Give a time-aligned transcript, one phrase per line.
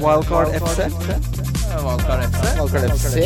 [0.00, 0.78] Wildcard FC.
[1.84, 2.42] Wildcard FC.
[2.58, 3.16] Wildcard FC.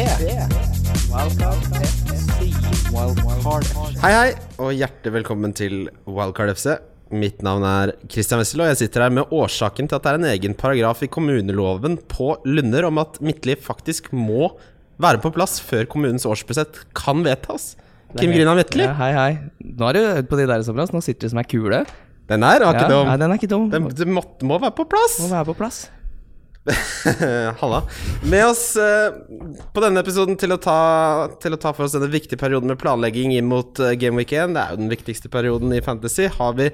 [2.92, 4.00] Wildcard FC.
[4.02, 4.29] Hei, hei,
[4.60, 6.76] og hjertelig velkommen til Wildcard FC.
[7.14, 10.20] Mitt navn er Christian Wessel, og jeg sitter her med årsaken til at det er
[10.20, 14.50] en egen paragraf i kommuneloven på Lunder om at Midtliv faktisk må
[15.00, 17.73] være på plass før kommunens årsbudsjett kan vedtas.
[18.19, 19.32] Kim Grina Midtliv, Ja, hei, hei.
[19.64, 20.92] Nå er du på de der, Sabras.
[20.95, 21.84] Nå sitter du som ei kule.
[22.28, 23.06] den her var Ja, dum.
[23.09, 23.70] nei, den er ikke dum.
[23.73, 25.19] Den, den må, må være på plass.
[25.24, 25.87] Må være på plass.
[27.60, 27.82] Halla.
[28.29, 29.15] Med oss eh,
[29.74, 30.79] på denne episoden til å, ta,
[31.43, 34.33] til å ta for oss denne viktige perioden med planlegging inn mot eh, Game Week
[34.33, 36.70] 1, det er jo den viktigste perioden i Fantasy, har vi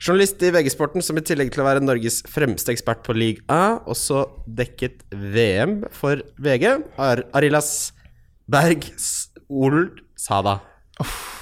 [0.00, 3.80] journalist i VG-sporten som i tillegg til å være Norges fremste ekspert på league A,
[3.84, 4.26] også
[4.60, 7.92] dekket VM for VG, Ar Arilas
[8.50, 8.88] Berg
[9.48, 10.60] Old Sada.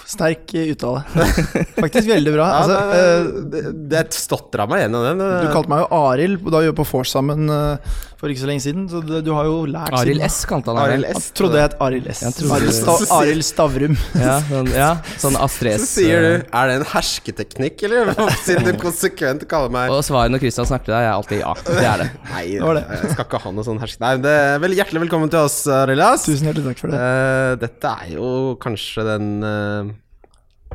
[0.09, 1.03] Sterk eh, uttale.
[1.83, 2.47] Faktisk veldig bra.
[2.49, 3.63] Ja, Altså, det, eh, det,
[3.93, 5.25] det stotra meg gjennom den.
[5.45, 8.49] du kalte meg jo Arild da vi var på vors sammen eh, for ikke så
[8.49, 10.27] lenge siden, så du har jo lært Arild da.
[10.27, 11.29] S kalte han Arild S.
[11.39, 12.23] trodde jeg het Arild S.
[12.27, 12.75] Aril Arild, det.
[12.81, 13.95] Sta Arild Stavrum.
[14.19, 14.89] Ja, sånn, ja,
[15.23, 18.11] sånn Astrid Så sier du Er det en hersketeknikk, eller?
[18.43, 21.55] Siden du konsekvent kaller meg Og svaret når Christian snakker til deg, er alltid ja.
[21.69, 22.09] Det er det.
[22.33, 22.85] Nei, det, det.
[23.05, 24.03] jeg skal ikke ha noe sånn herske...
[24.03, 26.27] Nei, det er vel hjertelig velkommen til oss, Arilas.
[26.27, 26.99] Tusen hjertelig takk for det.
[26.99, 28.29] Uh, dette er jo
[28.63, 29.95] kanskje den uh,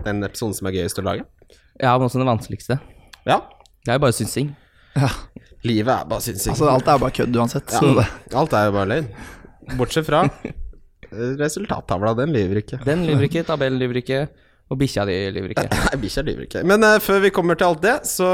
[0.08, 1.28] Den episoden som er gøyest å lage.
[1.82, 2.80] Ja, men også den vanskeligste.
[3.28, 3.42] Ja.
[3.84, 4.54] Det er jo bare synsing.
[4.96, 5.12] Ja.
[5.64, 6.54] Livet er bare sinnssykt.
[6.56, 7.72] Altså, alt er bare kødd uansett.
[7.72, 8.08] Så det.
[8.40, 9.06] Alt er jo bare løgn.
[9.80, 12.16] Bortsett fra eh, resultattavla.
[12.20, 12.82] Den lyver ikke.
[12.84, 14.26] Den lyver ikke, tabellen lyver ikke,
[14.68, 15.70] og bikkja di lyver ikke.
[15.86, 16.66] Nei, bikkja lyver ikke.
[16.68, 18.28] Men uh, før vi kommer til alt det, så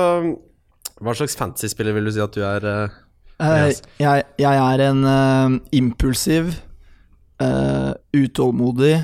[0.99, 2.65] Hva slags fantasyspiller vil du si at du er?
[3.39, 3.69] Uh,
[4.01, 6.49] jeg, jeg er en impulsiv,
[7.39, 8.97] eh, utålmodig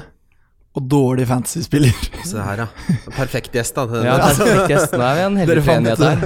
[0.76, 1.96] og dårlig fantasyspiller.
[2.28, 2.96] Se her, ja.
[3.16, 4.02] Perfekt gjest, da.
[4.04, 4.96] Ja, perfekt gjest.
[4.98, 6.26] Nå er vi en heldig enighet her.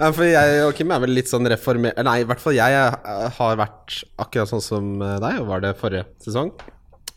[0.00, 2.80] Ja, for jeg og Kim er vel litt sånn reformert Nei, i hvert fall jeg
[2.80, 6.50] eh, har vært akkurat sånn som eh, deg, og var det forrige sesong.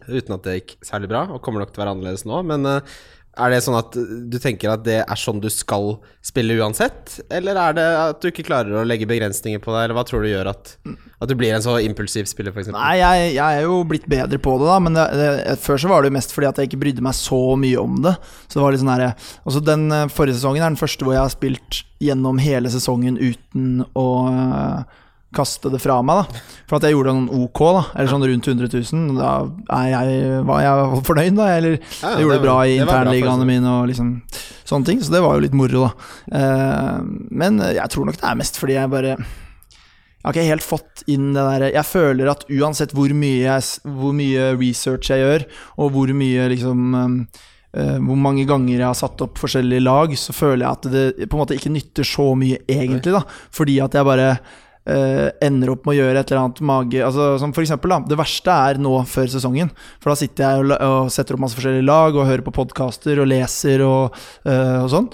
[0.05, 2.43] Uten at det gikk særlig bra, og kommer nok til å være annerledes nå.
[2.45, 2.95] Men eh,
[3.33, 5.95] er det sånn at du tenker at det er sånn du skal
[6.25, 7.15] spille uansett?
[7.33, 10.21] Eller er det at du ikke klarer å legge begrensninger på deg, eller hva tror
[10.21, 12.69] du gjør at, at du blir en så impulsiv spiller, f.eks.?
[12.75, 14.77] Nei, jeg, jeg er jo blitt bedre på det, da.
[14.85, 17.17] Men det, det, før så var det jo mest fordi at jeg ikke brydde meg
[17.17, 18.13] så mye om det.
[18.45, 19.13] Så det var litt sånn herre
[19.49, 23.17] Også den eh, forrige sesongen er den første hvor jeg har spilt gjennom hele sesongen
[23.17, 24.07] uten å
[25.35, 26.41] kaste det fra meg, da.
[26.69, 27.83] For at jeg gjorde noen OK, da.
[27.95, 29.19] Eller sånn rundt 100 000.
[29.19, 31.51] Da jeg, var jeg fornøyd, da.
[31.57, 34.17] Eller Ja, jeg gjorde det bra i det bra for internligaene mine og liksom
[34.63, 35.03] sånne ting.
[35.03, 36.11] Så det var jo litt moro, da.
[36.39, 36.99] Eh,
[37.33, 39.17] men jeg tror nok det er mest fordi jeg bare
[40.23, 43.65] jeg har ikke helt fått inn det der Jeg føler at uansett hvor mye, jeg,
[43.83, 45.43] hvor mye research jeg gjør,
[45.83, 50.31] og hvor mye liksom eh, Hvor mange ganger jeg har satt opp forskjellige lag, så
[50.31, 53.11] føler jeg at det på en måte ikke nytter så mye, egentlig.
[53.17, 54.29] da Fordi at jeg bare
[54.89, 58.01] eh, ender opp med å gjøre et eller annet mage altså, Som for eksempel, da.
[58.13, 59.71] Det verste er nå før sesongen.
[60.03, 63.21] For da sitter jeg og, og setter opp masse forskjellige lag, og hører på podkaster
[63.23, 65.09] og leser og, uh, og sånn.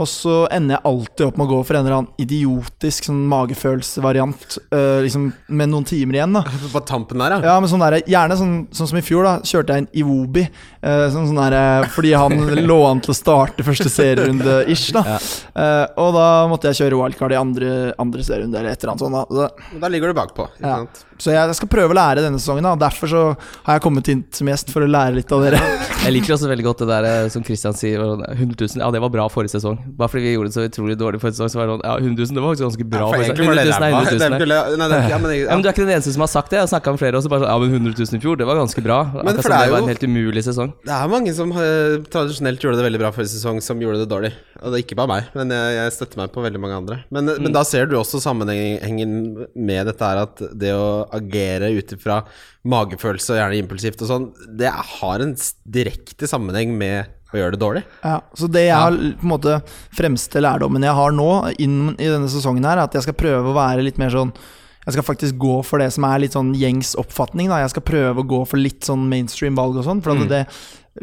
[0.00, 3.18] Og så ender jeg alltid opp med å gå for en eller annen idiotisk sånn
[3.28, 6.38] magefølelsesvariant uh, liksom, med noen timer igjen.
[6.38, 7.52] da På tampen der, ja.
[7.52, 10.46] Ja, men sånn der, Gjerne sånn, sånn som i fjor, da kjørte jeg en Iwobi.
[10.82, 12.32] Eh, sånn, sånn der, eh, fordi han
[12.70, 14.90] lå an til å starte første serierunde ish.
[14.92, 15.18] da
[15.54, 19.04] Eh, Og da måtte jeg kjøre wildcard i andre, andre serierunde eller et eller annet
[19.04, 19.12] sånt.
[19.12, 20.48] da Så- Da ligger du bakpå.
[20.58, 20.76] ikke Ja.
[20.76, 21.04] sant?
[21.22, 22.62] Så jeg skal prøve å lære denne sesongen.
[22.64, 25.60] da Derfor så har jeg kommet inn som gjest for å lære litt av dere.
[26.02, 28.80] Jeg liker også veldig godt det der som Christian sier, og 100 000.
[28.82, 29.78] Ja, det var bra forrige sesong.
[29.96, 31.94] Bare fordi vi gjorde det så utrolig dårlig forrige sesong, så var det sånn Ja,
[32.02, 32.98] 100 000, det var faktisk ganske bra.
[32.98, 33.92] Ja, for forrige egentlig var det sesong.
[33.92, 34.18] 100 000 er 100 000.
[34.18, 36.12] Det er vel- nei, det- ja, men jeg- Ja, men Du er ikke den eneste
[36.12, 36.56] som har sagt det.
[36.58, 37.28] Jeg har snakka med flere også.
[37.30, 38.98] Bare sånn, ja, men 100 000 i fjor, det var ganske bra.
[39.14, 40.71] Akkurat som det det var en helt umulig sesong.
[40.86, 44.08] Det er mange som uh, tradisjonelt gjorde det veldig bra forrige sesong, som gjorde det
[44.10, 44.30] dårlig.
[44.62, 46.98] Og det er ikke bare meg, men jeg, jeg støtter meg på veldig mange andre.
[47.10, 47.42] Men, Mm.
[47.46, 49.12] men da ser du også sammenhengen
[49.54, 52.20] med dette her at det å agere ut ifra
[52.68, 54.28] magefølelse og gjerne impulsivt og sånn,
[54.58, 55.34] det har en
[55.66, 57.82] direkte sammenheng med å gjøre det dårlig.
[58.04, 59.54] Ja, så det jeg har på en måte
[59.96, 61.30] fremste lærdommen jeg har nå
[61.64, 64.34] inn i denne sesongen her, er at jeg skal prøve å være litt mer sånn
[64.82, 67.50] Jeg skal faktisk gå for det som er litt sånn gjengs oppfatning.
[67.52, 67.60] Da.
[67.62, 70.24] Jeg skal prøve å gå for litt sånn mainstream valg og sånn, for mm.
[70.30, 70.42] det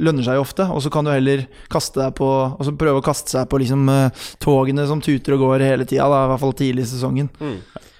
[0.03, 0.67] lønner seg jo ofte.
[0.67, 3.61] Og så kan du heller kaste deg på Og så prøve å kaste seg på
[3.63, 7.31] liksom eh, togene som tuter og går hele tida, i hvert fall tidlig i sesongen.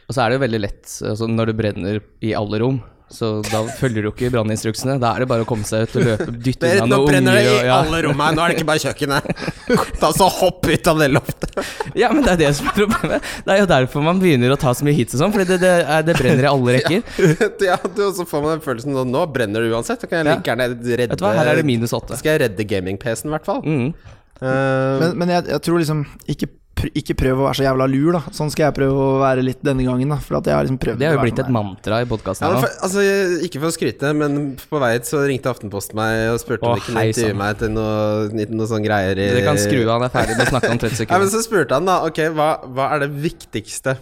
[0.10, 2.80] Og så er det jo veldig lett altså, når det brenner i alle rom.
[3.10, 5.00] Så da følger du ikke branninstruksene.
[5.02, 6.94] Da er det bare å komme seg ut og løpe, dytte unna noen unger.
[6.94, 7.78] nå brenner det i ja.
[7.80, 9.48] alle rom her, nå er det ikke bare kjøkkenet.
[10.02, 11.58] Ta så Hopp ut av det loftet.
[11.98, 13.32] ja, men det er det som er problemet.
[13.48, 15.58] Det er jo derfor man begynner å ta så mye hits og sånn, fordi det,
[15.66, 17.26] det, er, det brenner i alle rekker.
[17.72, 20.06] ja, du, og så får man den følelsen sånn nå brenner det uansett.
[20.06, 22.20] Da kan jeg like gjerne redde Vet du hva, her er det minus åtte.
[22.22, 23.66] Skal jeg redde gaming-PC-en, i hvert fall.
[23.66, 23.92] Mm.
[24.40, 26.48] Uh, Men, men jeg, jeg tror liksom Ikke
[26.88, 28.22] ikke prøv å være så jævla lur, da.
[28.36, 30.18] Sånn skal jeg prøve å være litt denne gangen, da.
[30.24, 32.00] For at jeg har liksom prøvd Det har å jo være blitt et sånn mantra
[32.04, 33.06] i podkasten Ja, for, altså,
[33.48, 36.80] ikke for å skryte, men på vei hit så ringte Aftenposten meg og spurte om
[36.80, 40.08] de kunne intervjue meg til noe, noe sånne greier i Dere kan skru av, han
[40.08, 42.50] er ferdig med å snakke om 30 Ja, men så spurte han da Ok, hva,
[42.70, 43.98] hva er det viktigste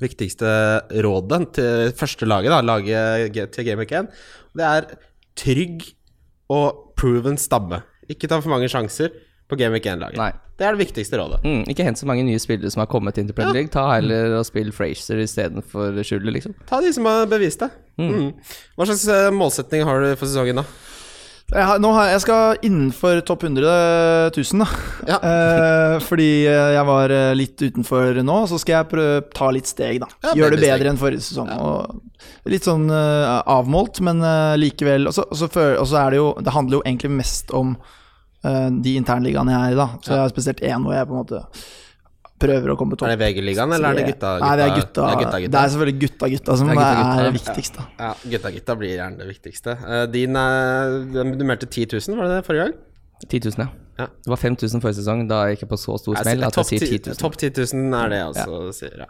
[0.00, 0.50] Viktigste
[1.04, 4.08] rådet til første laget da Laget til Game Week 1
[4.56, 4.92] Det er
[5.40, 5.84] trygg
[6.50, 9.12] og proven stabbe Ikke ta for mange sjanser
[9.50, 12.40] på Game Week 1-laget Det er det viktigste rådet Mm, ikke hent så mange nye
[12.42, 13.72] spillere som har kommet inn til Premier League.
[13.72, 16.54] Ta heller og spill Fraser istedenfor Schuller, liksom.
[16.68, 17.70] Ta de som har bevist det
[18.00, 18.30] mm.
[18.76, 20.66] Hva slags eh, målsetning har du for sesongen da?
[21.50, 24.68] Jeg, har, nå har, jeg skal innenfor topp 100 000, da.
[25.10, 25.18] Ja.
[25.30, 29.68] Eh, fordi eh, jeg var eh, litt utenfor nå, så skal jeg prøve ta litt
[29.68, 30.08] steg, da.
[30.22, 31.50] Ja, Gjøre det bedre bedre enn forrige sesong.
[31.50, 36.78] Og litt sånn uh, avmålt, men uh, likevel Og så er det jo Det handler
[36.78, 37.74] jo egentlig mest om
[38.42, 39.86] de internligaene jeg er i, da.
[40.00, 41.42] Så jeg har spesielt én hvor jeg på en måte
[42.40, 43.10] prøver å komme på topp.
[43.10, 44.30] Er det VG-ligaen, eller er det gutta?
[44.40, 45.02] Nei, det er gutta.
[45.04, 47.34] Det er gutta, Det er selvfølgelig gutta, gutta som Det er, er gutta, gutta, ja.
[47.36, 47.84] viktigst, da.
[48.00, 50.94] Ja, gutta, gutta blir gjerne det viktigste Eh, Din er
[51.36, 52.74] Du meldte 10 000, var det det forrige gang?
[53.28, 53.68] 10 000, ja.
[54.00, 54.06] Ja.
[54.24, 55.26] Det var 5000 forrige sesong.
[55.28, 57.20] Da gikk jeg på så stor smell at jeg topp sier 10 10 000.
[57.20, 59.08] Topp 10 000 er det jeg også sier, ja.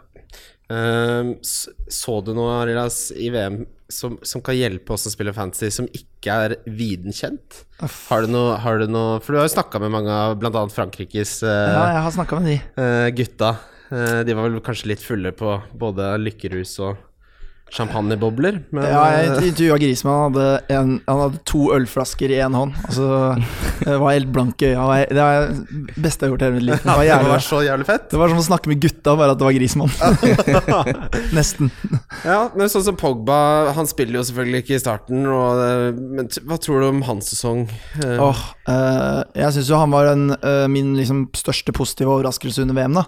[0.71, 5.71] Ehm, så du noe, Arilas, i VM som, som kan hjelpe oss å spille fantasy,
[5.73, 7.63] som ikke er viden kjent?
[7.81, 10.63] Har du noe, har du noe For du har jo snakka med mange av bl.a.
[10.71, 12.57] Frankrikes uh, Ja, jeg har med de.
[12.77, 13.55] Uh, gutta.
[13.91, 17.01] Uh, de var vel kanskje litt fulle på både lykkerus og
[17.71, 20.17] champagnebobler, men Ja, jeg eh, intervjua Grismann.
[20.17, 22.75] Han hadde, en, han hadde to ølflasker i én hånd.
[22.83, 23.07] Altså,
[23.79, 24.97] det var helt blank i øya.
[25.07, 26.81] Det er det beste jeg har gjort i hele mitt liv.
[26.83, 28.09] Det var, det var så jævlig fett.
[28.11, 29.95] det var som å snakke med gutta, bare at det var Grismann.
[31.37, 31.71] Nesten.
[32.27, 33.39] Ja, men sånn som Pogba,
[33.77, 35.87] han spiller jo selvfølgelig ikke i starten, og, eh,
[36.19, 37.65] men hva tror du om hans sesong?
[38.03, 42.75] Åh, eh, jeg syns jo han var en, eh, min liksom, største positive overraskelse under
[42.75, 42.99] VM.
[42.99, 43.07] da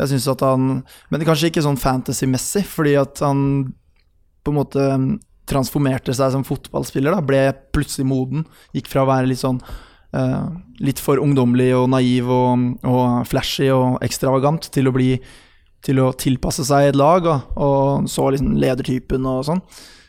[0.00, 3.72] Jeg synes at han Men kanskje ikke sånn fantasy-messig, fordi at han
[4.42, 5.14] på en måte mm,
[5.50, 7.14] transformerte seg som fotballspiller.
[7.14, 7.44] da Ble
[7.74, 8.44] plutselig moden.
[8.76, 10.50] Gikk fra å være litt sånn uh,
[10.82, 15.16] litt for ungdommelig og naiv og, og flashy og ekstravagant til å bli
[15.82, 19.62] til å tilpasse seg et lag, og, og så liksom ledertypen og sånn.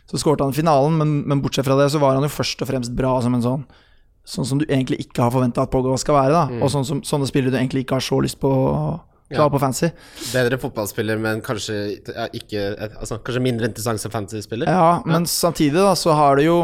[0.09, 2.62] Så skåret han i finalen, men, men bortsett fra det så var han jo først
[2.62, 3.65] og fremst bra som en sånn
[4.24, 6.59] Sånn som du egentlig ikke har forventa at Pogba skal være, da.
[6.63, 8.47] Og sånn som, sånne spillere du egentlig ikke har så lyst på
[9.39, 9.50] Ja.
[9.50, 9.89] på fancy.
[10.33, 11.75] Bedre fotballspiller, men kanskje
[12.07, 12.63] ja, ikke
[13.00, 14.69] altså, Kanskje mindre interessant som fancy-spiller?
[14.69, 16.62] Ja, men samtidig da så har det jo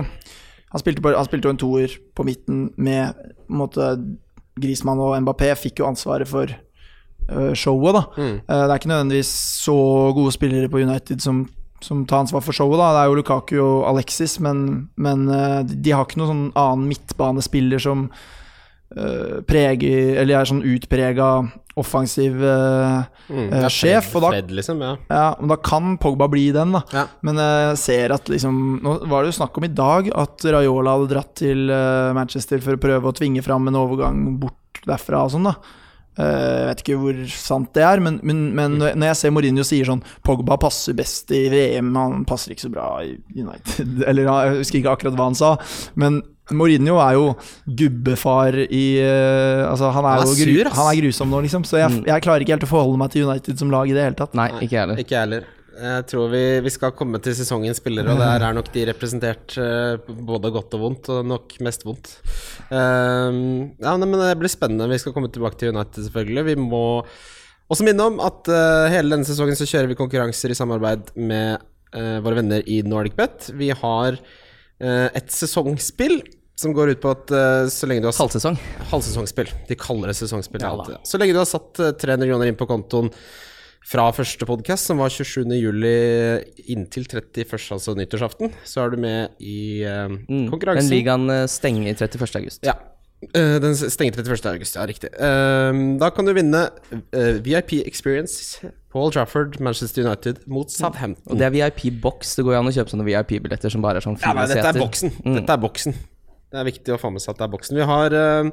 [0.71, 3.91] Han spilte, på, han spilte jo en toer på midten med på en måte
[4.59, 8.03] Grismann og Mbappé fikk jo ansvaret for uh, showet, da.
[8.19, 8.35] Mm.
[8.43, 9.31] Uh, det er ikke nødvendigvis
[9.63, 9.77] så
[10.13, 11.47] gode spillere på United som,
[11.81, 12.91] som tar ansvar for showet, da.
[12.93, 16.89] Det er jo Lukaku og Alexis, men, men eh, de- har ikke noen sånn annen
[16.91, 18.38] midtbanespiller som øh,
[19.47, 21.31] preger Eller er sånn utprega
[21.79, 23.53] offensiv uh, Mm.
[23.53, 24.95] eh, sjef, og da- Fred, liksom, ja.
[25.07, 26.81] Ja, da kan Pogba bli den, da.
[26.91, 27.03] Ja.
[27.21, 30.95] Men jeg ser at liksom Nå var det jo snakk om i dag at Raiola
[30.97, 35.21] hadde dratt til eh, Manchester for å prøve å tvinge fram en overgang bort derfra
[35.27, 35.53] og sånn, da.
[36.17, 39.63] Eh, Jeg vet ikke hvor sant det er, men, men, men når jeg ser Mourinho
[39.63, 44.25] sier sånn Pogba passer best i VM, han passer ikke så bra i United Eller
[44.25, 45.53] jeg husker ikke akkurat hva han sa,
[45.95, 46.23] men
[46.55, 47.27] Mourinho er jo
[47.65, 51.67] gubbefar i eh, Altså, han er, Han er jo sur, han er grusom nå, liksom,
[51.67, 54.09] så jeg, jeg klarer ikke helt å forholde meg til United som lag i det
[54.09, 54.35] hele tatt.
[54.37, 55.01] Nei, ikke heller.
[55.05, 55.47] Ikke heller.
[55.79, 59.55] Jeg tror vi, vi skal komme til sesongens spillere, og der er nok de representert
[59.61, 62.17] eh, både godt og vondt, og nok mest vondt.
[62.75, 64.89] Ehm, ja, nei, men Det blir spennende.
[64.91, 66.45] Vi skal komme tilbake til United, selvfølgelig.
[66.51, 66.83] Vi må
[67.69, 71.61] også minne om at uh, hele denne sesongen så kjører vi konkurranser i samarbeid med
[71.93, 73.51] uh, våre venner i NordicBet.
[73.59, 76.17] Vi har uh, et sesongspill
[76.59, 78.57] som går ut på at uh, så lenge du har satt Halvsesong.
[78.91, 79.51] Halvsesongspill.
[79.69, 80.65] De kaller det sesongspill.
[80.65, 80.99] Ja, alltid.
[81.07, 83.13] Så lenge du har satt uh, 300 kroner inn på kontoen
[83.89, 85.47] fra første podkast, som var 27.
[85.55, 85.93] juli
[86.69, 90.49] inntil 31., altså nyttårsaften, så er du med i uh, Mm.
[90.51, 92.35] Den ligaen eh, stenger 31.
[92.41, 92.65] august.
[92.67, 92.75] Ja.
[93.33, 94.45] Eh, den stenger 31.
[94.51, 95.09] august, ja, riktig.
[95.15, 96.67] Eh, da kan du vinne
[97.11, 101.31] eh, VIP Experience Paul Trafford, Manchester United mot Southampton.
[101.31, 102.37] Og det er VIP-boks.
[102.37, 104.47] Det går jo an å kjøpe sånne VIP-billetter som bare er sånn Ja, fire nei,
[104.53, 105.13] dette er boksen.
[105.25, 105.35] Mm.
[105.41, 105.97] Dette er boksen.
[106.49, 107.77] Det er viktig å få med seg at det er boksen.
[107.77, 108.49] Vi har eh,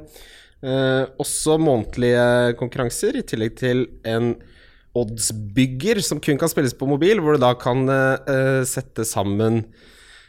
[0.61, 4.35] eh, også månedlige konkurranser, i tillegg til en
[4.97, 9.65] oddsbygger som kun kan spilles på mobil, hvor du da kan eh, sette sammen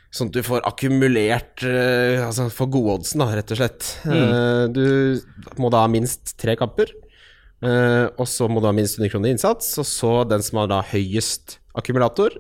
[0.09, 3.89] Sånn at du får akkumulert Altså får gododdsen, da, rett og slett.
[4.09, 4.71] Mm.
[4.73, 6.95] du må da ha minst tre kamper.
[7.61, 9.69] og så må du ha minst 100 kroner innsats.
[9.77, 12.39] Og så den som har da høyest akkumulator,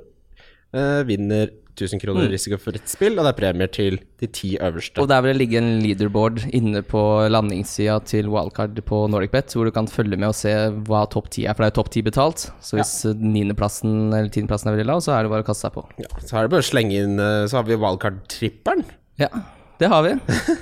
[1.05, 2.33] vinner 1000 kroner Mm.
[2.35, 4.99] risikofritt spill, og det er premier til de ti øverste.
[5.01, 9.65] Og der vil det ligge en leaderboard inne på landingssida til Wildcard på NordicBet, hvor
[9.65, 10.51] du kan følge med og se
[10.89, 12.49] hva topp ti er, for det er topp ti betalt.
[12.61, 14.19] Så hvis niendeplassen ja.
[14.19, 15.87] eller tiendeplassen er veldig lav, så er det bare å kaste seg på.
[16.03, 18.85] Ja, så er det bare å slenge inn eh, Så har vi wildcard-tripperen.
[19.19, 19.29] Ja,
[19.79, 20.13] det har vi.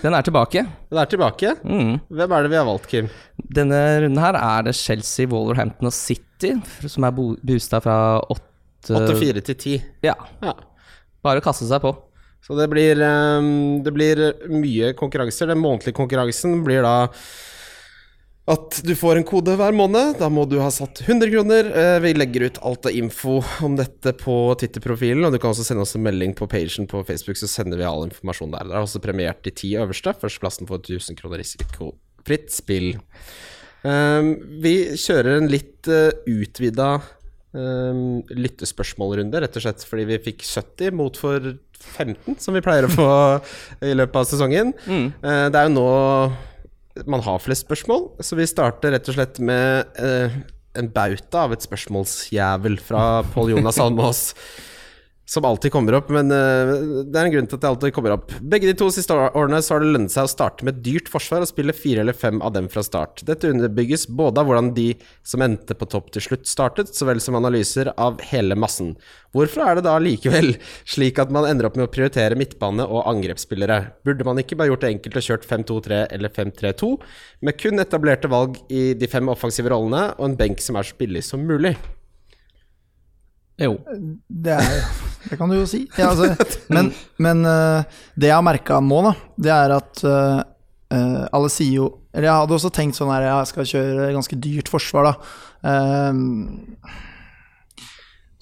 [0.03, 0.67] Den er tilbake.
[0.91, 1.55] Den er tilbake.
[1.65, 1.95] Mm.
[2.13, 3.09] Hvem er det vi har valgt, Kim?
[3.57, 6.53] Denne runden her er det Chelsea, Wolverhampton og City
[6.87, 7.97] som er bo- boosta fra
[8.29, 8.43] åtte
[8.93, 9.77] 8-4 til 10.
[10.05, 10.53] Ja, Ja.
[11.27, 11.93] Bare å kaste seg på.
[12.47, 15.51] Så det blir, ehm, det blir mye konkurranser.
[15.51, 17.11] Den månedlige konkurransen blir da
[18.47, 20.21] at du får en kode hver måned.
[20.21, 21.67] Da må du ha satt 100 kroner.
[21.75, 25.67] Eh, Vi legger ut alt av info om dette på Twitter-profilen, og du kan også
[25.67, 28.69] sende oss en melding på pagen på Facebook, så sender vi all informasjon der.
[28.69, 30.15] Det er også premiert de ti øverste.
[30.15, 32.95] Førsteplassen får 1000 kroner risikofritt spill.
[33.83, 37.01] Ehm, vi kjører en litt uh, utvida
[37.57, 41.55] um, lyttespørsmålrunde, rett og slett fordi vi fikk 70 mot for
[41.97, 43.09] 15, som vi pleier å få
[43.85, 44.73] i løpet av sesongen.
[44.87, 45.89] Eh, det er jo nå
[47.05, 50.33] man har flest spørsmål, så vi starter rett og slett med uh,
[50.81, 53.03] en bauta av et spørsmålsjævel fra
[53.35, 54.23] Pål Jonas Almås.
[55.27, 56.69] Som alltid kommer opp, men eh,
[57.03, 58.31] det er en grunn til at det alltid kommer opp.
[58.47, 61.11] Begge de to siste årene så har det lønnet seg å starte med et dyrt
[61.11, 63.25] forsvar og spille fire eller fem av dem fra start.
[63.27, 64.93] Dette underbygges både av hvordan de
[65.27, 68.95] som endte på topp til slutt startet, så vel som analyser av hele massen.
[69.35, 70.53] Hvorfor er det da likevel
[70.95, 73.83] slik at man ender opp med å prioritere midtbane og angrepsspillere?
[74.07, 76.95] Burde man ikke bare gjort det enkelt og kjørt 5-2-3 eller 5-3-2,
[77.43, 81.03] med kun etablerte valg i de fem offensive rollene og en benk som er så
[81.03, 81.75] billig som mulig?
[83.61, 83.73] Jo.
[84.29, 84.85] Det, er,
[85.31, 85.87] det kan du jo si.
[85.97, 86.35] Ja, altså,
[86.75, 90.43] men men eh, det jeg har merka nå, da, det er at eh,
[90.93, 94.41] eh, alle sier jo Eller jeg hadde også tenkt sånn her, jeg skal kjøre ganske
[94.41, 95.15] dyrt forsvar, da.
[95.67, 96.13] Uh,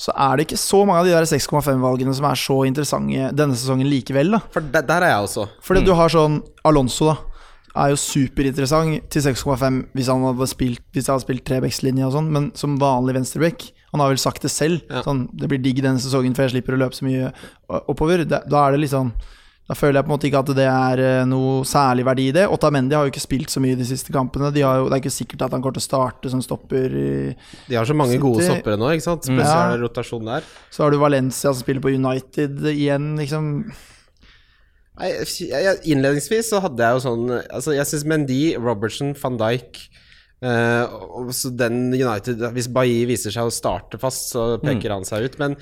[0.04, 3.56] så er det ikke så mange av de der 6,5-valgene som er så interessante denne
[3.58, 4.40] sesongen likevel, da.
[4.54, 5.46] For der, der er jeg også.
[5.64, 7.16] Fordi du har sånn Alonso, da.
[7.74, 12.12] Er jo superinteressant til 6,5 hvis han hadde spilt Hvis jeg hadde spilt trebeckslinje og
[12.14, 13.64] sånn, men som vanlig venstreback.
[13.94, 14.82] Han har vel sagt det selv.
[14.90, 15.04] Ja.
[15.06, 17.30] Sånn, det blir digg denne sesongen, for jeg slipper å løpe så mye
[17.70, 18.24] oppover.
[18.26, 19.12] Da, da er det sånn
[19.64, 22.42] Da føler jeg på en måte ikke at det er noe særlig verdi i det.
[22.52, 24.50] Otamendi har jo ikke spilt så mye de siste kampene.
[24.52, 26.98] De har jo, det er ikke sikkert at han kommer til å starte som stopper.
[27.70, 29.30] De har så mange gode stoppere nå, ikke sant?
[29.30, 29.38] Ja.
[29.38, 30.52] Spesiell rotasjon der.
[30.74, 33.48] Så har du Valencia som spiller på United igjen, liksom.
[35.00, 35.08] Nei,
[35.90, 39.80] innledningsvis så hadde jeg jo sånn Altså, jeg syns Mendy, Robertson, van Dijk
[40.42, 45.24] og så den United Hvis Bailly viser seg å starte fast, så peker han seg
[45.28, 45.38] ut.
[45.40, 45.54] Men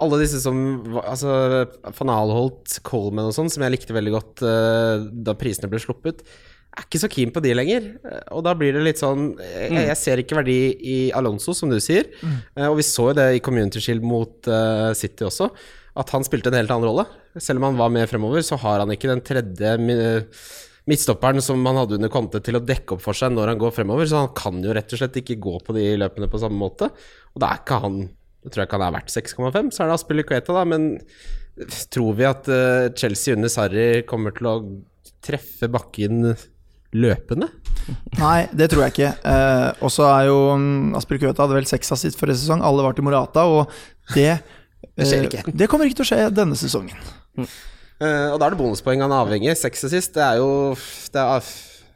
[0.00, 0.56] alle disse som
[1.02, 1.66] Altså
[1.98, 6.22] van Alholt, Coleman og sånn, som jeg likte veldig godt eh, da prisene ble sluppet,
[6.70, 7.90] er ikke så keen på de lenger.
[8.06, 11.68] Eh, Og da blir det litt sånn Jeg, jeg ser ikke verdi i Alonso, som
[11.68, 12.08] du sier.
[12.56, 14.48] Eh, og vi så jo det i Community Shield mot
[14.96, 15.50] City også,
[16.00, 17.04] at han spilte en helt annen rolle.
[17.36, 19.76] Selv om han var med fremover, så har han ikke den tredje
[20.90, 23.74] midtstopperen som han hadde under Conte til å dekke opp for seg når han går
[23.76, 26.58] fremover, så han kan jo rett og slett ikke gå på de løpene på samme
[26.58, 26.90] måte.
[27.34, 28.00] Og da er ikke han
[28.40, 30.94] Jeg tror ikke han er verdt 6,5, så er det Aspilicueta, da, men
[31.92, 34.54] tror vi at eh, Chelsea under Sarri kommer til å
[35.20, 36.32] treffe bakken
[36.96, 37.50] løpende?
[38.18, 39.10] Nei, det tror jeg ikke.
[39.28, 42.64] Eh, og så er jo um, Aspilicueta hadde vel seks sitt forrige sesong.
[42.66, 43.70] Alle var til Morata, og
[44.14, 44.40] det
[44.96, 45.52] Det skjer eh, ikke.
[45.52, 47.10] Det kommer ikke til å skje denne sesongen.
[48.00, 49.56] Eh, og da er det bonuspoeng han er avhengig.
[49.60, 50.50] Seks assist, det er jo
[51.12, 51.48] det er,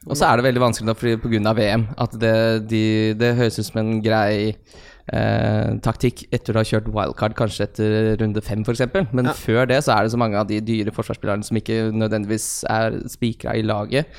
[0.04, 2.34] Og så er det veldig vanskelig da, fordi av VM at det,
[2.68, 2.82] de,
[3.16, 8.16] det høres ut som en grei eh, taktikk etter å ha kjørt wildcard, kanskje etter
[8.20, 8.84] runde fem f.eks.
[9.16, 9.32] Men Ja.
[9.32, 13.00] før det så er det så mange av de dyre forsvarsspillerne som ikke nødvendigvis er
[13.08, 14.12] spikra i laget.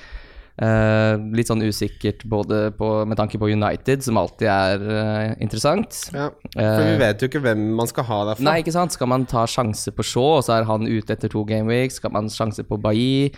[0.55, 5.97] Eh, litt sånn usikkert både på, med tanke på United, som alltid er uh, interessant.
[6.15, 6.29] ja.
[6.55, 8.45] For vi vet jo ikke hvem man skal ha derfra.
[8.47, 8.95] Nei, ikke sant?
[8.95, 11.99] Skal man ta sjanse på Shaw, og så er han ute etter to gameweeks?
[11.99, 13.33] Skal man sjanse på Bailly?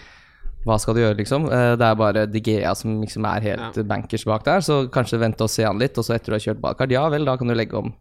[0.68, 1.48] Hva skal du gjøre, liksom?
[1.50, 3.84] Eh, Det er bare Digea som liksom er helt Ja.
[3.84, 6.46] bankers bak der, så kanskje vente og se han litt, og så etter du har
[6.46, 7.94] kjørt ballkart, ja vel, da kan du legge om.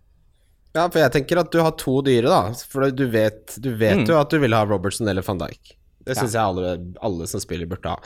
[0.74, 2.52] Ja, for jeg tenker at du har to dyre, da.
[2.68, 4.08] For du vet, du vet Mm.
[4.12, 5.72] jo at du vil ha Robertson eller van Dijk.
[6.04, 7.96] Det syns jeg alle, alle som spiller, burde ha.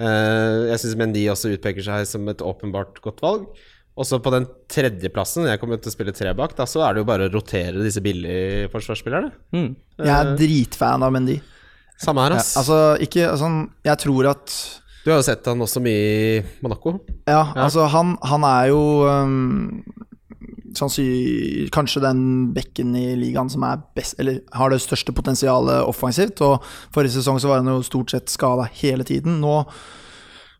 [0.00, 3.48] Eh, jeg syns Mendy også utpeker seg som et åpenbart godt valg.
[3.94, 7.04] Også på den tredjeplassen, jeg kommer til å spille tre bak, da, så er det
[7.04, 9.30] jo bare å rotere disse billige forsvarsspillerne.
[9.54, 9.68] Mm.
[10.00, 11.36] Jeg er dritfan av Mendy.
[12.02, 14.50] Samme her, Ja, altså, ikke sånn Jeg tror at
[15.04, 16.94] du har jo sett han også mye i Monaco.
[17.28, 19.82] Ja, altså, han, han er jo um,
[21.74, 22.22] kanskje den
[22.54, 23.64] bekken i ligaen som
[23.96, 26.40] best Eller har det største potensialet offensivt.
[26.44, 26.62] Og
[26.94, 29.40] forrige sesong så var han jo stort sett skada hele tiden.
[29.40, 29.56] Nå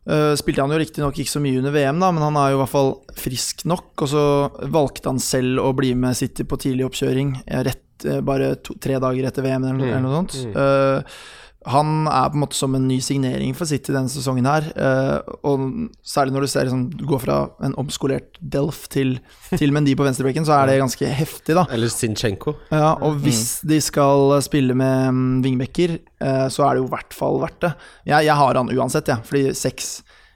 [0.09, 2.59] uh, spilte han jo riktignok ikke så mye under VM, da, men han er jo
[2.59, 3.93] i hvert fall frisk nok.
[4.05, 4.25] Og så
[4.73, 8.77] valgte han selv å bli med City på tidlig oppkjøring, eh, rett uh, bare to,
[8.81, 9.89] tre dager etter VM eller, Mm.
[9.89, 10.37] eller noe sånt.
[10.55, 11.17] Eh,
[11.65, 14.67] han er på en måte som en ny signering for City denne sesongen her.
[14.77, 15.63] eh, og
[16.05, 19.15] særlig når du ser liksom, du går fra en omskolert Delf til,
[19.55, 21.65] til Mendy på venstrebekken, så er det ganske heftig, da.
[21.73, 22.53] Eller Sinchenko.
[22.69, 26.93] Ja, og hvis de skal spille med mm, vingbekker, eh, så er det jo i
[26.93, 27.73] hvert fall verdt det.
[28.11, 29.25] Jeg, jeg har han uansett, jeg.
[29.25, 29.95] fordi seks,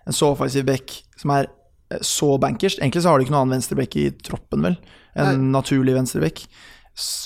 [0.10, 1.52] en så offensiv bekk som er
[1.94, 4.82] eh, så bankers Egentlig så har du ikke noen annen venstrebekk i troppen, vel.
[5.20, 6.46] En naturlig venstrebekk.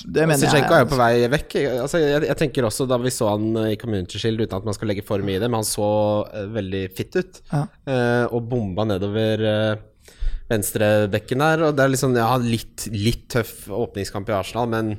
[0.06, 1.56] Det mener jeg Zinchenko er jo på vei vekk.
[1.84, 4.68] Altså, jeg, jeg tenker også Da vi så han eh, i Community Shield, uten at
[4.68, 5.90] man skal legge for mye i det, men han så
[6.30, 7.42] eh, veldig fitt ut.
[7.52, 7.66] Ja.
[7.88, 10.16] Uh, og bomba nedover uh,
[10.52, 11.68] venstrebekken der.
[11.68, 14.96] Og det er liksom, ja, litt, litt tøff åpningskamp i Arsenal, men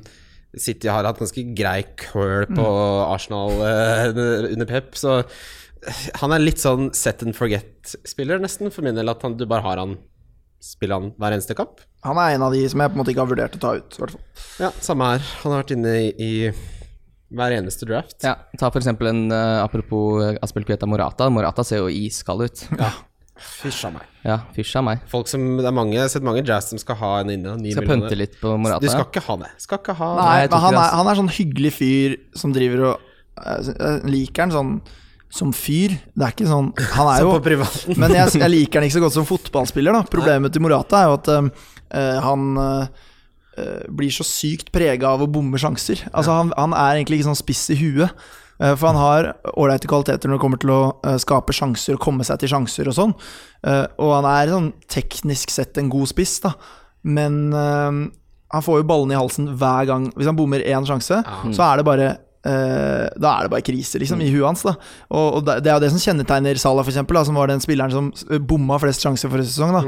[0.54, 2.64] City har hatt ganske grei curl på
[3.08, 5.22] Arsenal uh, under Pep, så
[6.22, 9.10] han er litt sånn set and forget-spiller, nesten, for min del.
[9.12, 9.98] At han, du bare har han
[10.64, 11.82] Spiller han hver eneste kamp?
[12.06, 13.72] Han er en av de som jeg på en måte ikke har vurdert å ta
[13.76, 13.96] ut.
[13.96, 14.22] i hvert fall.
[14.62, 15.26] Ja, samme her.
[15.42, 16.32] Han har vært inne i, i
[17.34, 18.16] hver eneste draft.
[18.24, 21.28] Ja, ta for eksempel en uh, apropos Aspel Kveta Morata.
[21.32, 22.64] Morata ser jo iskald ut.
[23.34, 24.10] Fysj a meg.
[24.22, 25.00] Ja, fysj av meg.
[25.10, 27.56] Folk som, det er mange, jeg har sett mange jazz som skal ha en inne.
[27.58, 27.88] Skal millioner.
[27.90, 28.80] pynte litt på Morata.
[28.84, 29.50] Du skal ikke ha det.
[29.64, 33.08] Skal ikke ha Nei, men han er, han er sånn hyggelig fyr som driver og
[33.42, 34.76] uh, liker han sånn
[35.34, 35.96] som fyr.
[36.14, 37.32] Det er ikke sånn Han er jo.
[37.98, 39.96] Men jeg, jeg liker han ikke så godt som fotballspiller.
[39.96, 43.02] da Problemet til Morata er jo at eh, han eh,
[43.90, 46.04] blir så sykt prega av å bomme sjanser.
[46.12, 48.14] Altså han, han er egentlig ikke sånn spiss i huet.
[48.54, 52.38] For han har ålreite kvaliteter når det kommer til å skape sjanser og komme seg
[52.38, 53.14] til sjanser og sånn.
[53.98, 56.52] Og han er sånn teknisk sett en god spiss, da.
[57.02, 60.06] Men han får jo ballene i halsen hver gang.
[60.14, 62.12] Hvis han bommer én sjanse, så er det bare
[62.44, 64.62] eh, da er det bare krise liksom, i huet hans.
[64.66, 64.74] Da.
[65.10, 67.48] Og, og det det er jo det som kjennetegner Salah, for eksempel, da, som var
[67.52, 69.72] den spilleren som s- bomma flest sjanser forrige sesong.
[69.78, 69.82] Da.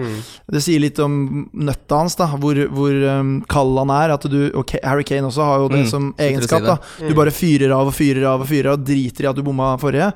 [0.56, 1.18] Det sier litt om
[1.52, 4.14] nøtta hans, da, hvor, hvor um, kald han er.
[4.16, 6.64] At du, og Harry Kane også har jo det Mm, som egenskap.
[6.64, 7.08] si Da.
[7.10, 9.42] Du bare fyrer av og fyrer av og fyrer av og driter i at du
[9.46, 10.12] bomma forrige.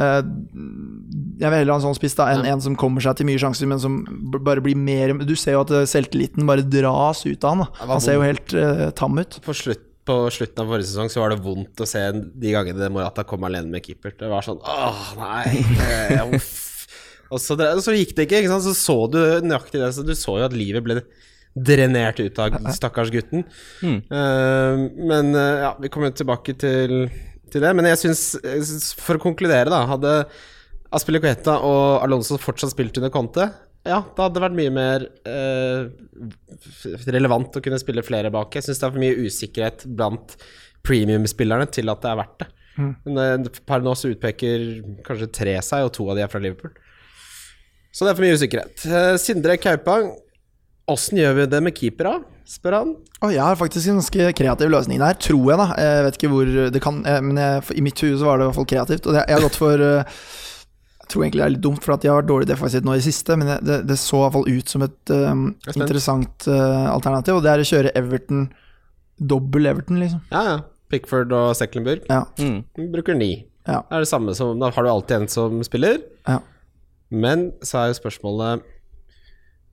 [0.00, 0.22] Eh,
[1.40, 3.40] jeg vil heller ha en sånn spiss da enn en som kommer seg til mye
[3.42, 3.98] sjanser, men som
[4.46, 7.64] bare blir mer Du ser jo at eh, selvtilliten bare dras ut av han.
[7.66, 7.86] Da.
[7.90, 9.40] Han ser jo helt uh, tam ut.
[9.44, 12.90] På, slutt, på slutten av forrige sesong så var det vondt å se de gangene
[12.90, 14.16] Morata kom alene med keeper.
[14.18, 15.62] Det var sånn åh, nei.
[16.34, 16.66] uff.
[17.30, 18.66] Og så, så gikk det ikke, ikke sant?
[18.66, 19.92] så så du nøyaktig det.
[19.94, 20.98] Så du så jo at livet ble
[21.54, 23.44] drenert ut av stakkars gutten.
[23.82, 27.04] Eh, men uh, ja, vi kommer tilbake til,
[27.50, 27.72] til det.
[27.76, 29.84] Men jeg syns For å konkludere, da.
[29.92, 30.14] Hadde
[30.94, 33.46] Aspilicueta og Alonso fortsatt spilt under Conte,
[33.86, 35.88] ja, det hadde vært mye mer uh,
[37.08, 38.52] relevant å kunne spille flere bak.
[38.52, 40.34] Jeg syns det er for mye usikkerhet blant
[40.84, 42.50] premium-spillerne til at det er verdt det.
[42.80, 44.62] Men eh, per nå så utpeker
[45.04, 46.72] kanskje tre seg, og to av de er fra Liverpool.
[47.92, 48.84] Så det er for mye usikkerhet.
[48.86, 50.12] Uh, Sindre Kaupang,
[50.88, 52.18] åssen gjør vi det med keepera?
[52.50, 52.88] spør han.
[53.22, 55.66] Oh, jeg har faktisk en ganske kreativ løsning der, tror jeg, da.
[55.78, 58.48] Jeg vet ikke hvor det kan Men jeg, i mitt hue så var det i
[58.48, 59.06] hvert fall kreativt.
[59.06, 60.59] Og jeg, jeg har gått for Jeg
[61.10, 63.00] tror egentlig det er litt dumt, for at de har vært dårlig defensivt nå i
[63.02, 66.88] det siste, men det, det så i hvert fall ut som et er interessant uh,
[66.94, 68.48] alternativ, og det er å kjøre Everton
[69.20, 70.22] dobbel Everton, liksom.
[70.32, 70.58] Ja, ja.
[70.90, 72.06] Pickford og Seklenburg.
[72.10, 72.24] Ja.
[72.40, 72.64] Mm.
[72.90, 73.44] Bruker ni.
[73.68, 73.82] Ja.
[73.86, 76.00] Det er det samme som Da har du alltid en som spiller.
[76.26, 76.40] Ja.
[77.10, 78.64] Men så er jo spørsmålet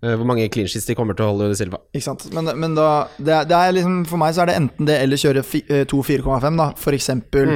[0.03, 1.79] eh, hvor mange clean sheets de kommer til å holde under Silva.
[1.95, 2.27] Ikke sant.
[2.35, 4.99] Men, men da det er, det er liksom, For meg så er det enten det
[5.05, 6.69] eller kjøre fi, eh, to 4,5, da.
[6.77, 7.53] For eksempel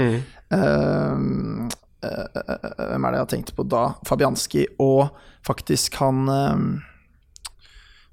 [0.52, 1.70] Mm.
[2.02, 3.84] Hvem er det jeg har tenkt på da?
[4.08, 5.12] Fabianski og
[5.46, 6.64] faktisk han eh,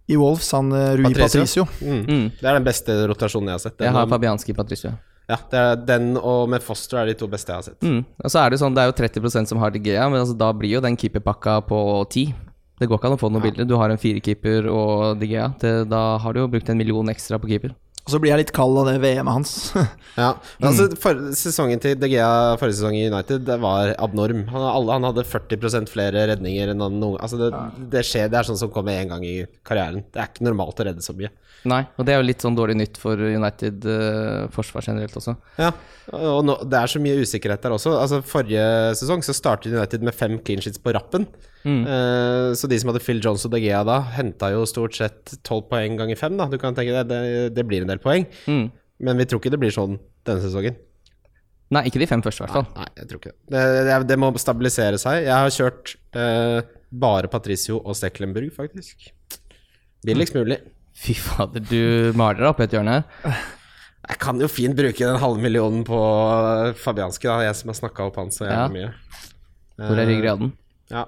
[0.09, 1.67] i Wolves, han eh, Rui Patricio.
[1.67, 1.67] Patricio.
[1.85, 2.03] Mm.
[2.09, 2.27] Mm.
[2.41, 3.79] Det er den beste rotasjonen jeg har sett.
[3.79, 4.93] Den Jeg har Fabianski Patricio.
[5.29, 7.81] ja, det er den og med Foster er de to beste jeg har sett.
[7.85, 8.05] Mm.
[8.25, 10.49] Og så er det sånn, det er jo 30% som har DGA, men altså, da
[10.57, 12.33] blir jo den keeperpakka på 10.
[12.79, 15.51] Det går ikke an å få noe bilder Du har en firekeeper og DGA.
[15.61, 17.75] Det, da har du jo brukt en million ekstra på keeper.
[18.09, 19.55] Og så blir jeg litt kald av det VM-et hans.
[20.19, 24.41] Ja, men altså for, Sesongen til De Gea forrige sesong i United Det var abnorm.
[24.51, 27.53] Han, alle, han hadde 40 flere redninger enn han noen Altså det,
[27.93, 29.37] det skjer, det er sånn som kommer én gang i
[29.69, 30.03] karrieren.
[30.11, 31.31] Det er ikke normalt å redde så mye.
[31.69, 35.37] Nei, og det er jo litt sånn dårlig nytt for United uh, forsvar generelt også.
[35.61, 35.73] Ja,
[36.17, 37.93] og nå, det er så mye usikkerhet der også.
[38.01, 38.65] Altså Forrige
[38.97, 41.29] sesong så startet United med fem clean sheets på rappen.
[41.69, 45.35] Eh, så de som hadde Phil Jones og De Gea da, henta jo stort sett
[45.47, 46.37] tolv poeng ganger fem.
[46.39, 46.49] Da.
[46.51, 48.29] Du kan tenke deg, det, det blir en del poeng.
[48.49, 48.69] Mm.
[49.05, 50.79] Men vi tror ikke det blir sånn denne sesongen.
[51.75, 52.69] Nei, ikke de fem første, i hvert fall.
[52.79, 53.53] Nei, jeg tror ikke det.
[53.53, 55.27] Det, det, det må stabilisere seg.
[55.27, 59.11] Jeg har kjørt uh, bare Patricio og Stecklenburg, faktisk.
[60.07, 60.63] Billigst mulig.
[60.99, 63.37] Fy fader, du maler deg opp i et hjørne her.
[64.09, 65.99] Jeg kan jo fint bruke den halve millionen på
[66.81, 68.69] Fabianski, da, jeg som har snakka opp han så jævlig Ja.
[68.73, 68.91] mye.
[69.79, 70.53] Hvor er ryggraden?
[70.91, 71.05] Ja.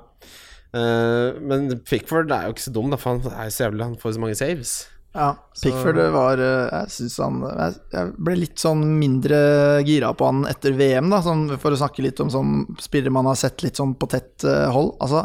[0.70, 3.82] Uh, men Pickford er jo ikke så dum, da, for han er jo så jævlig
[3.88, 4.74] Han får så mange saves.
[5.10, 9.40] Ja, Pickford var eh, Jeg synes han jeg, ble litt sånn mindre
[9.82, 13.26] gira på han etter VM, da, sånn, for å snakke litt om sånn spillere man
[13.26, 14.92] har sett litt sånn på tett eh, hold.
[15.02, 15.24] Altså,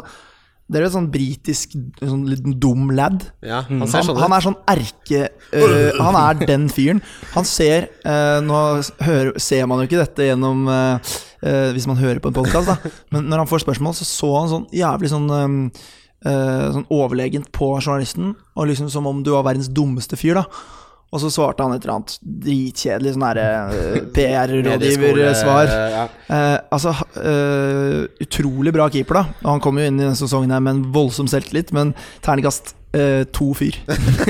[0.66, 3.28] det er jo et sånn britisk sånn liten dum lad.
[3.46, 5.22] Ja, han ser sånn han han, er sånn erke
[5.54, 6.98] Uh, Han er den fyren.
[7.36, 8.56] Han ser uh, Nå
[9.06, 11.12] hører, ser man jo ikke dette gjennom uh,
[11.70, 12.90] Hvis man hører på en podkast, da.
[13.14, 15.60] Men når han får spørsmål, så så han sånn jævlig sånn um,
[16.26, 20.46] Sånn overlegent på journalisten, og liksom som om du var verdens dummeste fyr, da.
[21.16, 25.70] Og så svarte han et eller annet dritkjedelig sånn derre øh, PR-rådgiver-svar.
[25.72, 26.02] Ja.
[26.28, 29.38] Eh, altså, eh, utrolig bra keeper, da.
[29.46, 31.94] Og han kom jo inn i denne sesongen her med en voldsom selvtillit, men
[32.26, 33.78] terningkast eh, to fyr.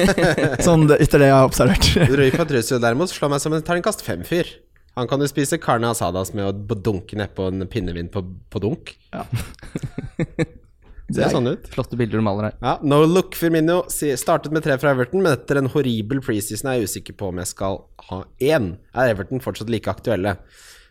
[0.66, 1.90] sånn etter det jeg har observert.
[2.12, 4.54] Rui Patricio derimot slår meg som en terningkast fem-fyr.
[4.96, 8.94] Han kan jo spise carne asadas med å dunke nedpå en pinnevin på, på dunk.
[9.10, 10.46] Det
[11.12, 11.68] Ser er- sånn ut.
[11.70, 12.54] Flotte bilder du maler her.
[12.62, 16.80] Ja, No look Firmino startet med tre fra Everton, men etter en horribel preseason er
[16.80, 18.76] jeg usikker på om jeg skal ha én.
[18.94, 20.36] Er Everton fortsatt like aktuelle?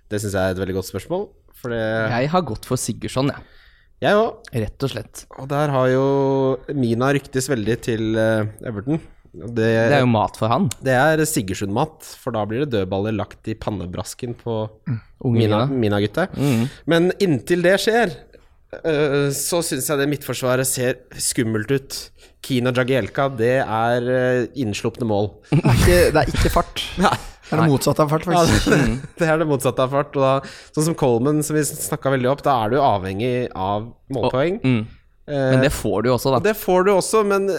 [0.10, 1.28] Det syns jeg er et veldig godt spørsmål.
[1.56, 3.44] For det Jeg har gått for Sigurdsson, jeg.
[4.06, 4.40] Jeg òg.
[4.54, 5.26] Rett og slett.
[5.40, 6.06] Og der har jo
[6.76, 9.00] Mina ryktes veldig til eh, Everton.
[9.36, 10.70] Det, Det er jo mat for han.
[10.84, 15.00] det er Sigurdsund-mat, for da blir det dødballer lagt i pannebrasken på mm.
[15.26, 16.30] Mina-gutta.
[16.32, 16.70] Mina mm.
[16.88, 18.14] Men inntil det skjer,
[19.36, 21.98] så syns jeg det midtforsvaret ser skummelt ut.
[22.46, 25.32] Kina Jagielka, det er øh, innslupne mål.
[25.50, 26.84] Det er ikke, det er ikke fart.
[27.02, 27.16] Nei.
[27.46, 28.78] Det er det motsatte av fart, Ja, det,
[29.22, 30.16] det er det motsatte av fart.
[30.18, 30.34] Og da,
[30.74, 34.58] sånn som Coleman, som vi snakka veldig opp, da er du avhengig av målpoeng.
[34.66, 34.80] Mm.
[35.30, 36.40] Eh, Men det får du også, da.
[36.52, 37.50] det får du også, men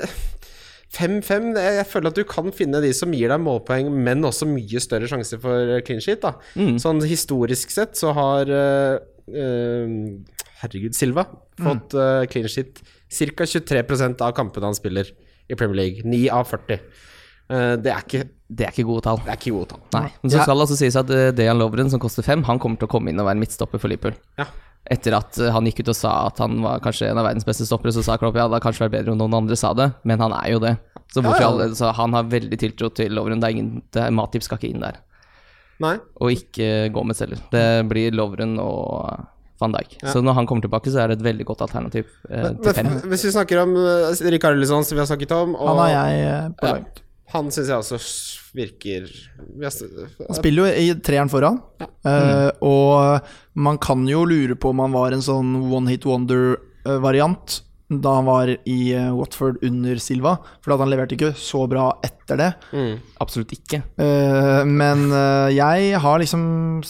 [0.96, 4.80] 5-5 Jeg føler at du kan finne de som gir deg målpoeng, men også mye
[4.82, 6.22] større sjanse for clean sheet.
[6.22, 6.34] Da.
[6.58, 6.76] Mm.
[6.82, 8.98] Sånn historisk sett så har eh,
[9.34, 9.96] eh,
[10.62, 11.26] Herregud, Silva
[11.60, 13.44] fått eh, clean sheet ca.
[13.44, 15.10] 23% av kampene han spiller
[15.48, 16.04] i Premier League.
[16.04, 16.80] 9 av 40.
[17.46, 19.20] Uh, det, er ikke, Det er ikke gode tall.
[19.22, 19.82] det er ikke gode tall.
[19.94, 20.08] Nei.
[20.22, 22.80] Men så skal det altså sies at uh, Dejan Lovren, som koster 5, han kommer
[22.80, 24.16] til å komme inn og være midtstopper for Liverpool.
[24.40, 24.48] Ja.
[24.90, 27.46] Etter at eh, han gikk ut og sa at han var kanskje en av verdens
[27.46, 29.72] beste stoppere, så sa Klopp ja, det hadde kanskje vært bedre om noen andre sa
[29.74, 30.76] det, men han er jo det.
[31.10, 31.48] Så, Ja, ja.
[31.48, 33.42] Alle, så han har veldig tiltro til Lovren.
[33.42, 35.00] Det er ingen, det er, Matip skal ikke inn der.
[35.82, 35.96] Nei?
[36.22, 37.42] Og ikke Gomez heller.
[37.50, 39.26] Det blir Lovren og
[39.60, 39.96] van Dijk.
[40.12, 42.78] Så når han kommer tilbake, så er det et veldig godt alternativ eh, til.
[42.84, 45.82] Men, hvis vi snakker om uh, Rikard Lisson, som vi har snakket om, og Han
[45.84, 47.02] har jeg eh, på Ja.
[47.34, 47.98] han syns jeg også
[48.56, 49.08] virker
[49.58, 53.20] Han spiller jo i treeren foran, eh, og
[53.54, 58.26] man kan jo lure på om han var en sånn one hit wonder-variant da han
[58.26, 62.48] var i eh, Watford under Silva, for at han leverte ikke så bra etter det.
[62.74, 62.94] mm.
[63.22, 63.82] Absolutt ikke.
[64.00, 66.82] Uh, men eh, jeg har liksom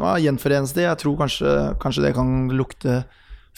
[0.00, 0.86] Nå gjenforenes det.
[0.88, 3.02] Jeg tror kanskje, kanskje det kan lukte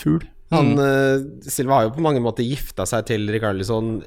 [0.01, 0.25] fugl.
[0.53, 4.03] Han, eh, Silva har jo på mange måter gifta seg til Rikarlison.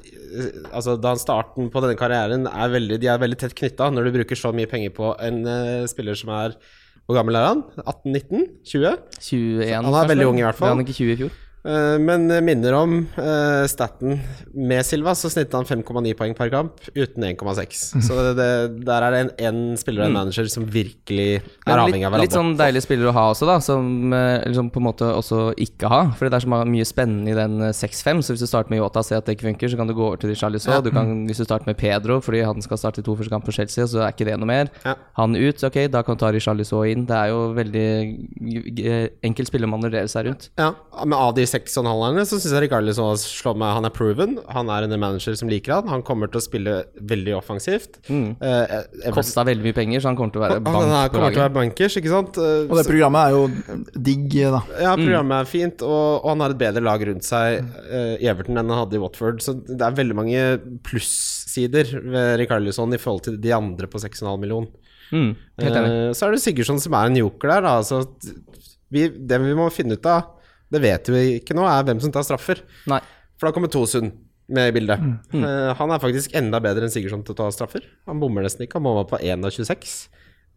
[0.70, 4.06] Altså, da han starten på denne karrieren er veldig, De er veldig tett knytta når
[4.06, 6.54] du bruker så mye penger på en uh, spiller som er
[7.06, 7.64] Hvor gammel er han?
[7.82, 8.46] 18-19?
[8.66, 8.94] 20?
[9.22, 10.70] 21, Han er veldig ung i hvert fall.
[10.70, 11.34] Ble han ikke 20 i fjor?
[11.66, 14.20] Eh, men eh, minner om uh, staten
[14.54, 17.84] med Silva, så snittet han 5,9 poeng per kamp, uten 1,6.
[18.06, 18.50] Så det, det,
[18.86, 22.28] der er det en, en spiller og en manager som virkelig er avhengig av litt,
[22.28, 25.40] litt sånn deilig spiller å ha også, da, som eh, liksom på en måte også
[25.66, 26.00] ikke ha.
[26.16, 28.82] Fordi det er så mye spennende i den eh, 6-5, så hvis du starter med
[28.82, 30.76] Yota og ser at det ikke funker, så kan du gå over til Richarlison.
[30.78, 30.84] Ja.
[30.84, 33.54] Du kan, hvis du starter med Pedro fordi han skal starte to første kamp på
[33.56, 34.70] Chelsea, så er ikke det noe mer.
[34.86, 34.96] Ja.
[35.18, 37.06] Han ut, ok, da kan du ta Richarlison inn.
[37.08, 37.86] Det er jo veldig
[39.26, 40.48] Enkel enkelt spille å manøvrere seg rundt.
[40.58, 40.70] Ja,
[41.04, 43.88] men av de seks og en halv så syns jeg Rikarlison har slått meg Han
[43.88, 44.36] er proven.
[44.52, 45.90] Han er en manager som liker han.
[45.90, 47.98] Han kommer til å spille veldig offensivt.
[48.08, 48.36] Mm.
[48.40, 51.12] Eh, Kosta veldig mye penger, så han kommer til å være han, han er, bank
[51.12, 52.40] på kommer til å være bankers, ikke sant?
[52.40, 54.62] Eh, Og det programmet er jo digg, da.
[54.86, 58.30] Ja, programmet er fint, og, og han har et bedre lag rundt seg eh, i
[58.30, 59.42] Everton enn han hadde i Watford.
[59.44, 60.44] Så det er veldig mange
[60.86, 64.68] plussider ved Rikarlison i forhold til de andre på 6,5 million.
[65.14, 65.90] Mm, helt enig.
[66.08, 67.66] Eh, så er det Sigurdsson som er en joker der.
[67.66, 67.76] Da.
[67.80, 68.02] Altså,
[68.92, 70.32] vi, det vi må finne ut av,
[70.72, 72.60] det vet vi ikke nå, er hvem som tar straffer.
[72.90, 73.00] Nei.
[73.38, 74.12] For da kommer Tosun
[74.48, 74.98] med i bildet.
[75.34, 75.42] Mm.
[75.44, 77.82] Eh, han er faktisk enda bedre enn Sigurdsson til å ta straffer.
[78.06, 78.78] Han bommer nesten ikke.
[78.80, 79.96] Han bomma på 1 av 26.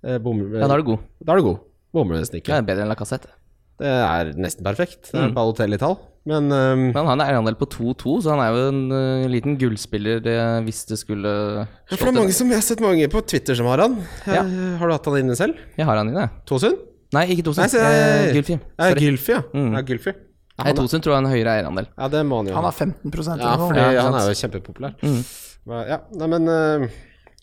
[0.06, 1.00] Uh, bommer, Ja, da er du god.
[1.26, 1.60] Da er du god.
[1.94, 2.54] Bommer nesten ikke.
[2.54, 3.32] Det er bedre enn Lacassette.
[3.80, 5.10] Det er nesten perfekt.
[5.12, 5.26] Det Mm.
[5.30, 5.98] er Balotelli-tall.
[6.30, 9.56] Men um, Men han er eierandel på 2-2, så han er jo en uh, liten
[9.58, 10.36] gullspiller det,
[10.68, 13.56] hvis det skulle ja, for det er mange som, jeg har sett mange på Twitter
[13.56, 13.96] som har han.
[14.28, 14.44] Ja.
[14.44, 15.56] Eh, Har du hatt han inne selv?
[15.80, 16.28] Jeg har han inne.
[16.28, 16.76] jeg.
[17.16, 17.66] Nei, ikke Tosun.
[17.66, 18.56] Nei, Eh, Gylfi.
[18.60, 19.02] Ja, Sorry.
[19.08, 19.42] Gylfi, ja.
[19.54, 19.74] Mm.
[19.74, 20.14] ja Gylfi.
[20.14, 21.88] Ja, Nei, han Tosun tror jeg har en høyere eierandel.
[21.98, 24.28] ja, det må han jo Han har 15 Ja, eller fordi Ja, ikke han er
[24.30, 24.96] jo kjempepopulær.
[25.02, 25.22] Mm.
[25.90, 26.90] Ja, nei, men eh,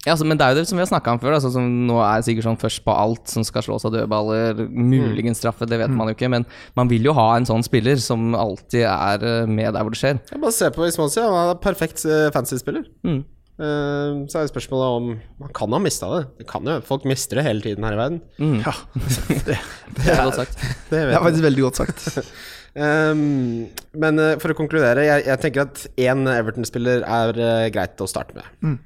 [0.06, 1.34] Ja, altså, men det er jo det som vi har snakka om før.
[1.34, 4.60] Altså, som nå er Sigurdsson først på alt som skal slås av dødballer.
[4.70, 6.30] Muligens straffe, det vet man jo ikke.
[6.30, 6.46] Men
[6.78, 9.98] man vil jo ha en sånn spiller som alltid er eh, med der hvor det
[9.98, 10.20] skjer.
[10.30, 11.18] jeg bare se på Ismonsi.
[11.24, 12.84] Han er perfekt eh, fantasy-spiller.
[13.02, 13.24] Mm.
[13.56, 15.06] Eh, så er det spørsmålet om
[15.40, 16.24] Man kan ha mista det.
[16.42, 18.18] det kan jo, folk mister det hele tiden her i verden.
[18.60, 18.74] Ja,
[19.48, 19.56] det,
[19.96, 20.58] Det er godt sagt.
[20.90, 22.28] Det det er faktisk veldig godt sagt.
[22.76, 23.70] Um,
[24.02, 28.10] men eh, for å konkludere, jeg, jeg tenker at én Everton-spiller er uh, greit å
[28.10, 28.52] starte med.
[28.60, 28.76] Mm.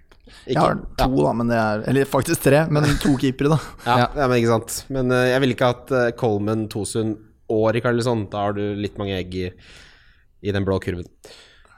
[0.46, 3.58] Jeg har to, da, men det er Eller faktisk tre, men to keepere, da.
[3.82, 4.08] Ja, ja.
[4.14, 4.28] Ja.
[4.30, 4.76] men ikke sant.
[4.94, 7.16] Men uh, jeg vil ikke at uh, Coleman, Tosun
[7.50, 9.48] og Rikarlison Da har du litt mange egg i,
[10.46, 11.10] i den blå kurven.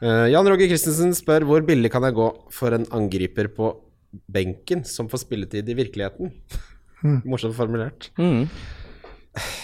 [0.03, 3.71] Eh, Jan Roger Christensen spør hvor billig kan jeg gå for en angriper på
[4.33, 6.33] benken som får spilletid i virkeligheten?
[7.27, 8.11] Morsomt formulert.
[8.19, 8.45] Mm.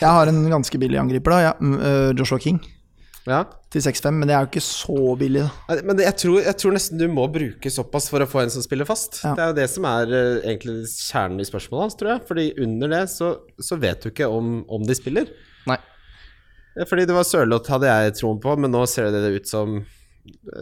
[0.00, 1.40] Jeg har en ganske billig angriper, da.
[1.50, 2.60] Ja, mm, øh, Joshua King
[3.28, 3.42] Ja.
[3.70, 5.76] til 6-5, men det er jo ikke så billig, da.
[5.84, 8.64] Men jeg, tror, jeg tror nesten du må bruke såpass for å få en som
[8.64, 9.20] spiller fast.
[9.26, 9.34] Ja.
[9.36, 12.24] Det er jo det som er eh, egentlig kjernen i spørsmålet hans, tror jeg.
[12.30, 15.28] Fordi under det så, så vet du ikke om, om de spiller.
[15.68, 15.76] Nei.
[16.88, 19.80] Fordi det var Sørloth hadde jeg troen på, men nå ser det ut som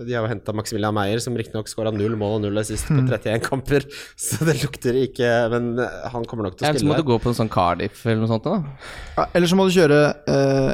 [0.07, 2.99] De har jo henta Maximilian Meyer, som riktignok skåra null mål og null assist på
[3.03, 3.87] 31 kamper,
[4.27, 7.07] så det lukter ikke Men eh, han kommer nok til å Eller så må du
[7.09, 8.47] gå på en sånn Cardiff eller noe sånt.
[8.47, 8.61] da
[9.19, 10.01] Ja, eller så må du kjøre
[10.31, 10.73] uh,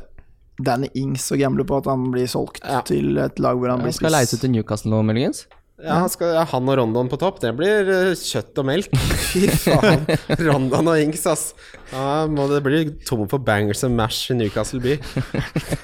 [0.62, 2.82] Danny Ings og gamble på at han blir solgt Ja.
[2.86, 5.46] til et lag hvor han blir skal leise til Newcastle nå, muligens.
[5.82, 8.92] Ja, skal, ja, han og Rondon på topp, det blir eh, kjøtt og melk.
[9.32, 10.04] Fy faen.
[10.46, 11.48] Rondon og Ings, ass.
[11.90, 14.94] Da må det bli tom for bangers and mash i Newcastle by.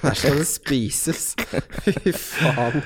[0.04, 1.32] Her skal det spises.
[1.88, 2.78] Fy faen.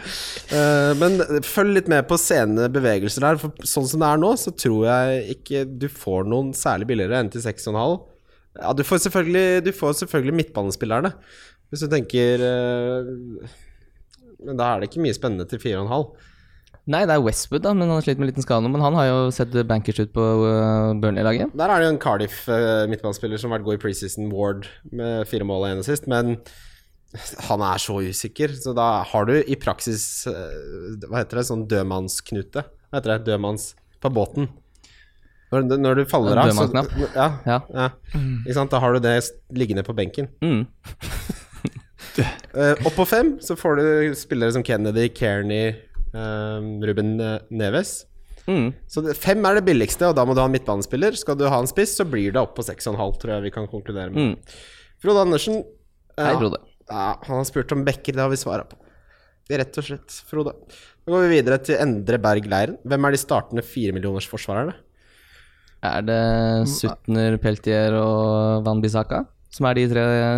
[0.54, 3.42] Uh, men følg litt med på sene bevegelser der.
[3.44, 7.20] For sånn som det er nå, så tror jeg ikke du får noen særlig billigere
[7.20, 7.76] enn til 6,5.
[8.56, 11.12] Ja, du får selvfølgelig, du får selvfølgelig midtbanespillerne.
[11.68, 13.54] Hvis du tenker uh,
[14.40, 16.30] Men da er det ikke mye spennende til 4,5.
[16.90, 18.72] Nei, det er Westwood, da, men han har slitt med en liten skade nå.
[18.74, 21.54] Men han har jo sett bankers ut på uh, Burnley-laget.
[21.54, 25.28] Der er det jo en Cardiff uh, som har vært god i preseason, Ward, med
[25.30, 26.40] fire mål og sist men
[27.48, 31.66] han er så usikker, så da har du i praksis eh, Hva heter det, sånn
[31.68, 32.64] dødmannsknute?
[32.64, 33.26] Hva heter det?
[33.26, 34.48] Dødmanns på båten.
[35.52, 37.58] Når, når du faller av, så ja, Ja.
[37.68, 37.88] ja.
[38.16, 38.72] Ikke sant?
[38.72, 39.18] Da har du det
[39.52, 40.30] liggende på benken.
[40.40, 40.64] Mm.
[42.56, 45.74] uh, opp på fem så får du spillere som Kennedy, Kearney,
[46.12, 48.04] Ruben eh, Neves.
[48.46, 48.72] Mm.
[48.90, 51.14] Så det, fem er det billigste, og da må du ha en midtbanespiller.
[51.18, 53.68] Skal du ha en spiss, så blir det opp på 6,5, tror jeg vi kan
[53.70, 54.32] konkludere med.
[54.34, 54.62] Mm.
[55.02, 55.60] Frode Andersen.
[56.16, 56.62] eh, Hei, Frode.
[56.90, 58.76] Ja, han har spurt om backer, det har vi svara på.
[59.52, 60.54] Rett og slett, Frode.
[61.02, 62.78] Da går vi videre til Endre Berg Leiren.
[62.86, 64.74] Hvem er de startende firemillionersforsvarerne?
[65.82, 66.18] Er det
[66.70, 70.28] Sutner, Peltier og Van Bissaka som er de tre Ja,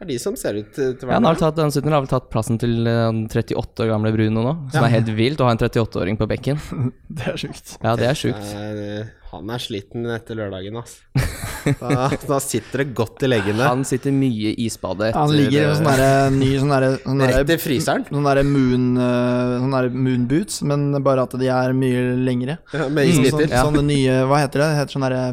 [0.00, 2.00] Det er de som ser ut til, til å han være har tatt, han har
[2.00, 4.86] vel tatt plassen til eh, den 38 år gamle Bruno nå, som Ja.
[4.88, 6.56] er helt vilt å ha en 38-åring på bekken.
[7.20, 7.74] Det er sjukt.
[7.84, 8.46] Ja, det er sjukt.
[8.56, 11.04] Eh, han er sliten etter lørdagen, altså.
[11.76, 13.60] Da, da sitter det godt i leggene.
[13.68, 17.52] Han sitter mye i isbadet Han ligger i sånn derre ny sånn derre sånn Rett
[17.52, 18.06] i fryseren.
[18.08, 22.56] Sånn derre moon, sånn derre moon boots, men bare at de er mye lengre.
[22.72, 23.52] Ja, Med Sånn, isbiter.
[23.52, 24.70] sånn, sånne nye Hva heter det?
[24.72, 25.26] Det heter sånn derre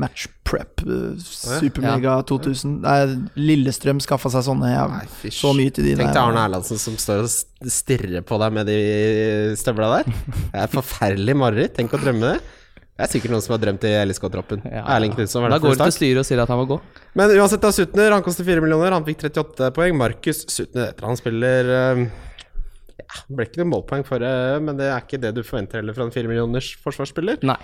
[0.00, 2.80] Match Prep øh, Supermega 2000.
[2.82, 2.96] Nei,
[3.38, 4.72] Lillestrøm skaffa seg sånne.
[4.72, 6.16] Jeg Nei, så mye til de Tenk der.
[6.16, 8.78] deg Arne Erlandsen som står og stirrer på deg med de
[9.60, 10.10] støvla der.
[10.10, 11.76] Det er et forferdelig mareritt.
[11.78, 12.42] Tenk å drømme det.
[12.94, 14.60] Det er sikkert noen som har drømt i LSK-troppen.
[14.70, 14.84] Ja.
[14.94, 16.76] Erling Knutsen var Da går det til styret og sier at han må gå.
[17.18, 18.94] Men uansett, da Sutner, han koster 4 millioner.
[18.94, 19.96] Han fikk 38 poeng.
[19.98, 22.04] Markus Sutner etter han spiller eh,
[23.00, 24.30] Ja, det ble ikke noe målpoeng for det,
[24.62, 27.42] men det er ikke det du forventer heller fra en 4 millioners forsvarsspiller.
[27.46, 27.58] Nei.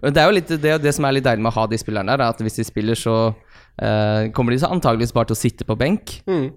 [0.00, 1.80] Men det er jo litt det, det som er litt deilig med å ha de
[1.80, 5.36] spillerne der, er at hvis de spiller, så eh, kommer de så antageligvis bare til
[5.36, 6.16] å sitte på benk.
[6.30, 6.48] Mm.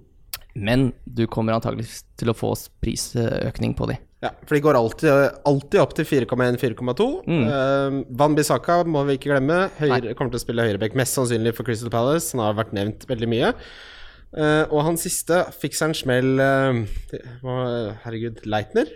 [0.54, 3.98] Men du kommer antageligvis til å få prisøkning på de.
[4.24, 5.10] Ja, for de går alltid,
[5.50, 7.08] alltid opp til 4,1-4,2.
[7.28, 9.66] Eh, Van Bissaka må vi ikke glemme.
[9.82, 12.32] Høyre, kommer til å spille høyrebekk, mest sannsynlig for Crystal Palace.
[12.32, 13.52] Han har vært nevnt veldig mye.
[14.34, 16.80] Eh, og han siste fikk seg en smell uh,
[18.06, 18.90] Herregud, Leitner?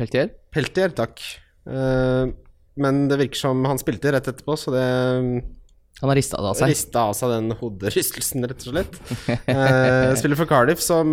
[0.00, 0.34] Peltier?
[0.52, 1.22] Peltier, takk.
[1.64, 2.28] Uh,
[2.80, 4.84] men det virker som han spilte rett etterpå, så det
[6.00, 6.70] Han har rista det av seg.
[6.72, 9.00] rista av seg den hoderystelsen, rett og slett.
[9.50, 11.12] Eh, spiller for Cardiff, som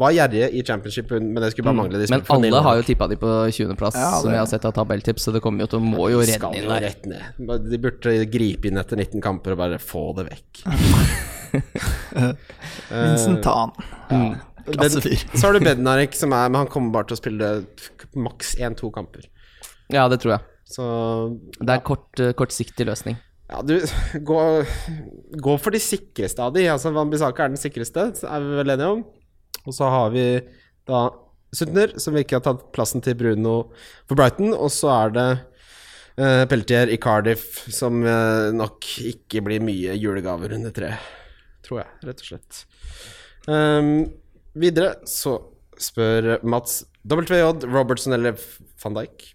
[0.00, 2.00] var gjerrige i championship, men det skulle bare mangle.
[2.00, 2.24] De Mm.
[2.24, 5.28] Men alle har jo tippa de på 20.-plass, Ja, som jeg har sett av tabelltips,
[5.28, 6.80] så det kommer jo til å må jo De redde inn der.
[6.88, 7.68] rett ned.
[7.68, 10.64] De burde gripe inn etter 19 kamper og bare få det vekk.
[12.90, 13.74] Vincent Tan.
[14.08, 15.24] Klasse Klassefyr.
[15.34, 17.50] Så har du Bednarek, som er Men han kommer bare til å spille
[18.14, 19.26] maks 1-2 kamper.
[19.92, 20.46] Ja, det tror jeg.
[20.72, 20.84] Så
[21.58, 23.18] Det er kort, eh, kortsiktig løsning.
[23.52, 23.74] ja, du
[24.24, 24.38] gå,
[25.36, 26.68] gå for de sikreste av de.
[26.72, 29.04] Altså Van Bissaka er den sikreste, så er vi vel enige om.
[29.66, 30.24] Og så har vi
[30.88, 31.10] da
[31.52, 33.56] Sutner, som ikke har tatt plassen til Bruno
[34.08, 34.54] for Brighton.
[34.56, 35.26] Og så er det
[36.16, 40.94] uh, Peltier i Cardiff, som uh, nok ikke blir mye julegaver under tre,
[41.66, 42.62] tror jeg, rett og slett.
[43.48, 43.92] Um,
[44.54, 45.36] videre så
[45.82, 48.36] spør Mats WJ Robertson eller
[48.84, 49.28] van Dijk.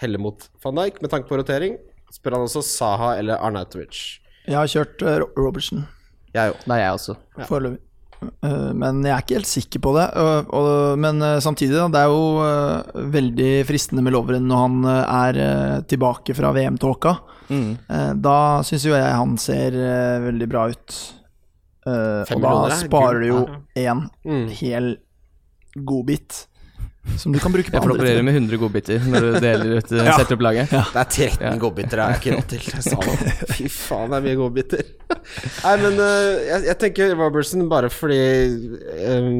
[0.00, 1.78] heller mot van Dijk med tanke på rotering.
[2.14, 4.20] Spør han også Saha eller Arnautovic.
[4.46, 5.82] Jeg har kjørt uh, Robertson
[6.34, 6.62] Jeg òg.
[6.70, 7.16] Nei, jeg også.
[7.48, 7.82] foreløpig.
[8.18, 10.06] Eh, Men jeg er ikke helt sikker på det.
[10.18, 14.88] Og, og, men eh, samtidig, da, det er jo veldig fristende med Lovren når han
[14.90, 15.38] er
[15.90, 17.12] tilbake fra VM-tåka.
[17.48, 17.68] Mm.
[18.20, 18.34] Da
[18.66, 19.76] syns jo jeg han ser
[20.26, 20.96] veldig bra ut.
[21.88, 23.40] Eh, Fem og da er sparer du jo
[23.78, 24.46] én Mm.
[24.60, 24.94] hel
[25.88, 26.44] godbit
[27.16, 29.70] som du kan bruke på Jeg får andre operere med 100 godbiter når du deler
[29.78, 30.16] ut eh, Ja.
[30.18, 30.68] setter opp laget.
[30.74, 31.52] Det er 13 Ja.
[31.62, 32.66] godbiter, jeg ikke råd til.
[32.68, 33.36] Jeg.
[33.56, 34.82] Fy faen, det er mye godbiter.
[35.64, 38.18] Nei, men uh, jeg, jeg tenker Robertson bare fordi
[39.08, 39.38] um,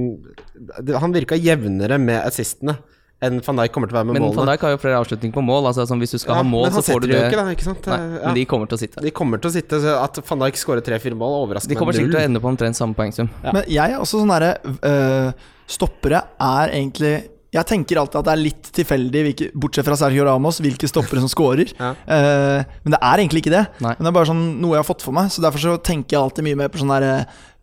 [0.81, 2.79] det, Han virka jevnere med assistene
[3.23, 4.47] enn van Dijk kommer til å være med Men van.
[4.47, 5.67] Dijk har jo flere avslutninger på mål.
[5.71, 7.23] Altså, hvis du skal Ja, ha mål, så får du det.
[7.27, 7.87] ikke, da, ikke sant?
[7.91, 8.27] Nei, Ja.
[8.27, 9.03] men de kommer til å sitte.
[9.03, 11.93] De kommer til å sitte så At van Dijk skårer tre-fire mål, overrasker De kommer
[11.93, 13.29] sikkert til å ende på omtrent samme poengsum.
[13.43, 14.53] Men jeg er også sånn derre
[14.83, 15.33] øh,
[15.69, 20.27] Stoppere er egentlig Jeg tenker alltid at det er litt tilfeldig, hvilke, bortsett fra Sergio
[20.27, 21.71] Ramos, hvilke stoppere som scorer.
[21.79, 21.95] Ja.
[22.05, 23.63] Eh, men det er egentlig ikke det.
[23.81, 23.95] Nei.
[23.97, 25.31] Men det er bare sånn noe jeg har fått for meg.
[25.33, 27.15] Så Derfor så tenker jeg alltid mye mer på sånn derre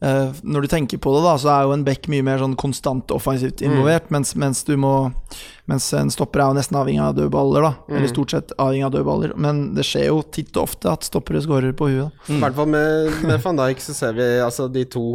[0.01, 2.57] eh, Når du tenker på det, da, så er jo en back mye mer sånn
[2.57, 4.95] konstant offensivt involvert, mens, mens du må
[5.69, 7.71] Mens en stopper er jo nesten avhengig av dødballer, da.
[7.93, 9.37] Eller stort sett avhengig av dødballer.
[9.37, 12.25] Men det skjer jo titt og ofte at stoppere scorer på huet.
[12.29, 15.07] I I hvert fall med, med van Dijk så ser vi altså de to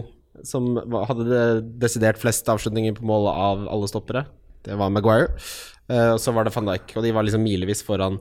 [0.46, 0.72] som
[1.06, 1.44] hadde det
[1.82, 4.24] desidert flest avslutninger på mål av alle stoppere.
[4.66, 5.32] Det var Maguire,
[5.88, 6.96] eh, og så var det van Dijk.
[6.96, 8.18] Og de var liksom milevis foran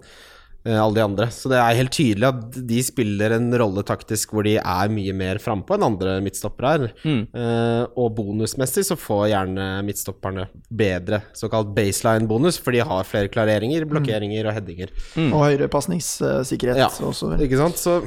[0.65, 1.25] eh, alle de andre.
[1.35, 5.13] Så det er helt tydelig at de spiller en rolle taktisk hvor de er mye
[5.15, 6.85] mer frampå enn andre midtstoppere er.
[7.05, 13.83] Eh, og bonusmessig så får gjerne midtstopperne bedre såkalt baseline-bonus, for de har flere klareringer,
[13.89, 14.93] blokkeringer og headinger.
[15.29, 17.33] Og høyere pasningssikkerhet Ja, også.
[17.43, 17.79] ikke sant?
[17.79, 17.99] Så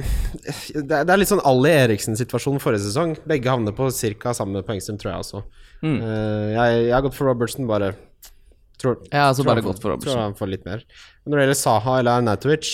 [0.81, 3.13] det er, litt sånn Ali Eriksen-situasjonen forrige sesong.
[3.29, 4.33] Begge havner på ca.
[4.37, 5.43] samme poengsum, tror jeg også.
[5.83, 7.93] Eh, jeg, jeg har gått for Robertson, bare
[8.83, 10.13] tror, Jeg altså tror bare han får- for Robertson.
[10.13, 10.83] Tror han får litt mer.
[11.23, 12.71] Men når det gjelder Saha eller Arnautovic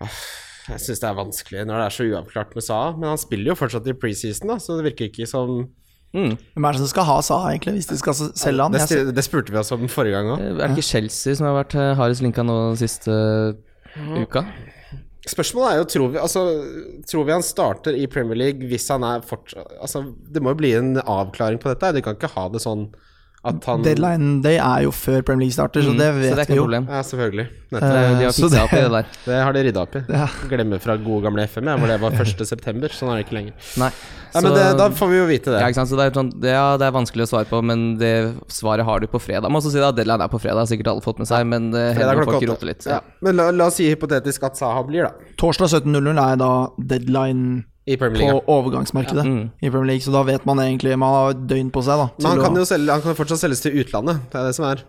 [0.00, 0.20] ah,
[0.68, 2.92] Jeg syns det er vanskelig når det er så uavklart med Saha.
[2.96, 5.66] Men han spiller jo fortsatt i preseason, da, så det virker ikke som
[6.16, 6.36] Mm.
[6.54, 8.72] Hvem er det som skal ha Saha, egentlig, hvis de skal selge han?
[8.72, 10.40] Det, det spurte vi oss om forrige gang òg.
[10.40, 13.16] Er det ikke Chelsea som har vært eh, hardest linka nå den siste
[14.22, 14.44] uka?
[15.26, 16.44] Spørsmålet er jo tror vi, altså,
[17.10, 20.60] tror vi han starter i Premier League hvis han er fortsatt altså, Det må jo
[20.62, 21.92] bli en avklaring på dette.
[21.98, 22.86] De kan ikke ha det sånn
[23.46, 26.38] at han Deadline day er jo før Premier League starter, så det Så vet det
[26.38, 26.66] er ikke vi noe jo.
[26.66, 26.88] problem.
[26.90, 27.46] Ja, selvfølgelig.
[27.70, 29.08] De har så fiksa opp i det der.
[29.26, 30.02] Det har de rydda opp i.
[30.12, 30.26] Ja.
[30.50, 32.44] Glemmer fra gode gamle FM, hvor det var 1.
[32.46, 32.94] september.
[32.94, 33.54] Sånn er det ikke lenger.
[33.82, 33.90] Nei.
[34.36, 35.60] Ja, men det, Da får vi jo vite det.
[35.62, 35.90] Ja, ikke sant?
[35.90, 38.12] Så det er, sånn, det, ja, det er vanskelig å svare på, men det
[38.52, 39.48] svaret har du på fredag.
[39.50, 41.70] Må også si at Deadline er på fredag, har sikkert alle fått med seg, men
[41.74, 42.84] det hender folk roter litt.
[42.90, 43.00] Ja.
[43.24, 45.32] Men la, la oss si hypotetisk at Saha blir, da.
[45.40, 46.50] Torsdag 17.00 er da
[46.92, 48.34] deadline på League.
[48.34, 48.40] ja.
[48.50, 49.50] overgangsmarkedet Mm.
[49.62, 52.08] i Premier League, så da vet man egentlig Man har et døgn på seg, da.
[52.18, 54.18] Men han kan jo selge, han kan fortsatt selges til utlandet.
[54.32, 54.82] Det er det som er.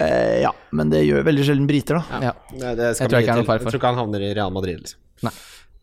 [0.00, 2.20] eh, Ja, men det gjør veldig sjelden briter, da.
[2.30, 2.32] Ja.
[2.52, 3.58] Det, det skal Jeg tror for.
[3.58, 4.80] Jeg tror ikke han havner i Real Madrid.
[4.80, 4.98] Liksom.
[5.28, 5.32] Nei.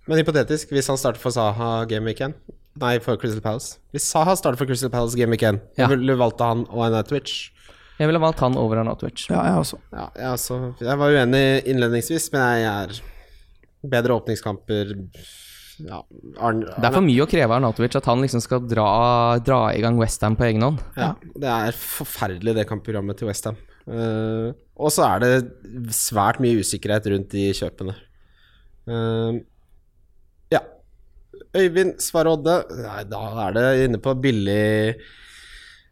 [0.08, 2.34] Men hypotetisk, hvis han starter for Saha Game Weekend
[2.82, 3.78] Nei, for Crystal Palace.
[3.94, 5.88] Hvis Saha starter for Crystal Palace Game Weekend, 1, Ja.
[5.88, 7.52] ville du valgt han og Anatovic?
[8.00, 9.28] Jeg ville valgt han over Arnautovic.
[9.30, 9.78] Ja, jeg også.
[9.94, 10.74] Ja, jeg, også.
[10.82, 13.02] jeg var uenig innledningsvis, men jeg er
[13.84, 14.96] bedre åpningskamper
[15.88, 16.00] ja,
[16.42, 18.88] Arn, Det er for mye å kreve av Arnautovic at han liksom skal dra,
[19.44, 20.82] dra i gang Westham på egen hånd.
[20.98, 23.60] Ja, det er forferdelig, det kampprogrammet til Westham.
[23.90, 25.32] Uh, og så er det
[25.96, 27.96] svært mye usikkerhet rundt de kjøpene.
[28.90, 29.42] Uh,
[30.54, 30.62] ja.
[31.58, 34.96] Øyvind Svarodde, Nei, da er det inne på billig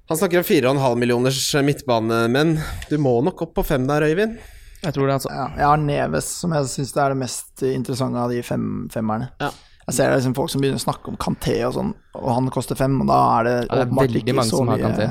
[0.09, 2.55] Han snakker om 4,5 millioners midtbanemenn.
[2.89, 4.39] Du må nok opp på fem der, Øyvind.
[4.79, 5.31] Jeg tror det, altså.
[5.35, 9.27] Ja, jeg har Neves, som jeg syns er det mest interessante av de fem, femmerne.
[9.43, 9.51] Ja.
[9.89, 12.77] Jeg ser liksom folk som begynner å snakke om Kanté og sånn, og han koster
[12.79, 14.79] fem, og da er det Ja, det er åpenbart veldig ikke mange så som har
[14.79, 15.07] mye Kanté.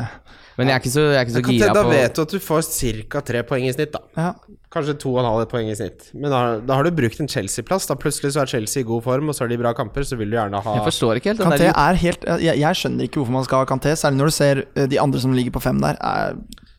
[0.59, 2.21] Men jeg er ikke så, jeg er ikke så Kanté, gira da på vet du
[2.25, 2.65] at du får
[3.13, 3.21] ca.
[3.29, 4.01] tre poeng i snitt, da.
[4.19, 4.57] Ja.
[4.75, 6.09] Kanskje to og en halv poeng i snitt.
[6.19, 7.87] Men da, da har du brukt en Chelsea-plass.
[7.87, 10.19] Da plutselig så er Chelsea i god form, og så har de bra kamper, så
[10.19, 12.81] vil du gjerne ha Jeg forstår ikke helt den Kanté der er helt jeg, jeg
[12.81, 15.37] skjønner ikke hvorfor man skal ha Kanté, særlig når du ser eh, de andre som
[15.39, 16.01] ligger på fem der.
[16.03, 16.35] Er,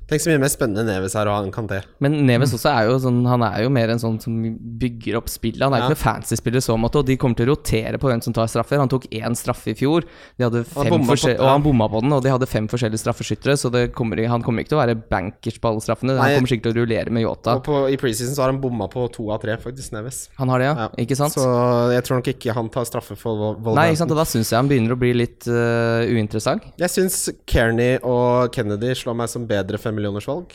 [0.10, 1.84] Tenk så mye mer spennende Neves er å ha en Kanté.
[2.02, 4.34] Men Neves også er jo sånn Han er jo mer en sånn som
[4.82, 5.62] bygger opp spillet.
[5.62, 5.90] Han er Ja.
[5.90, 8.34] ikke fancy spiller i så måte, og de kommer til å rotere på hvem som
[8.34, 8.80] tar straffer.
[8.80, 10.04] Han tok én straffe i fjor,
[10.38, 13.00] de hadde fem bomma på- og han bomma på den, og de hadde fem forskjellige
[13.04, 16.16] straffeskyttere, så det kommer, han kommer ikke til å være bankers på alle straffene.
[16.18, 16.34] Nei.
[16.34, 17.56] Han kommer sikkert til å rullere med Yota.
[17.58, 20.30] Og på, i preseason så har han bomma på to av tre, faktisk, Neves.
[20.38, 20.76] Han har det, ja.
[20.76, 20.88] Ja.
[21.06, 21.34] Ikke sant?
[21.34, 24.24] Så jeg tror nok ikke han tar straffe for Vol- Nei, ikke sant, og da
[24.26, 26.64] syns jeg han begynner å bli litt uh, uinteressant.
[26.78, 30.54] Jeg syns Kearney og Kennedy slår meg som bedre femmillionersvalg.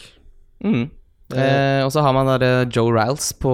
[0.64, 0.90] Mm.
[1.34, 3.52] Eh, og så har man der eh, Joe Riles på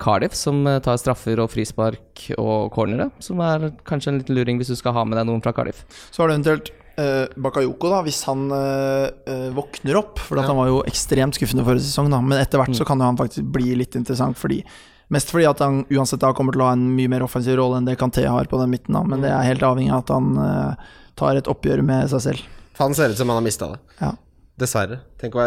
[0.00, 3.10] Cardiff, som eh, tar straffer og frispark og cornere.
[3.22, 5.84] Som er kanskje en liten luring hvis du skal ha med deg noen fra Cardiff.
[6.10, 10.46] så har du eventuelt eh, Bakayoko, da, hvis han eh, eh, våkner opp For at
[10.46, 10.52] Ja.
[10.52, 12.22] han var jo ekstremt skuffende forrige sesong, da.
[12.22, 14.38] Men etter hvert så kan jo han faktisk bli litt interessant.
[14.38, 14.62] Fordi
[15.08, 17.78] Mest fordi at han uansett da kommer til å ha en mye mer offensiv rolle
[17.78, 18.92] enn det Kanté har på den midten.
[18.92, 19.00] Da.
[19.08, 22.42] Men det er helt avhengig av at han eh, tar et oppgjør med seg selv.
[22.76, 23.78] For han ser ut som han har mista det.
[24.02, 24.10] Ja.
[24.58, 25.00] Dessverre.
[25.20, 25.46] Tenk hva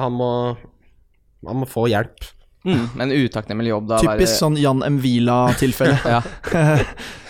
[0.00, 0.30] Han må
[1.46, 2.24] Han må få hjelp.
[2.66, 3.98] Mm, en utakknemlig jobb, da.
[4.02, 5.98] Typisk sånn Jan Mvila-tilfelle.
[6.16, 6.20] Ja.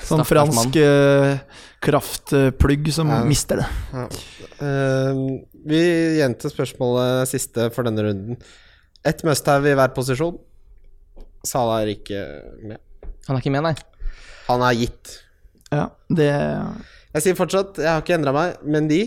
[0.06, 1.34] sånn Stakkars fransk uh,
[1.84, 3.18] kraftplugg som Ja.
[3.26, 3.66] mister det.
[4.62, 5.18] Eh,
[5.66, 5.80] vi
[6.20, 8.38] gjentar spørsmålet siste for denne runden.
[9.04, 10.38] Ett must-have i hver posisjon.
[11.46, 12.22] Salah er ikke
[12.64, 12.80] med.
[13.26, 13.74] Han er ikke med, nei.
[14.48, 15.12] Han er gitt.
[15.74, 19.00] Ja, det Jeg sier fortsatt, jeg har ikke endra meg, men de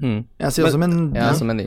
[0.00, 0.24] Mm.
[0.40, 1.62] Jeg sier også, men Ja, som en.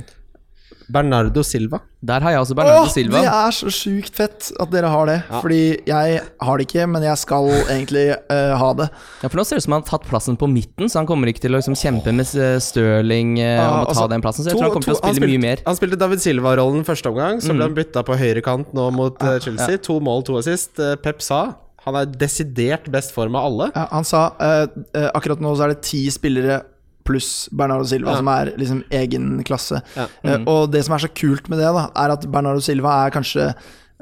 [0.94, 1.80] Bernardo Silva.
[2.04, 3.22] Der har jeg også Bernardo Åh, Silva.
[3.24, 5.16] Det er så sjukt fett at dere har det.
[5.30, 5.40] Ja.
[5.40, 8.90] Fordi jeg har det ikke, men jeg skal egentlig uh, ha det.
[9.24, 11.10] Ja, for nå ser det ut som han har tatt plassen på midten, så han
[11.10, 14.08] kommer ikke til å liksom, kjempe med eh, Stirling uh, Ja, om å ta altså,
[14.12, 14.44] den plassen.
[14.46, 15.64] Så jeg To- tror han kommer til å spille spilte- mye mer.
[15.70, 19.38] Han spilte David Silva-rollen første omgang, så ble han bytta på høyrekant nå mot uh,
[19.44, 19.80] Chelsea.
[19.88, 20.76] To mål, to assist.
[20.84, 21.46] Eh, Pep sa
[21.84, 23.66] han er desidert best form av alle.
[23.76, 26.62] Ja, han sa uh, uh, akkurat nå så er det ti spillere
[27.04, 28.18] pluss Bernardo Silva, Ja.
[28.22, 29.82] som er liksom egen klasse.
[29.96, 30.08] Ja.
[30.24, 33.12] Eh, og det som er så kult med det, da, er at Bernardo Silva er
[33.16, 33.54] kanskje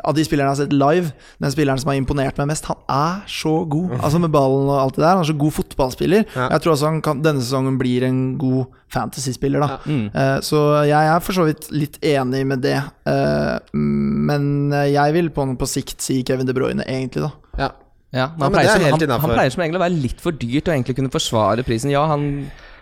[0.03, 1.11] av de spillerne jeg har sett live,
[1.43, 2.65] den spilleren som har imponert meg mest.
[2.65, 5.11] Han er så god, altså med ballen og alt det der.
[5.11, 6.23] Han er så god fotballspiller.
[6.33, 6.47] Ja.
[6.55, 9.67] Jeg tror også han kan, denne sesongen blir en god fantasyspiller, da.
[9.67, 9.91] da.
[9.91, 10.07] Mm.
[10.15, 12.79] Uh, så jeg er for så vidt litt enig med det.
[13.11, 17.31] Eh, men jeg vil på, på sikt si Kevin De Bruyne, egentlig, da.
[17.59, 17.69] Ja.
[18.11, 20.01] Ja, Ja, men han, men pleier er som, han, han pleier som egentlig å være
[20.03, 21.93] litt for dyrt og egentlig kunne forsvare prisen.
[21.93, 22.25] Ja, han,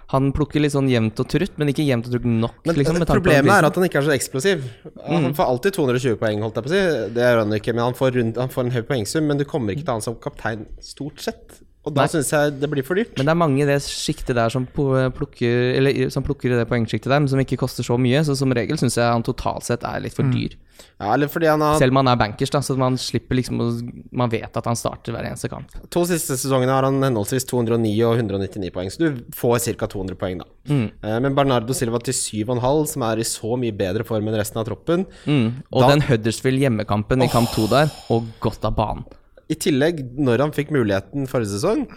[0.09, 2.55] han plukker litt sånn jevnt og trutt, men ikke jevnt og trutt nok.
[2.65, 4.63] Men liksom, med problemet er at han ikke er så eksplosiv.
[5.05, 6.81] Han får alltid 220 poeng, holdt jeg på å si.
[7.13, 9.27] Det gjør han ikke, men han får, rundt, han får en høy poengsum.
[9.29, 11.59] Men du kommer ikke til han som kaptein, stort sett.
[11.89, 13.15] Og da syns jeg det blir for dyrt.
[13.17, 16.67] Men det er mange i det sjiktet der som plukker Eller som plukker i det
[16.69, 18.21] poengsjiktet der, men som ikke koster så mye.
[18.27, 20.55] Så som regel syns jeg han totalt sett er litt for dyr.
[20.99, 23.59] Ja, eller fordi han har Selv om han er bankers, da, så man slipper liksom
[23.59, 23.67] å
[24.15, 25.71] Man vet at han starter hver eneste kamp.
[25.91, 29.87] To siste sesongene har han henholdsvis 209 og 199 poeng, så du får ca.
[29.91, 30.47] 200 poeng, da.
[30.69, 30.87] Mm.
[31.03, 34.59] Eh, Men Bernardo Silva til 7,5, som er i så mye bedre form enn resten
[34.61, 35.05] av troppen.
[35.25, 35.63] Mm.
[35.71, 39.05] Og Da- den Huddersfield-hjemmekampen i kamp to der, og godt av banen.
[39.49, 41.87] I tillegg, når han fikk muligheten forrige sesong,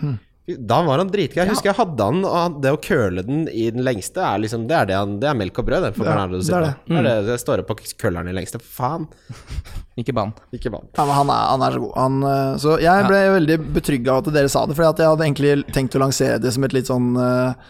[0.42, 1.38] da var han dritgøy.
[1.38, 4.64] Jeg husker jeg hadde han, og det å curle den i den lengste, er liksom,
[4.70, 6.72] det er, det han, det er melk og brød det, for det, det er det.
[6.88, 8.58] Det er det, Jeg står opp på kølleren i lengste.
[8.58, 9.06] Faen,
[10.00, 10.32] Ikke bann.
[10.56, 10.88] ikke banen.
[10.96, 11.92] Ja, han er, han er så god.
[12.00, 15.28] Han, eh, så jeg ble veldig betrygga av at dere sa det, for jeg hadde
[15.28, 17.68] egentlig tenkt å lansere det som et litt sånn eh,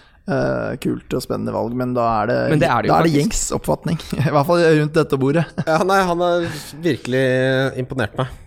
[0.81, 3.49] kult og spennende valg, men da er det, det er det da er det gjengs
[3.59, 3.99] oppfatning.
[4.23, 5.45] I hvert fall rundt dette bordet.
[5.67, 6.47] Ja, nei, han har
[6.87, 7.27] virkelig
[7.83, 8.39] imponert meg.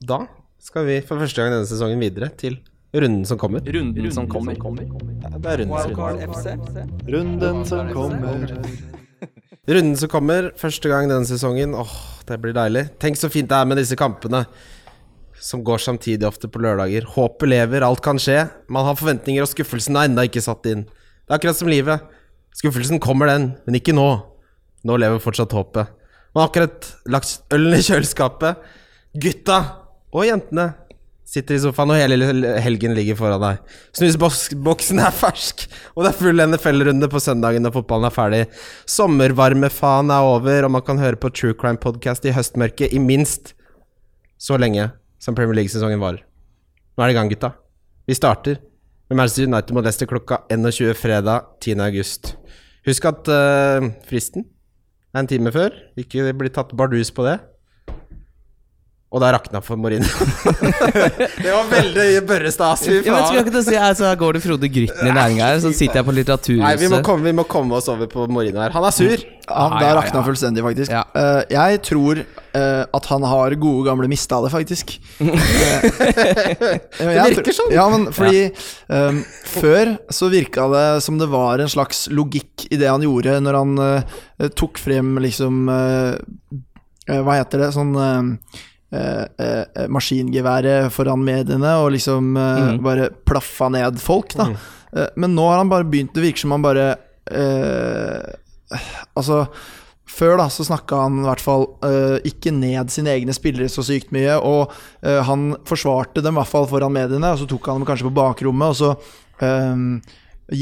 [0.00, 0.24] Da
[0.60, 2.56] skal vi for første gang denne sesongen videre til
[2.96, 3.60] runden som kommer.
[3.60, 4.56] Runden som kommer.
[4.56, 6.24] Ja, Det er runden som kommer.
[7.08, 8.54] Runden som kommer.
[9.70, 11.74] Runden som kommer, første gang denne sesongen.
[11.76, 11.92] Åh,
[12.26, 12.86] det blir deilig.
[12.98, 14.46] Tenk så fint det er med disse kampene
[15.40, 17.04] som går samtidig ofte på lørdager.
[17.14, 18.46] Håpet lever, alt kan skje.
[18.72, 20.86] Man har forventninger, og skuffelsen er ennå ikke satt inn.
[20.88, 22.08] Det er akkurat som livet.
[22.56, 24.08] Skuffelsen kommer, den, men ikke nå.
[24.84, 25.92] Nå lever fortsatt håpet.
[26.32, 28.64] Man har akkurat lagt ølen i kjøleskapet.
[29.20, 29.60] Gutta
[30.10, 30.72] og jentene
[31.30, 33.74] sitter i sofaen, og hele helgen ligger foran deg.
[33.94, 38.40] Snusboksen er fersk, og det er full NFL-runde på søndagen når fotballen er ferdig.
[38.90, 43.54] Sommervarmefaen er over, og man kan høre på True Crime Podcast i høstmørket i minst
[44.40, 44.88] så lenge
[45.22, 46.24] som Premier League-sesongen varer.
[46.96, 47.52] Nå er det i gang, gutta.
[48.08, 48.58] Vi starter
[49.10, 51.78] med Manchester United mot Leicester klokka 21 fredag 10.
[51.84, 52.34] august.
[52.88, 54.48] Husk at uh, fristen
[55.14, 55.74] er en time før.
[56.00, 57.38] Ikke bli tatt bardus på det.
[59.10, 60.06] Og det rakna for Mourinho.
[61.42, 62.84] det var veldig børrestas.
[62.86, 66.06] Fy Ja, men si altså, Går det Frode Grytten i næringa her, så sitter jeg
[66.06, 67.02] på Nei, vi må, Litteraturhuset.
[67.08, 68.70] komme, vi må komme oss over på Mourinho her.
[68.76, 69.10] Han er sur.
[69.10, 70.92] Det ja, rakna fullstendig, faktisk.
[70.94, 71.02] Ja.
[71.10, 74.94] Uh, jeg tror uh, at han har gode gamle mista det, faktisk.
[75.18, 75.26] det
[77.00, 77.74] virker sånn.
[77.74, 78.52] Ja, men fordi
[78.86, 83.42] um, Før så virka det som det var en slags logikk i det han gjorde,
[83.42, 84.06] når han uh,
[84.54, 86.14] tok frem liksom eh,
[87.10, 87.70] eh, Hva heter det?
[87.76, 88.24] Sånn eh, eh, eh,
[89.88, 92.82] maskingeværet foran mediene og liksom eh, Mhm.
[92.82, 94.48] bare plaffa ned folk, da.
[94.92, 96.12] Eh, men nå har han bare begynt.
[96.14, 96.96] Det virker som han bare
[97.30, 98.34] eh,
[99.16, 99.44] Altså
[100.10, 103.82] før da så snakka han i hvert fall uh, ikke ned sine egne spillere så
[103.86, 104.72] sykt mye, og
[105.06, 108.08] uh, han forsvarte dem i hvert fall foran mediene, og så tok han dem kanskje
[108.08, 108.90] på bakrommet, og så
[109.46, 109.84] eh,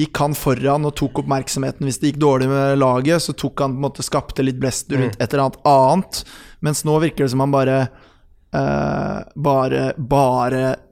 [0.02, 1.88] gikk han foran og tok oppmerksomheten.
[1.88, 4.92] Hvis det gikk dårlig med laget, så tok han på en måte skapte litt blest
[4.92, 6.20] rundt et eller annet annet,
[6.60, 7.88] mens nå virker det som han bare eh,
[8.50, 10.87] bare, bare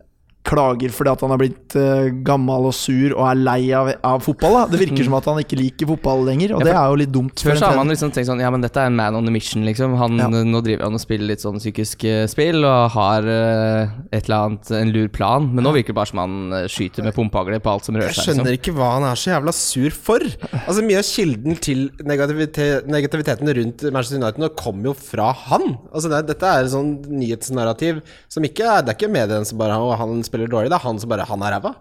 [0.46, 4.22] klager fordi at han er blitt uh, gammel og sur og er lei av, av
[4.24, 4.54] fotball.
[4.60, 4.62] Da.
[4.72, 7.00] Det virker som at han ikke liker fotball lenger, og Ja, for- det er jo
[7.02, 7.42] litt dumt.
[7.46, 9.34] Før så har man liksom tenkt sånn Ja, men dette er en man on a
[9.34, 9.96] mission, liksom.
[10.00, 10.28] Han, Ja.
[10.30, 14.36] Nå driver han og spiller litt sånn psykisk uh, spill og har uh, et eller
[14.46, 15.50] annet, en lur plan.
[15.52, 18.12] Men nå virker det bare som han eh, skyter med pumpehagle på alt som rører
[18.12, 18.16] seg.
[18.16, 18.34] Jeg seg.
[18.36, 18.60] skjønner Liksom.
[18.62, 20.20] ikke hva han er så jævla sur for.
[20.66, 25.76] Altså Mye av kilden til negativite negativiteten rundt Manchester United nå kommer jo fra han.
[25.92, 29.58] Altså det, Dette er et sånn nyhetsnarrativ som ikke er Det er ikke mediene som
[29.58, 31.72] bare har han spiller dårlig, det er han som bare Han er ræva.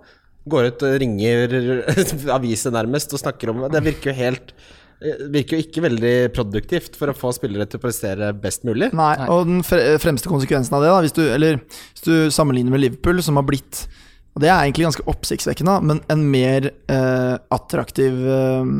[0.47, 1.57] Går ut og ringer
[2.37, 4.55] aviser nærmest og snakker om Det virker jo helt
[5.03, 8.87] virker jo ikke veldig produktivt for å få spillere til å prestere best mulig.
[8.95, 11.59] Nei, og den fremste konsekvensen av det, da, hvis du, eller,
[11.91, 13.83] hvis du sammenligner med Liverpool, som har blitt
[14.35, 18.71] og Det er egentlig ganske oppsiktsvekkende, men en mer eh, attraktiv eh,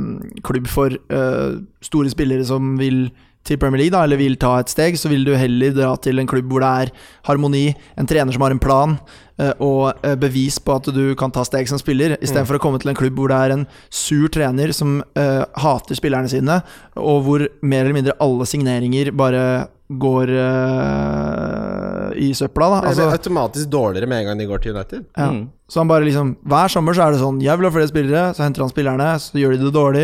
[0.44, 3.06] klubb for eh, store spillere som vil
[3.46, 6.22] til Premier League, da, eller vil ta et steg, så vil du heller dra til
[6.22, 6.92] en klubb hvor det er
[7.30, 7.68] harmoni,
[8.00, 8.98] en trener som har en plan,
[9.42, 12.66] eh, og eh, bevis på at du kan ta steg som spiller, istedenfor for å
[12.66, 16.60] komme til en klubb hvor det er en sur trener som uh, hater spillerne sine,
[16.98, 19.46] og hvor mer eller mindre alle signeringer bare
[19.90, 22.70] går uh, i søpla.
[22.70, 22.80] Da.
[22.82, 25.06] Det Altså, blir automatisk dårligere med en gang de går til United.
[25.18, 25.30] ja.
[25.32, 25.46] Mm.
[25.68, 28.34] Så han bare liksom Hver sommer så er det sånn Jeg vil ha flere spillere,
[28.38, 30.04] så henter han spillerne, så gjør de det dårlig,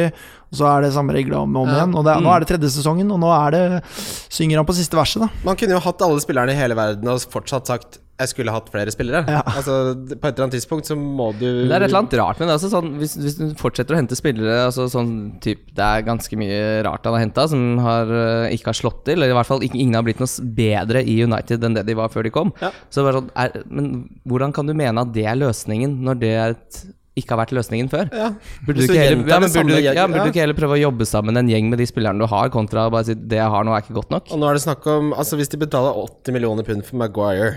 [0.50, 1.76] og så er det samme regla om og om Ja.
[1.76, 1.94] igjen.
[1.96, 2.24] Og det, mm.
[2.26, 3.84] nå er det tredje sesongen, og nå er det
[4.30, 5.30] Synger han på siste verset, da.
[5.46, 8.70] Man kunne jo hatt alle spillerne i hele verden og fortsatt sagt jeg skulle hatt
[8.74, 9.24] flere spillere.
[9.30, 9.42] Ja.
[9.46, 9.76] Altså,
[10.12, 12.50] på et eller annet tidspunkt så må du Det er et eller annet rart med
[12.50, 12.56] det.
[12.58, 15.12] Altså, sånn, hvis, hvis du fortsetter å hente spillere altså, sånn,
[15.44, 19.04] typ, Det er ganske mye rart han har henta som har, eh, ikke har slått
[19.10, 19.20] til.
[19.20, 21.98] Eller i hvert fall ikke, ingen har blitt noe bedre i United enn det de
[21.98, 22.54] var før de kom.
[22.64, 22.72] Ja.
[22.94, 23.92] Så sånn, er, Men
[24.30, 26.84] hvordan kan du mene at det er løsningen, når det er et,
[27.20, 28.08] ikke har vært løsningen før?
[28.16, 28.30] ja.
[28.66, 30.24] Burde du, heller, ja, men burde, du, ja, burde ja.
[30.24, 32.86] du ikke heller prøve å jobbe sammen en gjeng med de spillerne du har, kontra
[32.88, 34.32] å bare si det jeg har nå, er ikke godt nok?
[34.32, 37.50] Og nå er det snakk om Altså Hvis de betaler 80 millioner pund for Maguire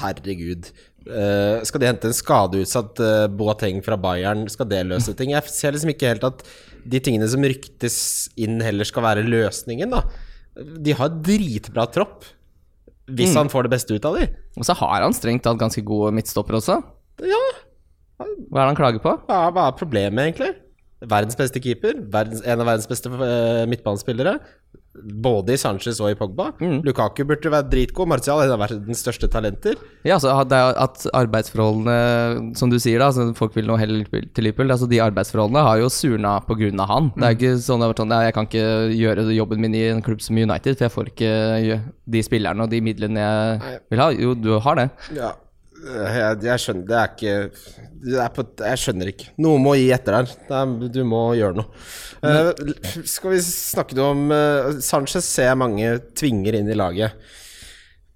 [0.00, 0.70] Herregud.
[1.06, 4.46] Uh, skal de hente en skadeutsatt uh, Boateng fra Bayern?
[4.50, 5.34] Skal det løse ting?
[5.34, 6.40] Jeg ser liksom ikke helt at
[6.86, 7.98] de tingene som ryktes
[8.40, 10.02] inn, heller skal være løsningen, da.
[10.56, 12.24] De har dritbra tropp.
[13.06, 13.36] Hvis Mm.
[13.44, 14.32] han får det beste ut av dem.
[14.58, 16.80] Og så har han strengt tatt ganske gode midtstoppere også.
[17.22, 17.42] Ja,
[18.20, 19.18] Hva er det han klager på?
[19.28, 20.54] er, hva er problemet, egentlig?
[21.04, 21.98] Verdens beste keeper.
[22.12, 24.38] Verdens, en av verdens beste uh, midtbanespillere.
[24.96, 26.46] Både i Sanchez og i Pogba.
[26.56, 26.78] Mm.
[26.86, 28.08] Lukaku burde være dritgod.
[28.08, 29.76] Martial er en av verdens største talenter.
[30.08, 34.72] Ja, altså at arbeidsforholdene, som du sier da, altså folk vil nå heller til Liverpool,
[34.72, 37.12] altså de arbeidsforholdene har jo surna av han.
[37.12, 40.40] Det er ikke sånn sånn, jeg kan ikke gjøre jobben min i en klubb som
[40.40, 41.80] United, for jeg får ikke
[42.16, 44.12] de spillerne og de midlene jeg vil ha.
[44.16, 44.88] Jo, du har det.
[45.12, 45.34] Ja,
[45.84, 47.34] jeg, jeg skjønner Det er ikke
[48.06, 49.30] det er på, Jeg skjønner ikke.
[49.42, 50.34] Noe må gi etter der.
[50.48, 51.84] Det er, du må gjøre noe.
[52.22, 52.50] Uh,
[53.08, 57.16] skal vi snakke noe om uh, Sanchez ser jeg mange tvinger inn i laget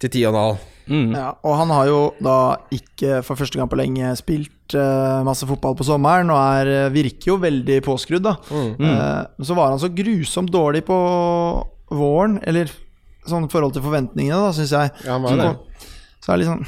[0.00, 0.66] til ti og en halv.
[0.90, 1.14] Mm.
[1.14, 2.36] Ja, og han har jo da
[2.74, 7.34] ikke for første gang på lenge spilt uh, masse fotball på sommeren, og er, virker
[7.34, 8.36] jo veldig påskrudd, da.
[8.50, 8.72] Mm.
[8.82, 10.98] Uh, så var han så grusomt dårlig på
[11.94, 12.72] våren, eller
[13.28, 14.94] sånn i forhold til forventningene, da, syns jeg.
[15.06, 15.90] Ja, han var det.
[16.20, 16.64] Så er det liksom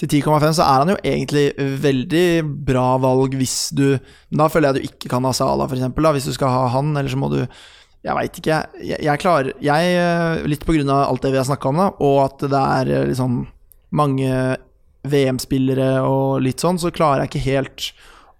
[0.00, 1.44] Til 10,5 så er han jo egentlig
[1.82, 2.26] veldig
[2.66, 3.94] bra valg hvis du
[4.34, 6.64] Da føler jeg du ikke kan ha Sala, for eksempel, da, hvis du skal ha
[6.74, 8.58] han, eller så må du Jeg veit ikke.
[8.82, 11.78] Jeg, jeg klarer jeg, eh, Litt på grunn av alt det vi har snakka om,
[11.80, 13.44] da, og at det er eh, liksom
[13.94, 14.32] mange
[15.04, 17.92] VM-spillere og litt sånn, så klarer jeg ikke helt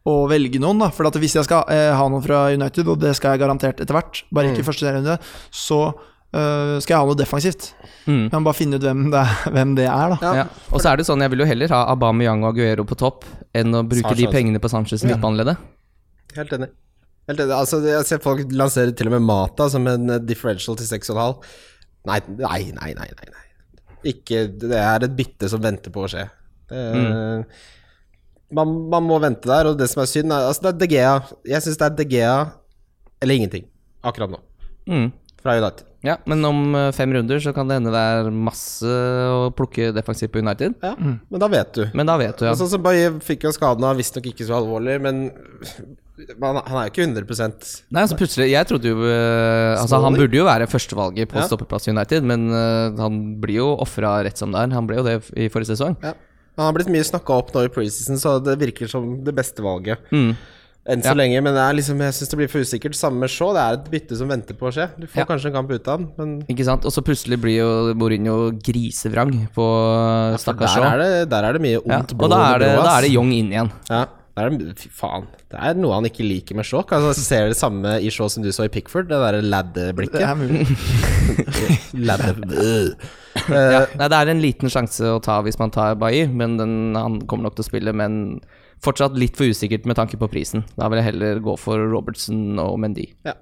[0.09, 0.83] å velge noen.
[0.83, 3.45] da For at hvis jeg skal eh, ha noen fra United, og det skal jeg
[3.45, 5.17] garantert etter hvert, bare ikke i første runde,
[5.55, 5.81] så
[6.35, 7.71] eh, skal jeg ha noe defensivt.
[8.05, 8.27] Mm.
[8.27, 9.25] Jeg må bare finne ut hvem det,
[9.57, 10.33] hvem det er, da.
[10.43, 10.47] Ja.
[10.75, 13.25] Og så er det sånn, jeg vil jo heller ha Aubameyang og Aguero på topp
[13.57, 15.63] enn å bruke de pengene på Sanchez i midtbaneleddet.
[16.37, 16.71] Helt enig.
[17.31, 17.55] Helt enig.
[17.57, 21.39] Altså, jeg ser folk lansere til og med Mata som en eh, differential til 6,5.
[22.11, 23.45] Nei, nei, nei, nei, nei, nei.
[24.11, 26.27] Ikke Det er et bytte som venter på å skje.
[26.69, 26.83] Det,
[28.55, 31.15] man, man må vente der, og det som er synd, er Altså, det er DGA.
[31.55, 32.35] Jeg syns det er De Gea
[33.25, 33.65] eller ingenting
[34.05, 34.41] akkurat nå,
[34.85, 35.07] Mm.
[35.41, 35.87] fra United.
[36.05, 38.85] Ja, men om eh, fem runder så kan det hende det er masse
[39.33, 40.77] å plukke defensivt på United.
[40.85, 41.85] Ja, Men da vet du.
[41.97, 42.55] Men da vet du, ja.
[42.59, 45.27] Sånn som Baye fikk jo skaden av visstnok ikke så alvorlig, men
[46.15, 47.25] han er jo ikke 100
[47.91, 51.47] Nei, altså plutselig Jeg trodde jo eh, Altså Han burde jo være førstevalget på Ja.
[51.49, 54.77] stoppeplass i United, men eh, han blir jo ofra rett som det er.
[54.77, 55.97] Han ble jo det i forrige sesong.
[56.05, 56.15] Ja.
[56.55, 59.65] Han har blitt mye snakka opp nå i preseason, så det virker som det beste
[59.65, 59.99] valget.
[60.15, 60.37] Mm.
[60.87, 61.17] Enn så Ja.
[61.17, 62.95] lenge, men det liksom, jeg syns det blir for usikkert.
[62.95, 64.91] Samme med Shaw, det er et bytte som venter på å skje.
[65.01, 65.25] Du får Ja.
[65.25, 66.85] kanskje en kamp ut av han, men Ikke sant?
[66.85, 69.65] Og så plutselig blir jo Mourinho grisevrang på
[70.33, 70.93] ja, stakkars der, Shaw.
[70.93, 73.11] er det, der er det mye ondt og da er, det, blod, da er det
[73.15, 73.73] Young inn igjen.
[73.89, 74.05] Ja.
[74.37, 75.29] Det fy faen.
[75.49, 76.83] Det er noe han ikke liker med Shaw.
[76.83, 80.21] Altså, jeg ser det samme i Shaw som du så i Pickford, det derre lad-blikket.
[80.37, 80.67] mulig.
[83.49, 86.75] Ja, nei, det er en liten sjanse å ta hvis man tar Bailly, men den,
[86.95, 87.93] han kommer nok til å spille.
[87.97, 88.41] Men
[88.85, 90.65] fortsatt litt for usikkert med tanke på prisen.
[90.79, 93.09] Da vil jeg heller gå for Robertson og Mendy.
[93.27, 93.37] Ja.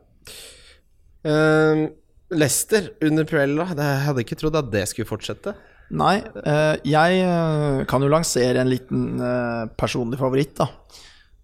[1.23, 1.89] Uh,
[2.33, 5.55] Lester under Pirella, jeg hadde ikke trodd at det skulle fortsette.
[5.93, 10.71] Nei, uh, jeg eh, kan jo lansere en liten uh, personlig favoritt, da.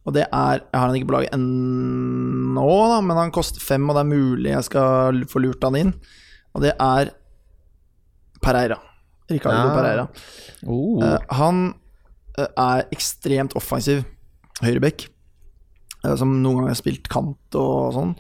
[0.09, 3.85] Og det er Jeg har han ikke på laget ennå, da, men han koster fem,
[3.91, 5.93] og det er mulig jeg skal få lurt han inn.
[6.57, 7.13] Og det er
[8.41, 8.79] Pereira.
[9.29, 9.75] Ricardo Ja.
[9.77, 10.07] Pereira.
[10.65, 11.19] Oh.
[11.37, 11.75] Han
[12.47, 14.05] er ekstremt offensiv
[14.63, 15.09] høyrebekk,
[16.05, 18.15] eh, som noen ganger har spilt kant og sånn.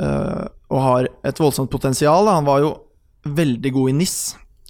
[0.00, 2.26] eh, og har et voldsomt potensial.
[2.26, 2.72] Han var jo
[3.28, 4.16] veldig god i NIS.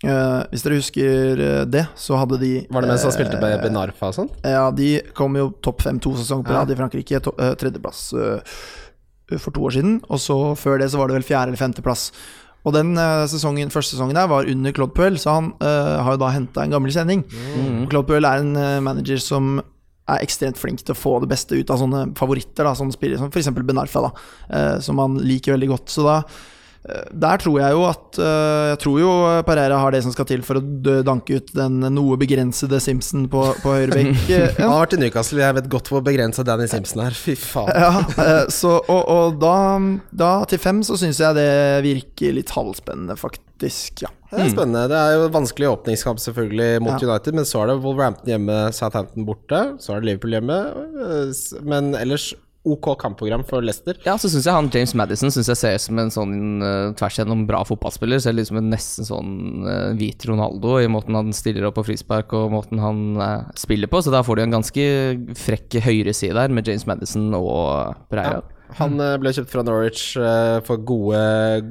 [0.04, 3.40] Eh, hvis dere husker eh, det, så hadde de Var det mens han eh, spilte
[3.40, 4.28] med Benarfa og sånn?
[4.44, 7.22] Ja, de kom jo topp fem to sesonger på rad i Frankrike.
[7.24, 9.94] Eh, tredjeplass eh, for to år siden.
[10.12, 12.10] Og så før det så var det vel fjerde eller femteplass.
[12.64, 16.16] Og den eh, sesongen, første sesongen der var under Claude Puel, så han uh, har
[16.16, 17.24] jo da henta en gammel kjenning.
[17.28, 17.84] Mm.
[17.92, 19.58] Claude Puel er en uh, manager som
[20.08, 23.20] er ekstremt flink til å få det beste ut av sånne favoritter, da, sånne spillere
[23.20, 23.52] som f.eks.
[23.60, 24.10] Benarfa, da,
[24.48, 25.92] uh, som han liker veldig godt.
[25.92, 26.22] Så da
[26.84, 29.12] der tror jeg jo at eh, Jeg tror jo
[29.48, 30.62] Pereira har det som skal til for å
[31.06, 34.18] danke ut den noe begrensede Simpson på, på høyrebekk.
[34.34, 37.16] Eh, Han har vært i Newcastle, jeg vet godt hvor begrensa Danny Simpson er.
[37.16, 37.70] Fy faen.
[37.72, 39.54] Ja, eh, så, og, og da,
[40.12, 41.48] da til fem så syns jeg det
[41.86, 44.04] virker litt halvspennende, faktisk.
[44.04, 44.12] Ja.
[44.34, 44.84] Det er spennende.
[44.90, 47.08] Det er jo vanskelig åpningskamp selvfølgelig mot Ja.
[47.14, 49.60] United, men så er det Wolverhampton hjemme, Southampton borte.
[49.80, 50.58] Så er det Liverpool hjemme.
[51.64, 52.32] Men ellers
[52.64, 53.98] ok kampprogram for Leicester.
[54.06, 56.94] Ja, så syns jeg han James Madison synes jeg ser ut som en sånn uh,
[56.96, 58.22] tvers igjennom bra fotballspiller.
[58.22, 59.34] Ser litt som en nesten sånn
[59.68, 63.90] uh, hvit Ronaldo i måten han stiller opp på frispark og måten han uh, spiller
[63.92, 64.00] på.
[64.04, 64.88] Så da får du en ganske
[65.44, 68.42] frekk høyreside der med James Madison og Pereira.
[68.80, 70.16] Han øh, ble kjøpt fra Norwich
[70.66, 71.20] for gode,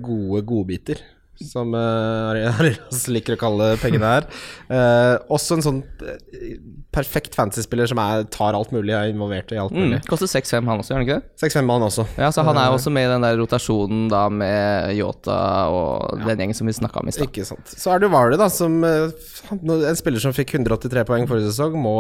[0.05, 1.01] gode godbiter.
[1.41, 2.61] Som uh,
[3.15, 4.27] liker å kalle pengene her.
[4.69, 6.59] Uh, også en sånn eh,
[6.93, 10.81] perfekt fantasy-spiller som er, tar alt mulig, er involvert i alt Mm, koster 6-5 han
[10.84, 11.41] også, gjør han ikke det?
[11.41, 12.05] 6-5 han også.
[12.21, 15.38] Ja, så han er jo også med i den der rotasjonen da med Yota
[15.73, 17.25] og den gjengen som vi snakka om i stad.
[17.25, 17.73] Ikke sant.
[17.73, 21.95] Så er det Vardy, da, som En spiller som fikk 183 poeng forrige sesong, må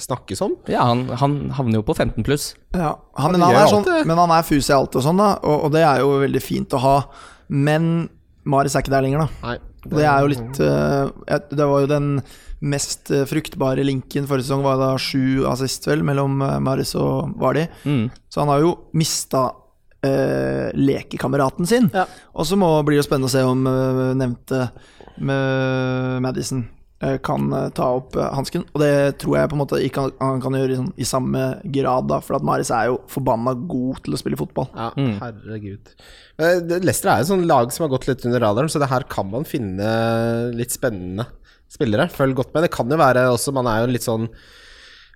[0.00, 0.56] snakkes om.
[0.72, 2.54] Ja, han, han havner jo på 15 pluss.
[2.72, 5.20] Ja, han, Han men, han er sånn, men han er fus i alt og sånn,
[5.20, 6.96] da, og, og det er jo veldig fint å ha.
[7.52, 8.08] Men
[8.48, 9.48] Maris er ikke der lenger, da.
[9.48, 9.56] Nei.
[9.88, 12.08] Det er jo litt uh, Det var jo den
[12.58, 17.36] mest eh, fruktbare linken forrige sesong, var da sju assist, vel, mellom eh, Maris og
[17.38, 17.68] Vardi.
[17.86, 18.08] Mm.
[18.26, 21.86] Så han har jo mista uh, lekekameraten sin.
[21.94, 22.08] Ja.
[22.34, 24.64] Og så blir det jo spennende å se om uh, nevnte
[25.18, 26.66] med Madison
[27.22, 28.64] kan eh, ta opp uh, hansken.
[28.74, 28.92] Og det
[29.22, 31.42] tror jeg på en måte ikke han, han kan gjøre i, sånn, i samme
[31.78, 32.18] grad, da.
[32.24, 34.70] For at Maris er jo forbanna god til å spille fotball.
[34.74, 34.90] Ja,
[35.22, 35.94] herregud.
[36.42, 39.06] Eh, Leicester er et sånt lag som har gått litt under radaren, så det her
[39.10, 39.88] kan man finne
[40.58, 41.28] litt spennende
[41.70, 42.08] spillere.
[42.10, 42.66] Følg godt med.
[42.66, 44.26] Det kan jo være også Man er jo litt sånn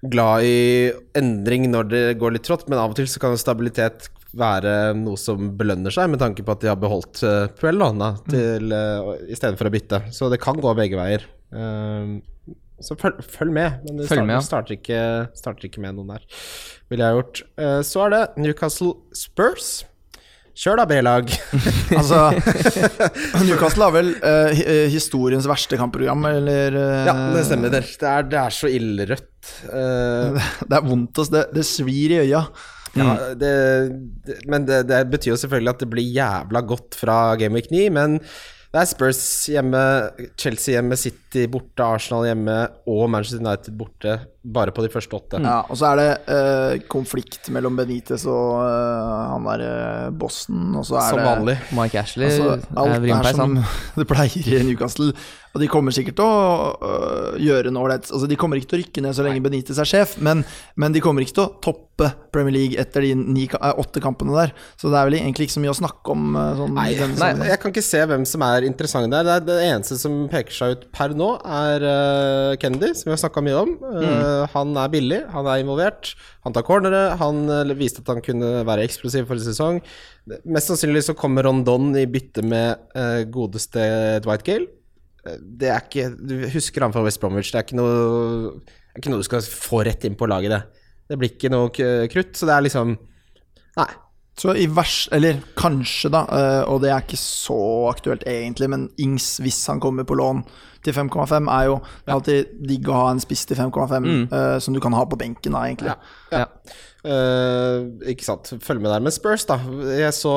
[0.03, 3.43] glad i endring når det går litt trått, men av og til så kan jo
[3.43, 4.09] stabilitet
[4.39, 8.15] være noe som belønner seg, med tanke på at de har beholdt uh, Puel da,
[8.31, 10.03] til, uh, istedenfor å bytte.
[10.15, 11.27] Så det kan gå begge veier.
[11.53, 12.19] Eh,
[12.83, 13.79] så følg, følg med.
[13.87, 14.43] Men det Følg starter, med, ja.
[14.49, 15.01] starter, ikke,
[15.39, 16.27] starter ikke med noen der,
[16.91, 17.43] ville jeg ha gjort.
[17.55, 19.71] Uh, så er det Newcastle Spurs.
[20.59, 21.31] Kjør da, B-lag.
[22.01, 22.19] Altså
[23.47, 27.73] Newcastle har vel uh, historiens verste kampprogram, eller uh, ja, det stemmer.
[27.73, 29.55] Det det er, det er så ildrødt.
[29.71, 31.25] Uh, Det er vondt.
[31.33, 32.45] Det, det svir i øya.
[32.93, 33.53] ja, det,
[34.27, 37.71] det, men det, det betyr jo selvfølgelig at det blir jævla godt fra Game Week
[37.73, 39.81] 9, men det er Spurs hjemme,
[40.41, 42.59] Chelsea hjemme, City borte, Arsenal hjemme
[42.91, 45.39] og Manchester United borte bare på de første åtte.
[45.39, 50.73] Ja, og så er det uh, konflikt mellom Benitez og uh, han der uh, bossen,
[50.75, 51.55] og så er Som det vanlig.
[51.79, 53.79] Mike Ashley Altså, er alt er vrimpeis, som han.
[54.01, 55.13] det pleier i Newcastle.
[55.53, 58.09] Og de kommer sikkert til å gjøre noe ålreit.
[58.09, 60.43] Altså, de kommer ikke til å rykke ned så lenge Benitez er sjef, men,
[60.81, 64.33] men de kommer ikke til å toppe Premier League etter de ni, eh, åtte kampene
[64.35, 64.55] der.
[64.81, 66.31] Så det er vel egentlig ikke så mye å snakke om.
[66.41, 66.89] eh, Sånn, Nei,
[67.21, 69.29] nei, jeg kan ikke se hvem som er interessant der.
[69.29, 73.13] Det, er det eneste som peker seg ut per nå, er uh, Kennedy, som vi
[73.15, 73.73] har snakka mye om.
[73.81, 76.13] Uh, Han er billig, han er involvert.
[76.47, 77.03] Han tar cornere.
[77.21, 79.81] Han uh, viste at han kunne være eksplosiv forrige sesong.
[80.45, 82.95] Mest sannsynlig så kommer Rondon i bytte med
[83.35, 83.83] godeste
[84.23, 84.69] Dwight Gale.
[85.43, 87.51] Det er ikke Du husker han fra West Bromwich.
[87.51, 88.55] Det er ikke noe,
[88.93, 90.87] er ikke noe du skal få rett inn på laget, det.
[91.11, 92.97] Det blir ikke noe krutt, så det er liksom
[93.79, 93.91] Nei.
[94.39, 97.61] Så i vers, eller kanskje, da, eh, og det er ikke så
[97.93, 100.43] aktuelt egentlig, men Ings, hvis han kommer på lån
[100.83, 101.77] til 5,5 er jo
[102.09, 104.25] er alltid digg å ha en spiss til 5,5 Mm.
[104.35, 105.95] eh, som du kan ha på benken, da, egentlig.
[106.33, 106.47] Ja.
[107.05, 107.83] Eh,
[108.13, 108.51] ikke sant.
[108.63, 109.57] Følg med der med Spurs, da.
[109.99, 110.33] Jeg så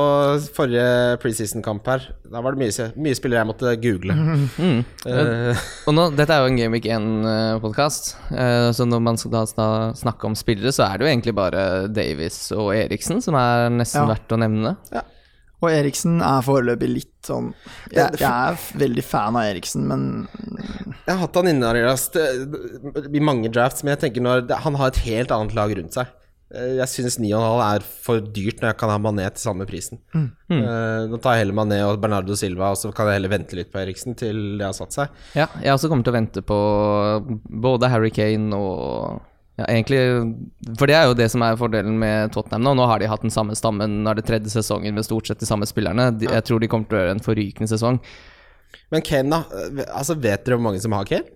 [0.56, 2.08] forrige preseason-kamp her.
[2.32, 4.14] Da var det mye, mye spillere jeg måtte google.
[4.56, 4.84] Mm.
[5.06, 5.66] Uh.
[5.90, 8.14] Og nå, dette er jo en Game Week 1-podkast,
[8.78, 11.66] så når man skal da sna- snakke om spillere, så er det jo egentlig bare
[11.92, 14.14] Davies og Eriksen som er nesten Ja.
[14.14, 14.76] verdt å nevne.
[15.64, 17.54] Og Eriksen er foreløpig litt sånn
[17.90, 20.04] jeg, jeg er veldig fan av Eriksen, men
[21.06, 21.72] jeg har hatt han inne
[23.16, 26.12] i mange drafts, men jeg tenker når han har et helt annet lag rundt seg.
[26.54, 30.00] Eh, Jeg syns 9,5 er for dyrt når jeg kan ha Mané til samme prisen.
[30.14, 30.28] Mm.
[30.54, 33.58] Eh, nå tar jeg heller Mané og Bernardo Silva, og så kan jeg heller vente
[33.58, 35.16] litt på Eriksen til det har satt seg.
[35.38, 36.60] Ja, jeg også kommer til å vente på
[37.66, 39.24] både Harry Kane og
[39.56, 40.00] ja, egentlig
[40.76, 42.74] For det er jo det som er fordelen med Tottenham nå.
[42.76, 45.40] Nå har de hatt den samme stammen, nå er det tredje sesongen med stort sett
[45.40, 46.10] de samme spillerne.
[46.20, 48.02] De, jeg tror de kommer til å gjøre en forrykende sesong.
[48.92, 49.86] Men Kane, da?
[49.96, 51.32] Altså, vet dere hvor mange som har Kane?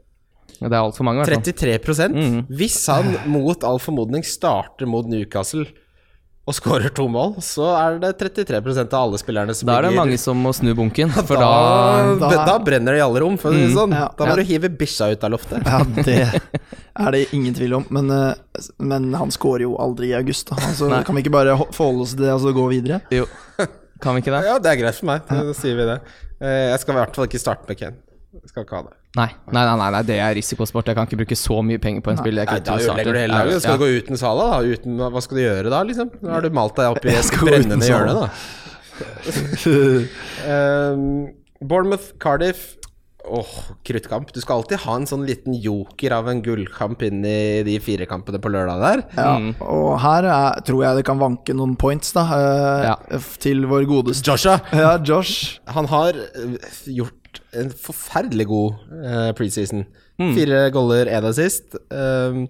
[0.59, 1.77] Det er altfor mange, i hvert fall.
[1.79, 2.39] 33 Mm.
[2.59, 5.69] Hvis han mot all formodning starter mot Newcastle
[6.49, 9.91] og skårer to mål, så er det 33% av alle spillerne som Da er det
[9.93, 11.49] ligger- mange som må snu bunken, for da,
[12.17, 13.93] da da, da- brenner det i alle rom, for å si det sånn.
[13.93, 14.07] ja.
[14.17, 15.61] Da må du hive bikkja ut av loftet.
[15.69, 16.17] ja, det
[17.05, 17.85] er det ingen tvil om.
[17.93, 20.57] Men, eh, men han scorer jo aldri i august, da.
[20.57, 21.03] Altså, Nei.
[21.07, 23.01] kan vi ikke bare ho- forholde oss til det og så gå videre?
[23.13, 23.27] Jo.
[24.01, 24.43] Kan vi ikke det?
[24.47, 25.25] Ja, det er greit for meg.
[25.29, 25.99] Da sier vi det.
[26.41, 27.95] Eh, Jeg skal i hvert fall ikke starte med Ken.
[28.41, 28.95] Jeg skal ikke ha det.
[29.17, 30.85] Nei, nei, nei, nei, nei, det er risikosport.
[30.91, 33.19] Jeg kan ikke bruke så mye penger på en spill jeg Nei, da ødelegger du
[33.23, 33.63] hele laget.
[33.63, 34.59] Skal du gå uten Sala, da?
[34.77, 36.11] Uten, hva skal du gjøre da, liksom?
[36.21, 38.29] Nå har du malt deg opp i et brennende hjørne, da.
[40.49, 41.29] Um,
[41.61, 42.75] Bournemouth, Cardiff
[43.29, 43.49] Åh,
[43.85, 44.31] kruttkamp.
[44.33, 48.07] Du skal alltid ha en sånn liten joker av en gullkamp inn i de fire
[48.09, 49.03] kampene på lørdag der.
[49.19, 52.95] Ja, og her er, tror jeg det kan vanke noen points, da, eh, Ja.
[53.43, 55.59] til vår godeste Joshua, Ja, Josh.
[55.67, 56.55] han har eh,
[57.57, 59.85] en forferdelig god uh, preseason.
[60.19, 61.77] Fire goller, én assist.
[61.89, 62.47] Um,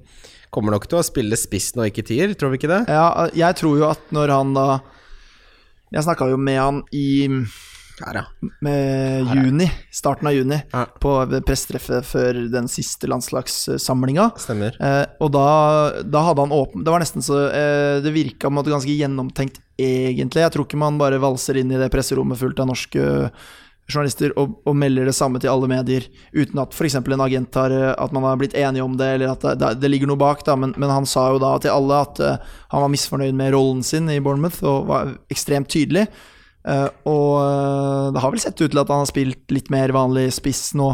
[0.50, 2.84] kommer nok til å spille spiss nå, ikke tier, tror vi ikke det?
[2.90, 4.70] Ja, jeg tror jo at når han da
[5.94, 7.06] Jeg snakka jo med han i
[8.00, 8.24] Her, ja.
[8.64, 10.86] med juni, starten av juni, Ja.
[11.04, 11.12] på
[11.44, 14.30] presstreffet før den siste landslagssamlinga.
[14.40, 14.78] Stemmer.
[14.80, 15.48] Eh, og da,
[16.08, 20.46] da hadde han åpen Det var nesten så eh, Det virka måte ganske gjennomtenkt, egentlig.
[20.46, 23.04] Jeg tror ikke man bare valser inn i det presserommet fullt av norske
[23.90, 26.98] journalister og, og melder det samme til alle medier, uten at f.eks.
[27.00, 29.92] en agent har eh, At man har blitt enige om det, eller at det, det,
[29.92, 30.46] ligger noe bak.
[30.58, 33.84] Men, men han sa jo da til alle at uh, han var misfornøyd med rollen
[33.86, 36.08] sin i Bournemouth, og var ekstremt tydelig.
[36.68, 40.30] Uh, og det har vel sett ut til at han har spilt litt mer vanlig
[40.36, 40.92] spiss nå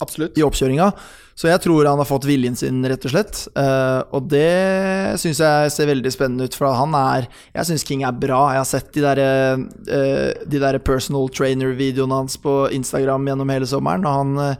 [0.00, 0.38] Absolutt.
[0.38, 0.90] i oppkjøringa.
[1.36, 3.42] Så jeg tror han har fått viljen sin, rett og slett.
[3.60, 8.06] Eh, og det syns jeg ser veldig spennende ut, for han er Jeg syns King
[8.08, 8.40] er bra.
[8.54, 13.68] Jeg har sett de der, eh, de der personal trainer-videoene hans på Instagram gjennom hele
[13.68, 14.56] sommeren, og han, eh,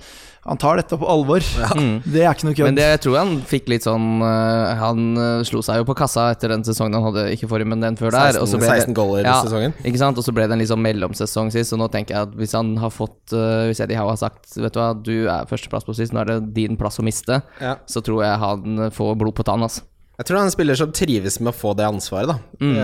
[0.46, 1.40] han tar dette på alvor.
[2.06, 2.76] Det er ikke noe Men kødd.
[2.78, 6.28] det jeg tror han fikk litt sånn øh, Han øh, slo seg jo på kassa
[6.34, 8.36] etter den sesongen han hadde, ikke forrige, men den før der.
[8.38, 9.74] 16 og så ble 16 goller i sesongen.
[9.82, 10.20] Ikke sant?
[10.22, 12.76] Og så ble det en sånn mellomsesong sist, og nå tenker jeg at hvis han
[12.82, 15.96] har fått øh, Hvis Eddie Howe har sagt Vet du hva, du er førsteplass på
[15.98, 17.76] sist, nå er det din plass å miste, Ja.
[17.90, 19.82] så tror jeg han får blod på tann, altså.
[20.16, 22.36] Jeg tror han er en spiller som trives med å få det ansvaret, da.
[22.62, 22.76] Mm.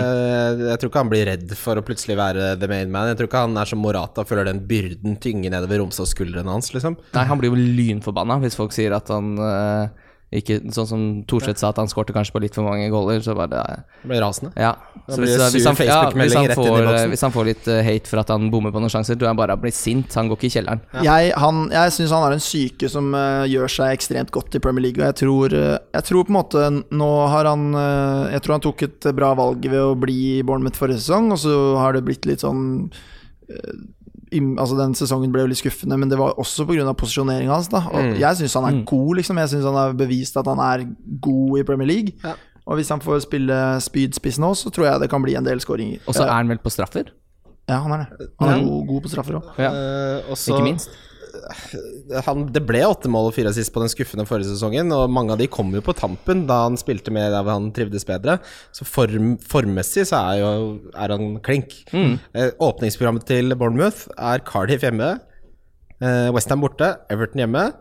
[0.67, 3.09] Jeg tror ikke han blir redd for å plutselig være the main man.
[3.09, 6.69] Jeg tror ikke han er som Morata og føler den byrden tynge nedover Romsås-skuldrene hans,
[6.75, 6.99] liksom.
[7.15, 10.02] Nei, han blir jo lynforbanna hvis folk sier at han øh,
[10.39, 13.35] ikke Sånn som Thorseth sa, at han skårte kanskje på litt for mange goller, så
[13.37, 14.53] bare det ble rasende.
[14.59, 14.73] Ja.
[15.07, 17.69] Så blir hvis, det hvis, han, ja, hvis, han får, eh, hvis han får litt
[17.71, 20.15] eh, hate for at han bommer på noen sjanser, tror jeg bare han blir sint.
[20.17, 20.83] Han går ikke i kjelleren.
[21.05, 24.63] Jeg, han- jeg syns han har en syke som uh, gjør seg ekstremt godt i
[24.63, 25.01] Premier League.
[25.01, 26.63] Og jeg tror, uh, jeg tror på en måte
[26.93, 30.43] Nå har han uh, Jeg tror han tok et bra valg ved å bli i
[30.45, 32.63] Bournemouth forrige sesong, og så har det blitt litt sånn
[33.49, 33.73] eh,
[34.59, 36.93] Altså Den sesongen ble jo litt skuffende, men det var også pga.
[36.93, 37.69] posisjoneringa hans.
[37.71, 39.37] da Og Jeg syns han er god, liksom.
[39.37, 40.87] Jeg syns han har bevist at han er
[41.21, 42.15] god i Premier League.
[42.23, 42.33] Ja.
[42.65, 45.59] Og hvis han får spille spydspiss nå, så tror jeg det kan bli en del
[45.59, 45.99] skåringer.
[46.07, 47.11] Og så er han vel på straffer?
[47.67, 48.29] Ja, han er det.
[48.39, 49.49] Han er god, god på straffer òg.
[49.59, 49.71] Ja.
[50.23, 50.95] Uh, Ikke minst.
[52.25, 55.33] Han, det ble åtte mål og fire sist på den skuffende forrige sesongen, og mange
[55.33, 58.37] av de kom jo på tampen da han spilte med der han trivdes bedre.
[58.75, 60.51] Så form, formmessig så er, jo,
[60.93, 61.79] er han klink.
[61.93, 62.17] Mm.
[62.63, 65.15] åpningsprogrammet til Bournemouth er Cardiff hjemme,
[66.03, 67.71] eh, Westham borte, Everton hjemme.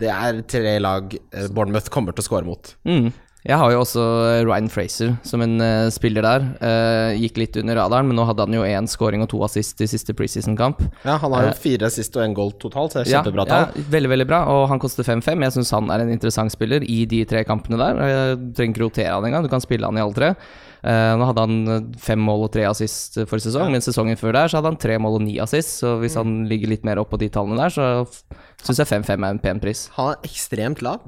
[0.00, 2.74] Det er tre lag eh, Bournemouth kommer til å score mot.
[2.88, 3.10] Mm.
[3.48, 6.44] Jeg har jo også eh, Ryan Fraser som en uh, spiller der.
[6.60, 9.80] Uh, gikk litt under radaren, men nå hadde han jo én scoring og to assist
[9.80, 10.82] i siste preseason-kamp.
[11.06, 13.46] Ja, han har jo uh, fire assist og én goal totalt, så det er kjempebra
[13.46, 13.78] ja, tall.
[13.80, 15.46] Ja, veldig, veldig bra, og han koster 5-5.
[15.46, 18.02] Jeg syns han er en interessant spiller i de tre kampene der.
[18.10, 20.34] Jeg trenger ikke rotere han engang, du kan spille han i alle tre.
[20.80, 24.48] Nå hadde han fem mål og tre assist for sesong, sesong, men sesongen før der
[24.48, 27.12] så hadde han tre mål og ni assist, så hvis han ligger litt mer opp
[27.12, 29.88] på de tallene der, så syns jeg 5-5 er en pen pris.
[29.98, 31.04] Han er ekstremt lav.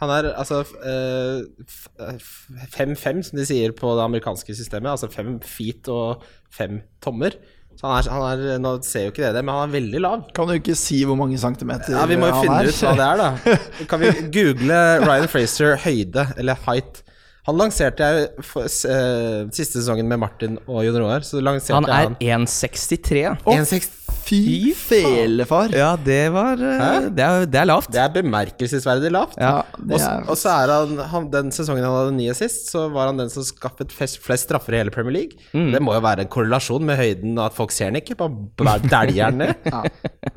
[0.00, 4.94] Han er altså eh, f- f- 5-5, som de sier på det amerikanske systemet.
[4.94, 6.22] Altså fem feet og
[6.56, 7.36] fem tommer.
[7.78, 8.24] Så han er, han
[8.54, 10.24] er Nå ser jo ikke det det, men han er veldig lav.
[10.36, 12.72] Kan du ikke si hvor mange centimeter Ja, Vi må jo finne er?
[12.72, 13.84] ut hva det er, da.
[13.92, 17.02] Kan vi google Ryan Fraser høyde, eller height?
[17.48, 21.24] Han lanserte jeg for, eh, siste sesongen med Martin og Jon Roar.
[21.72, 23.22] Han er jeg 1,63.
[23.46, 23.88] han 1,60.
[24.30, 25.72] Fy felefar!
[25.74, 27.90] Ja, det var eh, det, er, det er lavt.
[27.90, 29.34] Det er bemerkelsesverdig lavt.
[29.40, 33.10] Ja, er og så er han, han Den sesongen han hadde nye assist, så var
[33.10, 35.40] han den som skaffet flest, flest straffer i hele Premier League.
[35.50, 35.72] Mm.
[35.74, 38.18] Det må jo være en korrelasjon med høyden, og at folk ser den ikke.
[38.20, 39.70] Bare dæljer den ned.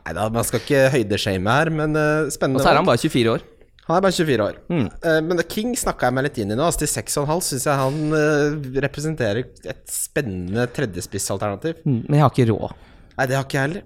[0.03, 2.63] Nei da, man skal ikke høydeshame her, men uh, spennende.
[2.63, 3.45] Og så er han bare 24 år.
[3.83, 4.57] Han er bare 24 år.
[4.71, 4.87] Mm.
[5.03, 6.65] Uh, men King snakka jeg meg litt inn i nå.
[6.65, 11.83] Altså Til 6,5 syns jeg han uh, representerer et spennende tredjespissalternativ.
[11.83, 12.89] Mm, Men jeg har ikke råd.
[13.17, 13.83] Nei, det har ikke jeg heller.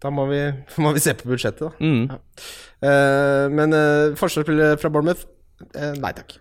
[0.00, 0.40] Da må vi,
[0.84, 1.72] må vi se på budsjettet, da.
[1.80, 2.06] Mm.
[2.80, 5.26] Eh, men uh, forsvarsspillet fra Bournemouth
[5.76, 6.38] Uh, Nei takk.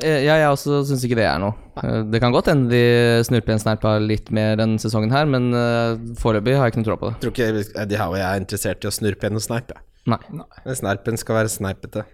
[0.00, 1.52] Eh, Ja, jeg også syns ikke det er noe.
[1.76, 5.50] Eh, Det kan godt hende de snurper en snerpa litt mer denne sesongen her, men
[5.52, 7.18] eh, foreløpig har jeg ikke noe tro på det.
[7.18, 9.76] Jeg tror ikke Eddie Howe er interessert i å snurpe en og snipe.
[10.08, 10.18] Nei.
[10.32, 12.06] Men snerpen skal være snipete.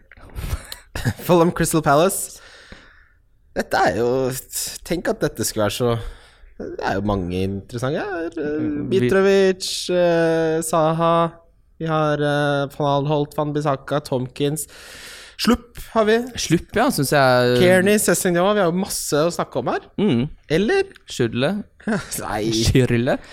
[1.28, 2.42] Fulham Crystal Palace.
[3.54, 4.10] Dette er jo
[4.86, 5.94] Tenk at dette skulle være så
[6.60, 8.34] Det er jo mange interessante her.
[8.36, 11.14] Eh, Mitrovic, eh, Saha
[11.80, 14.66] Vi har uh, van Alholt, van Bissaka, Tomkins.
[15.40, 16.18] Slupp har vi.
[16.36, 18.50] Slupp, ja, syns jeg Kearney, Cessignon.
[18.52, 19.86] Vi har jo masse å snakke om her.
[19.96, 20.26] Mm.
[20.52, 20.90] Eller?
[21.08, 21.54] Schürrle.
[22.26, 22.42] Nei.
[22.66, 23.16] Schürrle.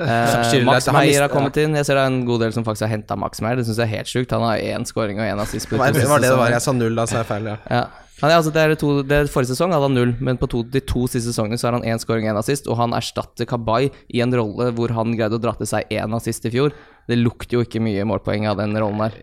[0.00, 1.74] Eh, Max Meyer har kommet inn.
[1.76, 3.58] Jeg ser det er en god del som faktisk har henta Max Meyer.
[3.60, 4.30] Det syns jeg er helt sjukt.
[4.32, 5.68] Han har én scoring og én assist.
[5.68, 6.54] det var det det var?
[6.54, 7.50] Jeg sa null, da så er jeg feil.
[7.50, 7.56] Ja.
[7.68, 7.82] Ja.
[8.20, 10.82] Er, altså, det er to, det Forrige sesong hadde han null, men på to, de
[10.84, 13.88] to siste sesongene så har han én scoring og én assist, og han erstatter Kabay
[14.12, 16.74] i en rolle hvor han greide å dra til seg én assist i fjor.
[17.08, 19.16] Det lukter jo ikke mye målpoeng av den rollen der.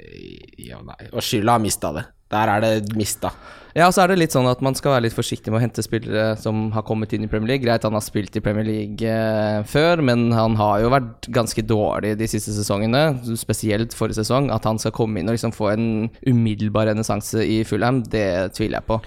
[0.58, 0.98] Ja, nei.
[1.14, 2.08] Og skylda har mista det.
[2.34, 3.32] Der er det mista.
[3.78, 5.84] Ja, så er det litt sånn at man skal være litt forsiktig med å hente
[5.86, 7.62] spillere som har kommet inn i Premier League.
[7.62, 11.62] Greit, han har spilt i Premier League eh, før, men han har jo vært ganske
[11.62, 13.04] dårlig de siste sesongene.
[13.38, 14.50] Spesielt forrige sesong.
[14.56, 15.88] At han skal komme inn og liksom få en
[16.26, 18.26] umiddelbar renessanse i Fulham, det
[18.58, 18.98] tviler jeg på.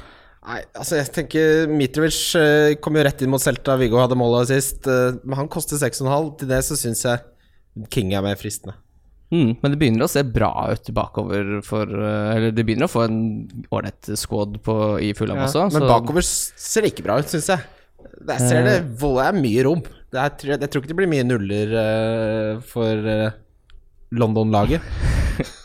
[0.40, 3.74] Nei, altså jeg tenker Mitrovic eh, kom jo rett inn mot Celta.
[3.80, 4.86] Viggo hadde målet sist.
[4.86, 6.30] eh, men han koster 6,5.
[6.44, 8.78] Til det så syns jeg King er mer fristende.
[9.30, 12.90] Mm, men det begynner å se bra ut bakover for eh, Eller det begynner å
[12.90, 13.20] få en
[13.70, 15.68] ålreit squad på, i Fulham også.
[15.70, 17.62] men så- bakover ser det ikke bra ut, syns jeg.
[18.26, 19.82] Der ser det vold, det er mye rom.
[20.10, 23.30] Det er, jeg tror ikke det blir mye nuller uh, for uh,
[24.10, 24.82] London-laget.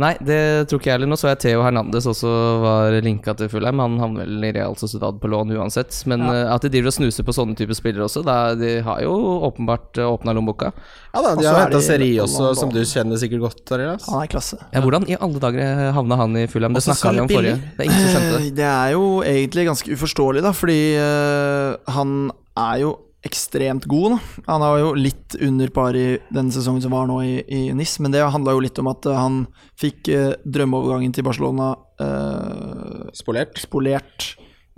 [0.00, 1.10] Nei, det tror ikke jeg heller.
[1.10, 2.30] Nå så jeg Theo Hernandez også
[2.62, 3.82] var linka til Fulham.
[3.82, 5.92] Han havner vel i Real Sociedad på lån uansett.
[6.10, 6.54] Men ja.
[6.54, 9.12] at de driver og snuser på sånne typer spillere også, da, de har jo
[9.50, 10.72] åpenbart åpna lommeboka.
[11.12, 13.62] Ja da, de har henta Seri også, som du kjenner sikkert godt.
[13.76, 14.08] Arias.
[14.08, 14.58] Han er klasse.
[14.72, 16.74] Ja, hvordan i alle dager havna han i Fulham?
[16.76, 17.58] Det snakka vi om forrige.
[17.76, 18.40] Det er ingen som skjønte det.
[18.48, 22.16] Eh, Det er jo egentlig ganske uforståelig, da, fordi eh, han
[22.58, 22.96] er jo
[23.26, 24.14] ekstremt god.
[24.14, 24.44] Da.
[24.48, 27.98] Han er jo litt under par i denne sesongen som var nå i, i NIS,
[28.00, 29.42] men det handla jo litt om at eh, han
[29.80, 33.60] fikk eh, drømmeovergangen til Barcelona eh, Spolert.
[33.60, 34.30] spolert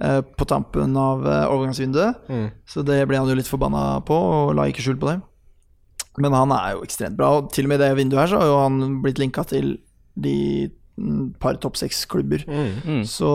[0.03, 2.27] eh, på tampen av eh, overgangsvinduet.
[2.27, 2.49] Mm.
[2.67, 5.21] Så det ble han jo litt forbanna på, og la ikke skjul på det.
[6.21, 8.43] Men han er jo ekstremt bra, og til og med i det vinduet her så
[8.43, 9.77] har jo han blitt linka til
[10.19, 10.69] de
[11.41, 12.43] par topp seks-klubber.
[12.47, 13.05] Mm.
[13.09, 13.31] Så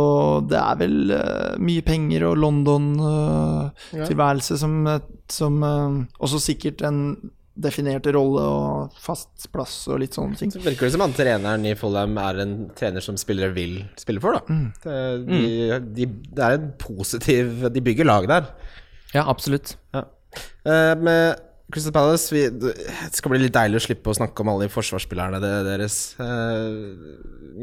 [0.50, 5.00] det er vel uh, mye penger og London-tilværelse som, ja.
[5.32, 5.92] som eh,
[6.24, 7.00] Også sikkert en
[7.58, 10.52] definert rolle og fast plass og litt sånne ting.
[10.54, 14.22] Så virker det som han treneren i Follheim er en trener som spillere vil spille
[14.22, 14.42] for, da.
[14.84, 15.40] Det, de,
[15.98, 16.04] de,
[16.38, 18.44] det er en positiv De bygger lag der.
[19.16, 19.70] Ja, absolutt.
[19.96, 20.04] Eh,
[21.02, 24.68] med Crystal Palace vi, Det skal bli litt deilig å slippe å snakke om alle
[24.68, 25.98] de forsvarsspillerne deres.
[26.24, 26.78] Eh,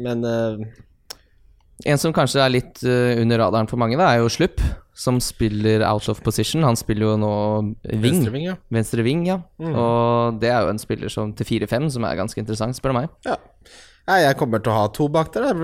[0.05, 0.65] men eh,
[1.89, 4.61] En som kanskje er litt eh, under radaren for mange, da, er jo Slupp,
[4.95, 6.63] som spiller out of position.
[6.63, 7.31] Han spiller jo nå
[7.81, 8.03] wing.
[8.05, 8.55] venstreving, ja.
[8.71, 9.41] Venstre ving, ja.
[9.59, 13.01] Og det er jo en spiller som til 4-5 som er ganske interessant, spør du
[13.01, 13.17] meg.
[13.27, 13.39] ja.
[14.05, 15.55] Jeg kommer til å ha to bak der.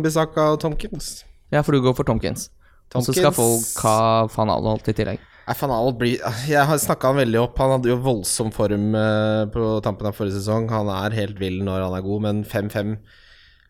[0.00, 1.18] Bissaka og Tomkins.
[1.52, 2.48] Ja, for du går for Tomkins.
[2.96, 5.20] Og så skal folk ha van Alholt i tillegg.
[5.46, 7.58] Van Aalt blir Jeg har snakka han veldig opp.
[7.62, 10.68] Han hadde jo voldsom form eh, på tampen av forrige sesong.
[10.72, 12.92] Han er helt vill når han er god, men 5-5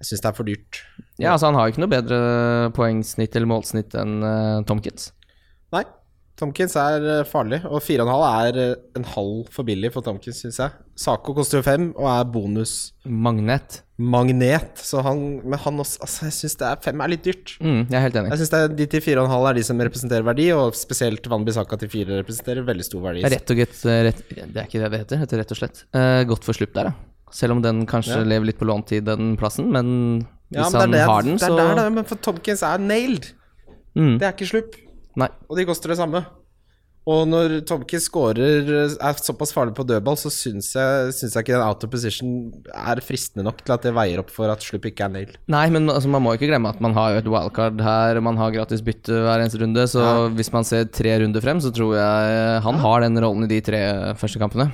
[0.01, 0.83] Jeg syns det er for dyrt.
[1.21, 2.21] Ja, altså Han har jo ikke noe bedre
[2.77, 5.11] poengsnitt eller målsnitt enn eh, Tomkins.
[5.75, 5.85] Nei.
[6.41, 10.57] Tomkins er eh, farlig, og 4,5 er eh, en halv for billig for Tomkins, syns
[10.62, 10.72] jeg.
[11.01, 12.72] Sako koster jo 5 og er bonus.
[13.05, 13.82] Magnet.
[14.01, 14.80] Magnet.
[14.80, 17.55] så han Men han også Altså, jeg syns 5 er litt dyrt.
[17.61, 18.32] Mm, jeg er helt enig.
[18.32, 21.93] Jeg synes de til 4,5 er de som representerer verdi, og spesielt Van Bissaka til
[21.93, 23.24] 4 representerer veldig stor verdi.
[23.28, 25.22] Er rett og slett eh, rett, Det er ikke det det heter.
[25.24, 25.84] Heter rett og slett.
[25.97, 26.97] Uh, godt for slupp der, ja.
[27.30, 28.26] Selv om den kanskje Ja.
[28.26, 29.68] lever litt på låntid, den plassen.
[29.70, 32.62] Men Ja, hvis men han det har den, det er der, det, men for Tomkins
[32.66, 33.28] er nailed.
[33.95, 34.74] mm, Det er ikke slupp.
[35.19, 35.29] Nei.
[35.49, 36.23] Og de koster det samme.
[37.11, 38.69] Og når Tomke scorer
[39.01, 42.35] er såpass farlig på dødball, så syns jeg, syns jeg ikke den out of position
[42.77, 45.33] er fristende nok til at det veier opp for at slupp ikke er nail.
[45.51, 48.53] Nei, men altså, man må ikke glemme at man har et wildcard her, man har
[48.55, 49.87] gratis bytte hver eneste runde.
[49.91, 50.29] Så Ja.
[50.29, 53.61] hvis man ser tre runder frem, så tror jeg han har den rollen i de
[53.65, 53.81] tre
[54.21, 54.69] første kampene.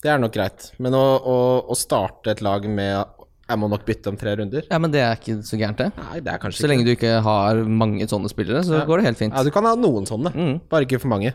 [0.00, 0.70] Det er nok greit.
[0.78, 3.04] Men å, å, å starte et lag med
[3.46, 4.64] Jeg må nok bytte om tre runder?
[4.70, 5.92] Ja, men det er ikke så gærent, det.
[5.96, 8.84] Nei, det er kanskje Så lenge du ikke har mange sånne spillere, så Ja.
[8.88, 9.34] går det helt fint.
[9.36, 10.60] Ja, du kan ha noen sånne, Mm.
[10.68, 11.32] bare ikke for mange.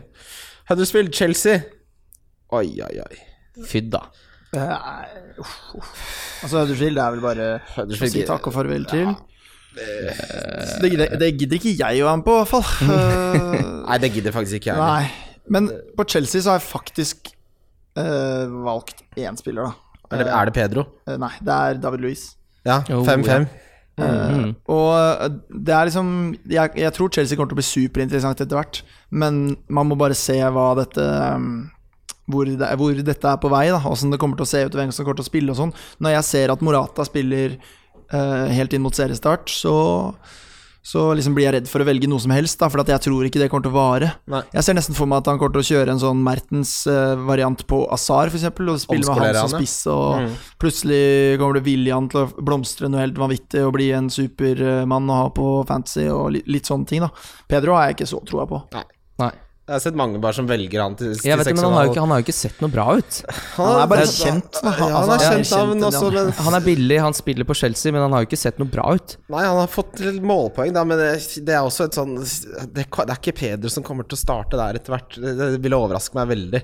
[0.68, 1.62] Huddersfield, Chelsea.
[2.52, 3.64] Oi, oi, oi.
[3.64, 4.02] Fy da.
[4.54, 5.92] Uh, uff, uff.
[6.44, 9.16] Altså, Huddersfield er vel bare å si takk og farvel til.
[9.74, 12.66] Det, gidder- det gidder ikke jeg å være med på, i hvert fall.
[12.92, 14.76] Eh, Nei, det gidder faktisk ikke jeg.
[14.76, 15.10] Nei.
[15.48, 17.32] Men på Chelsea så har jeg faktisk
[17.96, 19.72] uh, valgt én spiller, da.
[20.12, 20.86] Er det, er det Pedro?
[21.08, 22.24] Eh, nei, det er David Louis.
[22.66, 23.48] Ja, Oh, 5-5.
[23.98, 24.54] Mm.
[24.72, 26.08] Og eh, det er liksom
[26.48, 30.16] jeg, jeg tror Chelsea kommer til å bli superinteressant etter hvert, men man må bare
[30.16, 31.04] se hva dette
[31.36, 31.50] um,
[32.32, 34.78] hvor, det, hvor dette er på vei, da åssen det kommer til å se ut,
[34.78, 35.74] hvem som kommer til å spille og sånn.
[36.00, 37.58] Når jeg ser at Morata spiller
[38.14, 39.74] uh, helt inn mot seriestart, så
[40.82, 43.04] så liksom blir jeg redd for å velge noe som helst, da, for at jeg
[43.04, 44.08] tror ikke det kommer til å vare.
[44.26, 44.40] Nei.
[44.52, 47.78] Jeg ser nesten for meg at han kommer til å kjøre en sånn Mertens-variant på
[47.94, 50.32] Azar, f.eks., og spille med han som spiss, og Mm.
[50.58, 55.20] plutselig kommer det William til å blomstre noe helt vanvittig og bli en supermann å
[55.22, 57.10] ha på fantasy og litt, litt sånne ting, da.
[57.48, 58.62] Pedro har jeg ikke så troa på.
[58.74, 59.30] Nei.
[59.62, 61.74] Jeg har sett mange bare som velger han til, til Jeg vet det, men han
[61.76, 63.18] har, jo ikke, han har jo ikke sett noe bra ut.
[63.60, 66.32] Han er bare det- kjent, han Altså, er han er kjent navn kjent, også, men
[66.48, 68.88] Han er billig, han spiller på Chelsea, men han har jo ikke sett noe bra
[68.98, 69.16] ut.
[69.30, 71.12] Nei, han har fått litt målpoeng, da, men det,
[71.46, 74.58] det er også et sånn det, det er ikke Peder som kommer til å starte
[74.58, 75.14] der etter hvert.
[75.14, 76.62] Det, det ville overraske meg veldig.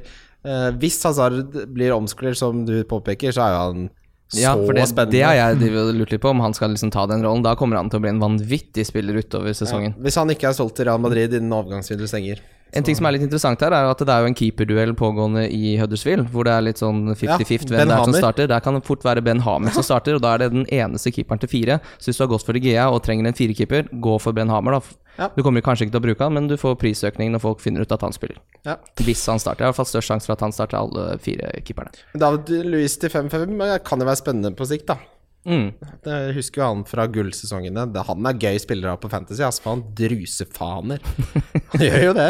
[0.48, 3.88] Eh, hvis Hazard blir omskolert, som du påpeker, så er jo han
[4.28, 5.14] så Ja, for det, spennende.
[5.14, 7.46] det har jeg lurt litt på, om han skal liksom ta den rollen.
[7.46, 9.94] Da kommer han til å bli en vanvittig spiller utover sesongen.
[9.96, 12.42] Ja, hvis han ikke er solgt til Real Madrid innen overgangsvinduet stenger.
[12.76, 15.46] En ting som er litt interessant her, er at det er jo en keeperduell pågående
[15.48, 18.50] i Huddersfield, hvor det er litt sånn 50-50 hvem det er som starter.
[18.50, 21.12] Der kan det fort være Ben Hamer som starter, og da er det den eneste
[21.14, 21.78] keeperen til fire.
[21.96, 24.52] Så hvis du har gått for De Gea og trenger en firekeeper, gå for Ben
[24.52, 25.04] Hamer, da.
[25.18, 25.26] Ja.
[25.34, 27.82] Du kommer kanskje ikke til å bruke han, men du får prisøkning når folk finner
[27.82, 28.38] ut at han spiller.
[28.68, 28.76] Ja.
[29.02, 29.64] Hvis han starter.
[29.64, 31.90] Det er i hvert fall størst sjanse for at han starter alle fire keeperne.
[32.14, 33.56] David Louis til 5-5
[33.88, 35.00] kan jo være spennende på sikt, da.
[35.48, 35.68] Mm.
[36.04, 37.86] Jeg husker jo han fra gullsesongene.
[38.10, 39.40] Han er gøy spiller av på Fantasy.
[39.62, 41.00] For han drusefaner.
[41.68, 42.28] Han gjør jo det.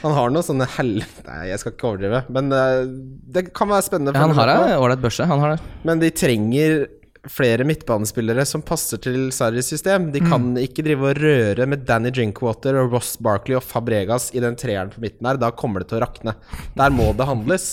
[0.00, 0.94] Han har noe sånne hell...
[1.26, 2.22] Nei, jeg skal ikke overdrive.
[2.32, 2.86] Men eh,
[3.34, 4.14] det kan være spennende.
[4.16, 5.74] Ja, Han har ei ålreit børse, han har det.
[5.84, 6.86] Men de trenger
[7.28, 10.08] flere midtbanespillere som passer til Sarris system.
[10.14, 14.42] De kan ikke drive og røre med Danny Drinkwater og Ross Barkley og Fabregas i
[14.44, 15.40] den treeren på midten her.
[15.40, 16.38] Da kommer det til å rakne.
[16.78, 17.68] Der må det handles.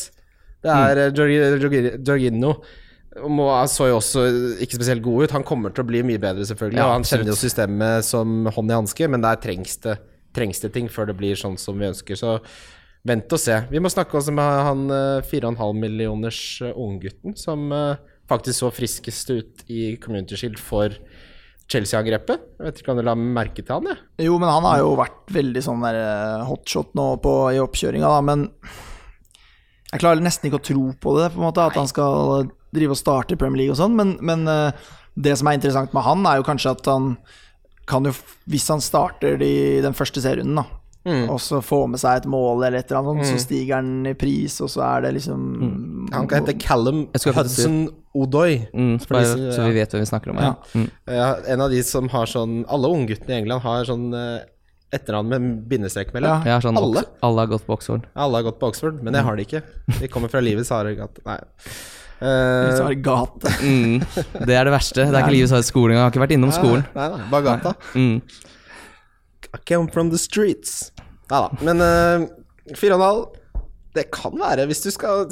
[0.66, 2.04] Det er mm.
[2.06, 2.58] Jorginho må,
[3.16, 4.26] han så jo også
[4.64, 5.36] ikke spesielt god ut.
[5.38, 6.82] Han kommer til å bli mye bedre, selvfølgelig.
[6.82, 10.00] Ja, og han kjenner jo systemet som hånd i hanske, men der trengs det,
[10.36, 12.20] trengs det ting før det blir sånn som vi ønsker.
[12.20, 12.40] Så
[13.08, 13.62] vent og se.
[13.72, 18.72] Vi må snakke også med han eh, 4,5 millioners eh, unggutten som eh, faktisk så
[18.74, 20.96] friskest ut i Community Shield for
[21.72, 22.44] Chelsea-angrepet.
[22.58, 24.26] Jeg vet ikke om du la merke til han, jeg.
[24.28, 28.12] Jo, men han har jo vært veldig sånn der eh, hotshot nå på, i oppkjøringa,
[28.12, 28.50] da, men
[29.96, 32.92] jeg klarer nesten ikke å tro på det, på en måte, at han skal drive
[32.96, 36.04] og starte i Premier League og sånn, men, men eh, det som er interessant med
[36.04, 37.14] han, er jo kanskje at han
[37.88, 38.12] kan jo,
[38.50, 39.52] hvis han starter de,
[39.86, 41.28] den første serierunden, da, Mm.
[41.30, 43.28] og så få med seg et mål eller et eller annet mm.
[43.30, 45.44] så stiger han i pris, og så er det liksom
[46.16, 47.76] Han kan hete Callum faktisk si- Hudson
[48.18, 48.56] Odoi.
[48.74, 50.40] Mm, For bare, så vi vet hva vi snakker om.
[50.42, 50.48] Ja.
[50.50, 50.82] Ja.
[50.82, 50.88] Mm.
[51.14, 54.48] Ja, en av de som har sånn Alle ungguttene i England har sånn eh,
[54.98, 56.46] etternavn med bindestrek mellom.
[56.48, 57.06] Ja, sånn, Alle?
[57.26, 58.08] Alle har gått på Oxford.
[58.16, 59.62] Alle har gått på Oxford, men jeg har det ikke.
[60.00, 61.24] Vi kommer fra livets harde gate.
[61.28, 61.38] Nei.
[62.24, 63.54] Eh, sånn gate.
[63.62, 64.02] Mm.
[64.48, 65.04] Det er det verste.
[65.04, 66.06] Det er ikke livets harde skole engang.
[66.06, 66.86] Jeg har ikke vært innom skolen.
[66.96, 67.76] Nei, nei, bare gata.
[67.96, 68.20] Mm.
[69.56, 70.92] I came from the streets.
[71.32, 71.66] Nei da.
[71.66, 72.28] Men uh,
[72.76, 73.26] 4,5
[73.96, 75.30] Det kan være, hvis du skal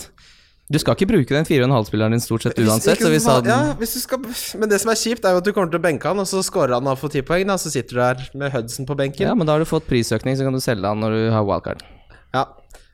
[0.72, 2.96] Du skal ikke bruke den 4,5-spilleren din stort sett hvis- uansett.
[2.98, 4.20] ikke Så vi sa ja, hvis du skal,
[4.60, 6.26] Men det som er kjipt, er jo at du kommer til å benke han, og
[6.26, 8.96] så scorer han og får 10 poeng, da, så sitter du der med Hudson på
[8.96, 9.28] benken.
[9.28, 11.44] ja, men da har du fått prisøkning, så kan du selge han når du har
[11.44, 11.84] wildcard.
[12.34, 12.46] Ja.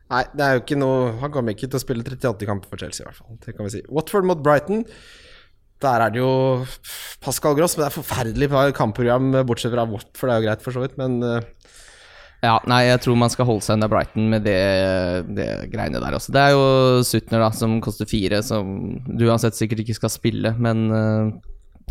[0.09, 2.77] Nei, det er jo ikke noe Han kommer ikke til å spille 38 kamper for
[2.81, 3.37] Chelsea, i hvert fall.
[3.45, 3.81] Det kan vi si.
[3.87, 4.83] Watford mot Brighton.
[5.79, 6.65] Der er det jo
[7.21, 10.71] Pascal Gross, men det er forferdelig kampprogram, bortsett fra Watford, det er jo greit for
[10.75, 11.41] så vidt, men eh,
[12.39, 14.59] Ja, nei, jeg tror man skal holde seg unna Brighton med det,
[15.35, 16.31] det greiene der også.
[16.31, 18.69] Det er jo Sutner, da, som koster fire, som
[19.09, 21.33] du uansett sikkert ikke skal spille, men eh,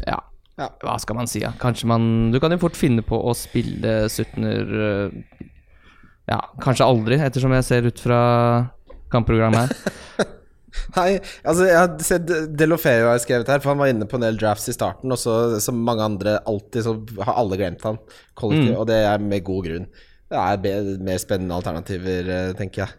[0.09, 0.23] ja.
[0.59, 0.71] Ja.
[0.83, 1.53] Hva skal man si, ja.
[1.61, 5.45] Kanskje man Du kan jo fort finne på å spille Sutner eh,
[6.27, 8.19] Ja, kanskje aldri, ettersom jeg ser ut fra
[9.13, 10.27] kampprogrammet her.
[10.97, 11.13] Nei,
[11.47, 14.37] altså jeg har sett Delofeo har skrevet her, for han var inne på en del
[14.41, 16.93] drafts i starten, og så som mange andre alltid, så
[17.25, 17.97] har alle glemt han
[18.39, 19.89] kollektivt, og det er med god grunn.
[20.29, 22.95] Det er mer spennende alternativer, eh, tenker jeg.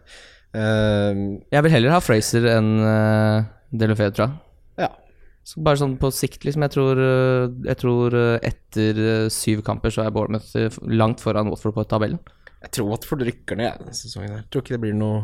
[0.50, 4.38] Uh, Jeg vil heller ha Fraser enn uh, Delofeu, tror jeg.
[4.82, 4.88] ja.
[5.46, 6.62] Så bare sånn på sikt, liksom.
[6.66, 11.22] Jeg tror, eh, jeg tror eh, etter eh, syv kamper så er Bournemouth eh, langt
[11.22, 12.20] foran Watford på tabellen.
[12.60, 14.44] Jeg tror Watford rykker ned denne sesongen her.
[14.52, 15.22] Tror ikke det blir noe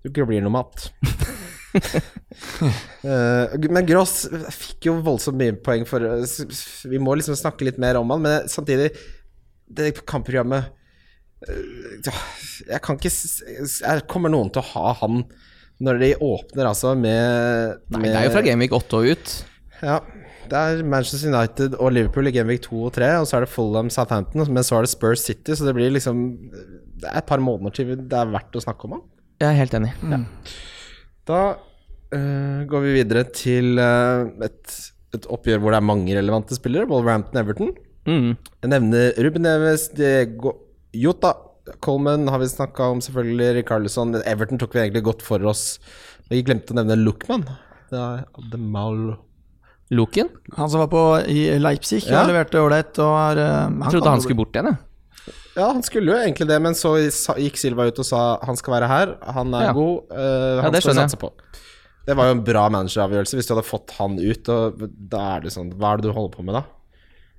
[0.00, 0.88] tror ikke det blir noe mat.
[3.06, 6.02] uh, men Gross fikk jo voldsomt mye poeng for
[6.90, 8.88] Vi må liksom snakke litt mer om han, men samtidig
[9.70, 10.72] Det kampprogrammet eh,
[11.48, 15.22] Jeg kan ikke jeg Kommer noen til å ha han
[15.80, 19.30] når de åpner, altså, med, Nei, med det er jo fra Gameweek 8 og ut.
[19.80, 19.94] Ja.
[20.50, 23.52] Det er Manchester United og Liverpool i Gameweek 2 og 3, og så er det
[23.54, 26.20] Fulham Southampton, men så er det Spurs City, så det blir liksom
[27.00, 29.04] Det er et par måneder til det er verdt å snakke om han.
[29.40, 29.94] Jeg er helt enig.
[31.30, 34.80] Da uh, går vi videre til uh, et,
[35.16, 36.90] et oppgjør hvor det er mange relevante spillere.
[36.92, 37.72] Wolverhampton-Everton.
[38.04, 38.34] Mm.
[38.36, 40.58] Jeg nevner Ruben Neves, Diego
[40.92, 41.34] Jota.
[41.84, 43.50] Coleman har vi snakka om, selvfølgelig.
[43.60, 44.14] Ricarlison.
[44.26, 45.78] Everton tok vi egentlig godt for oss.
[46.30, 47.44] Vi glemte å nevne Lookman.
[47.90, 49.16] Det er Ademal
[49.90, 50.28] Loken?
[50.56, 52.20] Han som var på i Leipzig, Ja.
[52.22, 52.98] han leverte ålreit.
[53.02, 55.34] og eh, han Jeg trodde han skulle bort igjen, jeg.
[55.56, 56.92] Ja, han skulle jo egentlig det, men så
[57.36, 59.16] gikk Silva ut og sa han skal være her.
[59.34, 59.72] Han er Ja.
[59.72, 60.04] god.
[60.10, 61.10] Uh, han det skal skjønner jeg.
[61.10, 61.32] satse på.
[62.06, 64.48] Det var jo en bra manageravgjørelse hvis du hadde fått han ut.
[64.48, 64.78] Og
[65.10, 66.62] da er det sånn Hva er det du holder på med da?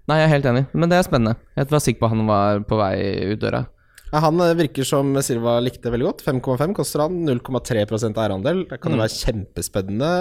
[0.10, 1.38] Nei, jeg er helt enig, men det er spennende.
[1.56, 2.96] Jeg var sikker på han var på vei
[3.34, 3.66] ut døra.
[4.12, 6.26] Ja, han øh, virker som Silva likte veldig godt.
[6.26, 7.22] 5,5 koster han.
[7.28, 8.66] 0,3% eierandel.
[8.68, 10.12] Det kan jo være kjempespennende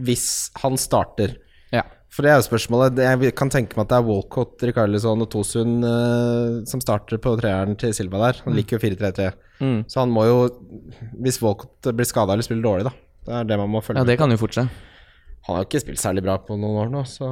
[0.00, 0.26] hvis
[0.62, 1.36] han starter.
[1.74, 1.84] Ja.
[2.10, 2.98] For det er jo spørsmålet.
[3.04, 7.36] Jeg kan tenke meg at det er Walcott, Rikarlison og Tosun øh, som starter på
[7.38, 8.42] treeren til Silva der.
[8.48, 9.30] Han liker jo 4-3-3.
[9.60, 9.80] Mm.
[9.92, 10.36] Så han må jo
[11.20, 12.96] Hvis Walcott blir skada eller spiller dårlig, da.
[13.28, 14.86] Det er det man må følge med ja, med det kan jo fortsette.
[15.46, 17.28] Han har jo ikke spilt særlig bra på noen år nå, så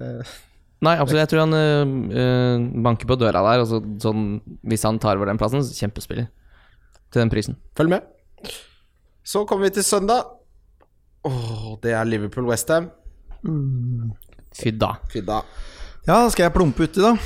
[0.00, 1.22] Nei, absolutt.
[1.24, 3.62] Jeg tror han øh, banker på døra der.
[3.64, 4.26] Altså, sånn,
[4.68, 6.28] hvis han tar over den plassen, kjempespiller.
[7.12, 7.56] Til den prisen.
[7.78, 8.00] Følg med.
[9.26, 10.20] Så kommer vi til søndag.
[11.26, 12.90] Åh, det er Liverpool-Westham.
[14.56, 14.92] Fy da.
[15.12, 15.40] Fy da.
[16.06, 17.16] Ja, skal jeg plumpe uti, da.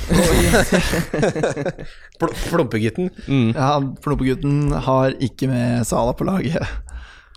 [2.21, 3.11] Pl Plumpegutten.
[3.53, 6.65] Ja, Plumpegutten har ikke med Sala på laget.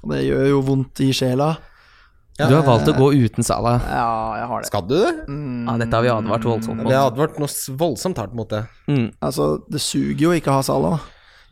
[0.01, 1.51] Og det gjør jo vondt i sjela.
[2.35, 2.49] Ja.
[2.51, 3.79] Du har valgt å gå uten Salah.
[3.87, 4.07] Ja,
[4.41, 4.67] jeg har det.
[4.67, 5.11] Skal du det?
[5.31, 6.91] Ja, dette har vi advart voldsomt Vi på.
[6.91, 8.65] har advart noe voldsomt hardt mot det.
[8.91, 9.13] Mm.
[9.23, 10.97] Altså, det suger jo ikke å ha Sala.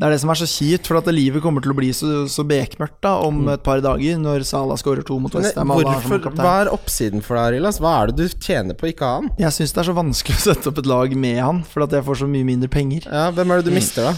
[0.00, 2.24] Det er det som er så kjipt, for at livet kommer til å bli så,
[2.26, 5.70] så bekmørkt da om et par dager, når Sala skårer to mot Westham.
[5.70, 7.78] hva er oppsiden for deg, Rilas?
[7.78, 9.30] Hva er det du tjener på å ikke ha han?
[9.38, 11.94] Jeg syns det er så vanskelig å sette opp et lag med han, for at
[11.94, 13.06] jeg får så mye mindre penger.
[13.06, 14.16] Ja, hvem er det du mister, da?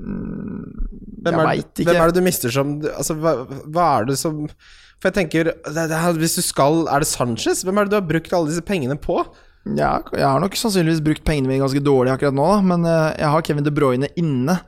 [0.00, 1.90] Hvem jeg er, vet ikke.
[1.90, 3.30] hvem er det du mister som Altså, hva,
[3.72, 4.42] hva er det som
[5.02, 7.62] For jeg tenker er- Hvis du skal Er det Sanchez?
[7.64, 9.18] Hvem er det du har brukt alle disse pengene på?
[9.76, 12.60] Ja, jeg har nok sannsynligvis brukt pengene mine ganske dårlig akkurat nå, da.
[12.62, 14.60] Men eh, jeg har Kevin De Bruyne inne.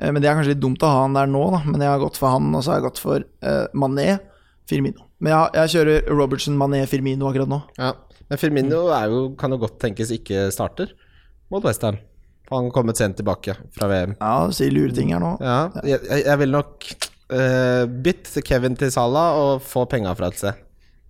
[0.00, 1.60] Eh, Men det er kanskje litt dumt å ha han der nå, da.
[1.70, 4.18] Men jeg har gått for han, og så har jeg gått for uh, Mané,
[4.66, 5.06] Firmino.
[5.20, 7.60] Men jeg, jeg kjører Robertson, Mané, Firmino akkurat nå.
[7.78, 7.92] Ja,
[8.30, 10.90] Men Firmino jo, kan jo godt tenkes ikke starter
[11.52, 11.98] mot Westham.
[12.50, 14.16] Han har kommet sent tilbake fra VM.
[14.18, 15.36] Ja, du sier lure ting her nå.
[15.38, 16.88] Ja, jeg, jeg jeg vil nok
[17.32, 20.58] uh, bytt Kevin til Salah og få penga fra seg.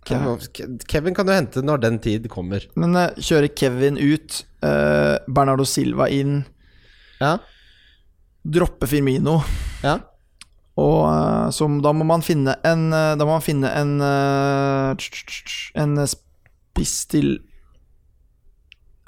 [0.09, 2.65] Kevin, Kevin kan du hente når den tid kommer.
[2.81, 6.43] Men uh, kjøre Kevin ut, uh, Bernardo Silva inn,
[7.21, 7.35] Ja,
[8.41, 9.41] droppe Firmino.
[9.85, 9.99] ja.
[10.81, 15.09] Og uh, så da må man finne en eh, Da må man finne en eh,
[15.83, 17.35] En spiss til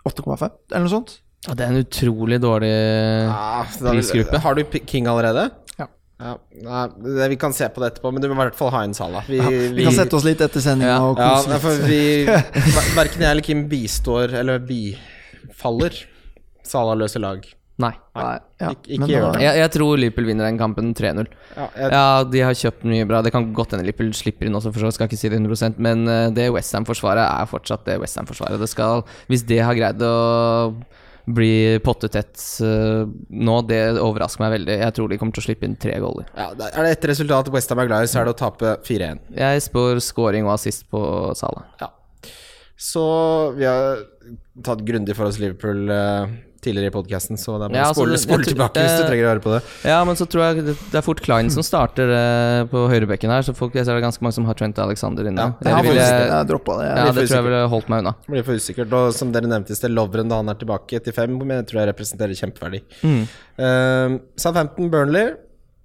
[0.05, 0.43] 8,5,
[0.75, 1.15] eller noe sånt.
[1.47, 2.73] Ja, det er en utrolig dårlig
[3.31, 4.39] Ah, Prisgruppe.
[4.43, 5.49] Har du King allerede?
[6.23, 6.33] Ja.
[6.63, 8.83] Ja, nei, Vi kan se på det etterpå, men du må i hvert fall ha
[8.87, 9.25] inn Sala.
[9.27, 9.41] Vi,
[9.75, 11.01] Vi kan sette oss litt etter sendinga Ja.
[11.09, 11.99] og kose for vi
[13.01, 15.99] Verken jeg eller Kim bistår, eller bifaller,
[16.63, 17.43] Sala løser lag.
[17.83, 17.91] Nei.
[18.15, 19.41] Nei, ja, Ik ikke men gjør det.
[19.43, 21.27] Jeg, jeg tror Liverpool vinner den kampen 3-0.
[21.57, 23.23] Ja, jeg, Ja, de har kjøpt mye bra.
[23.25, 25.81] Det kan godt hende Liverpool slipper inn også, for så skal ikke si det 100%
[25.83, 28.61] men eh, det Westham-forsvaret er fortsatt det Westham-forsvaret.
[29.33, 30.15] Hvis det har greid å
[31.27, 34.77] bli pottetett eh, nå, det overrasker meg veldig.
[34.83, 36.29] Jeg tror de kommer til å slippe inn tre goaler.
[36.35, 39.23] Ja, Er det ett resultat Westham er glad i, så er det å tape 4-1.
[39.39, 41.03] Jeg spår scoring og assist på
[41.39, 41.67] Sala.
[41.83, 41.93] Ja.
[42.83, 43.03] Så
[43.55, 44.03] vi har
[44.67, 46.33] tatt grundig for oss Liverpool eh,
[46.63, 49.05] tidligere i podkasten, så det er bare Ja, å spole, altså, spole tilbake hvis du
[49.09, 49.61] trenger å høre på det.
[49.91, 53.31] Ja, men så tror jeg det det er fort Klein som starter eh, på høyrebekken
[53.35, 55.43] her, så folk, jeg ser det er ganske mange som har Trent Alexander inne.
[55.43, 56.87] Ja, Eller Jeg har vil jeg- jeg droppa det.
[56.89, 58.15] ja, det tror jeg ville holdt meg unna.
[58.27, 58.93] Det blir for usikkert.
[58.93, 61.67] Og som dere nevnte i sted, Lovren da han er tilbake til fem, men jeg
[61.67, 62.83] tror jeg representerer kjempeverdi.
[63.03, 63.23] Mm.
[63.59, 65.35] Uh, Southampton Burnley.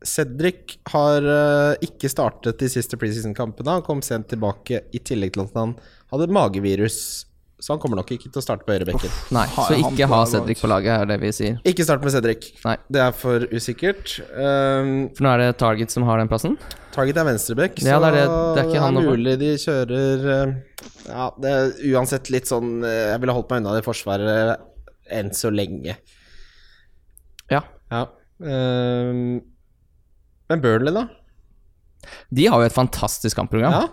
[0.05, 3.65] Cedric har uh, ikke startet de siste preseason-kampene.
[3.79, 5.73] Han kom sent tilbake, i tillegg til at han
[6.13, 7.25] hadde magevirus.
[7.59, 9.09] Så han kommer nok ikke til å starte på høyrebekken.
[9.33, 10.19] Nei, så ikke ha?
[10.29, 11.55] Cedric på laget, er det vi sier.
[11.65, 12.51] Ikke start med Cedric.
[12.63, 12.75] Nei.
[12.93, 14.13] Det er for usikkert.
[14.29, 16.53] Um, For nå er det Target som har den plassen.
[16.93, 19.01] Target er venstrebekk, Ja, så det er det- det er ikke han nå.
[19.09, 20.53] mulig de kjører eh,
[21.07, 24.57] Ja, det er uansett litt sånn eh, Jeg ville holdt meg unna det forsvaret
[25.09, 25.97] enn så lenge.
[27.49, 27.61] Ja.
[27.91, 28.05] Ja.
[28.39, 29.41] Um,
[30.49, 31.07] men Burnley, da?
[32.31, 33.71] De har jo et fantastisk kampprogram.
[33.73, 33.87] Ja.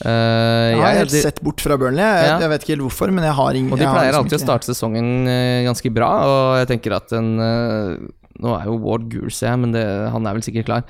[0.00, 2.02] Eh, jeg har helt sett bort fra Burnley.
[2.02, 2.38] Jeg, Ja.
[2.40, 4.38] jeg vet ikke helt hvorfor, men jeg har ingen Og de jeg pleier liksom alltid
[4.40, 8.08] å starte sesongen eh, ganske bra, og jeg tenker at en eh,
[8.42, 10.82] Nå er jo Ward gul, ser jeg, men det, han er vel sikkert klar.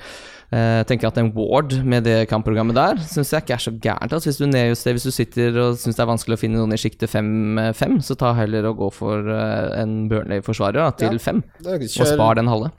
[0.53, 4.13] Jeg tenker at en Ward med det kampprogrammet der syns jeg ikke er så gærent.
[4.13, 6.73] Altså, hvis du nedjusterer, hvis du sitter og syns det er vanskelig å finne noen
[6.73, 12.07] i sjiktet 5-5, så ta heller og gå for en Burnley-forsvarer til 5, ja, og
[12.07, 12.71] spar den halve.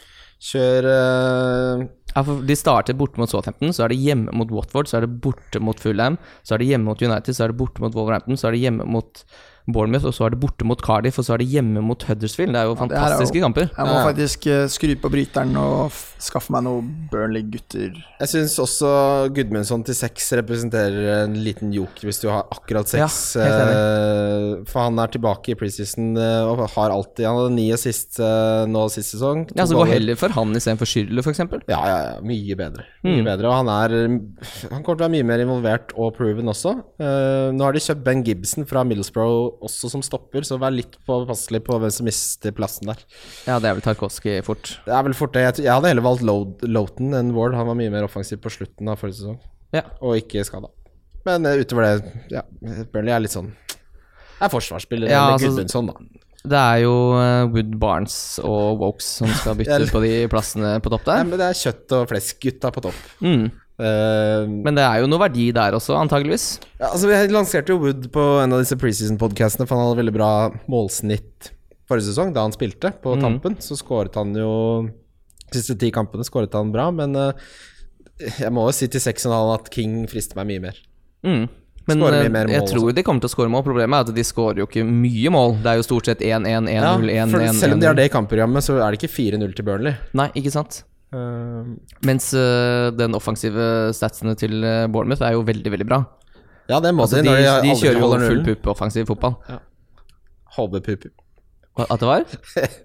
[0.43, 1.85] kjør eh,
[2.15, 5.07] Ja, for De starter borte mot Southampton, så er det hjemme mot Watford, så er
[5.07, 7.97] det borte mot Fulham, så er det hjemme mot United, så er det borte mot
[7.97, 9.25] Wolverhampton, så er det hjemme mot
[9.67, 12.53] Bournemouth, og så er det borte mot Cardiff, og så er det hjemme mot Huddersfield.
[12.53, 13.71] Det er jo fantastiske er jo- kamper.
[13.73, 14.05] Jeg må Ja.
[14.13, 17.93] faktisk eh, skru på bryteren og f skaffe meg noe Burnley-gutter.
[18.21, 23.37] Jeg syns også Gudmundsson til seks representerer en liten joker hvis du har akkurat seks.
[23.37, 27.71] Ja, eh, for han er tilbake i preseason eh, og har alltid Han hadde ni
[27.73, 29.47] assist nå sist sesong.
[29.57, 31.39] Ja, så gå heller for han istedenfor Schürrle, f.eks.
[31.69, 32.85] Ja, ja, ja, mye bedre.
[33.05, 33.25] Mye Mm.
[33.25, 33.91] bedre Og han er
[34.71, 36.75] Han kommer til å være mye mer involvert og proven også.
[37.01, 40.97] Eh, nå har de kjøpt Ben Gibson fra Middlesbrough også som stopper, så vær litt
[41.07, 43.01] påpasselig på hvem som mister plassen der.
[43.47, 44.79] Ja, det er vel Tarkovskij fort.
[44.87, 45.43] Det er vel fort det.
[45.47, 47.55] Jeg, jeg hadde heller valgt Lo- Loughton enn Ward.
[47.59, 49.39] Han var mye mer offensiv på slutten av forrige sesong,
[49.77, 49.83] Ja.
[50.01, 50.69] og ikke skada.
[51.25, 52.43] Men eh, utover det, ja,
[52.93, 53.53] Burnley er litt sånn
[54.43, 56.21] Er forsvarsspiller Ja, eller altså- Gudmundsson, da.
[56.45, 60.75] Det er jo eh, Wood Barnes og Wokes som skal bytte ut på de plassene
[60.85, 61.23] på topp der.
[61.23, 62.99] Ja, men det er kjøtt og flesk-gutta på topp.
[63.25, 63.47] Mm.
[63.75, 66.61] Eh, Men det er jo noe verdi der også, antageligvis.
[66.79, 70.17] Ja, altså Vi lanserte jo Wood på en av disse preseason-podkastene, for han hadde veldig
[70.17, 70.33] bra
[70.71, 71.51] målsnitt
[71.91, 73.25] forrige sesong, da han spilte på mm.
[73.25, 73.59] tampen.
[73.61, 74.53] Så skåret han jo
[75.51, 77.35] De siste ti kampene skåret han bra, men uh,
[78.41, 80.81] jeg må jo si til 6,5 at King frister meg mye mer.
[81.27, 81.45] Mm.
[81.85, 82.79] Men eh, jeg også.
[82.79, 83.65] tror de kommer til å skåre mål.
[83.67, 85.59] Problemet er at de skårer jo ikke mye mål.
[85.61, 87.35] Det er jo stort sett 1-1, 1-0, Ja, 1-1.
[87.35, 89.99] for selv om de har det i kampprogrammet, så er det ikke 4-0 til Burnley.
[90.17, 90.81] Nei, ikke sant?
[91.15, 91.73] Eh,
[92.09, 96.01] Mens eh, den offensive statsene til eh, Bournemouth er jo veldig, veldig bra.
[96.71, 97.37] ja, det må Altså, de de,
[97.69, 98.47] de, kjører jo full nullen.
[98.49, 99.37] pupp offensiv fotball.
[100.57, 101.07] HV-pupp.
[101.85, 102.25] At det var?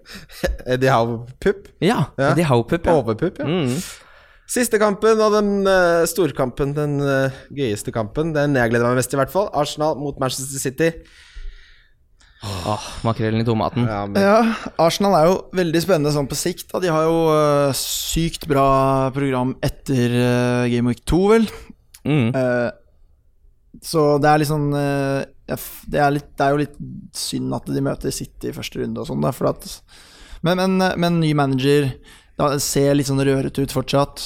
[0.81, 1.67] de har pupp.
[1.85, 2.33] Ja, Ja.
[2.35, 2.85] de har pupp.
[2.85, 2.95] ja.
[3.01, 3.45] HV-pupp, ja.
[3.45, 3.75] Mm.
[4.49, 9.11] Siste kampen og den uh, storkampen, den uh, gøyeste kampen, den jeg gleder meg mest
[9.13, 9.45] til, i hvert fall.
[9.53, 10.87] Arsenal mot Manchester City.
[12.39, 13.83] Åh, makrellen i tomaten.
[13.83, 16.69] Ja, men, Ja, Arsenal er jo veldig spennende sånn på sikt.
[16.71, 16.79] Da.
[16.79, 21.49] De har jo uh, sykt bra program etter uh, Game Week 2, vel.
[22.07, 22.29] Mm.
[22.31, 22.69] Uh,
[23.83, 26.79] så det er litt sånn det, er litt, det er jo litt
[27.15, 29.67] synd at de møter City i første runde og sånn, da, for at
[30.43, 31.85] men, men, men ny manager
[32.39, 34.25] da, ser litt sånn rørete ut fortsatt.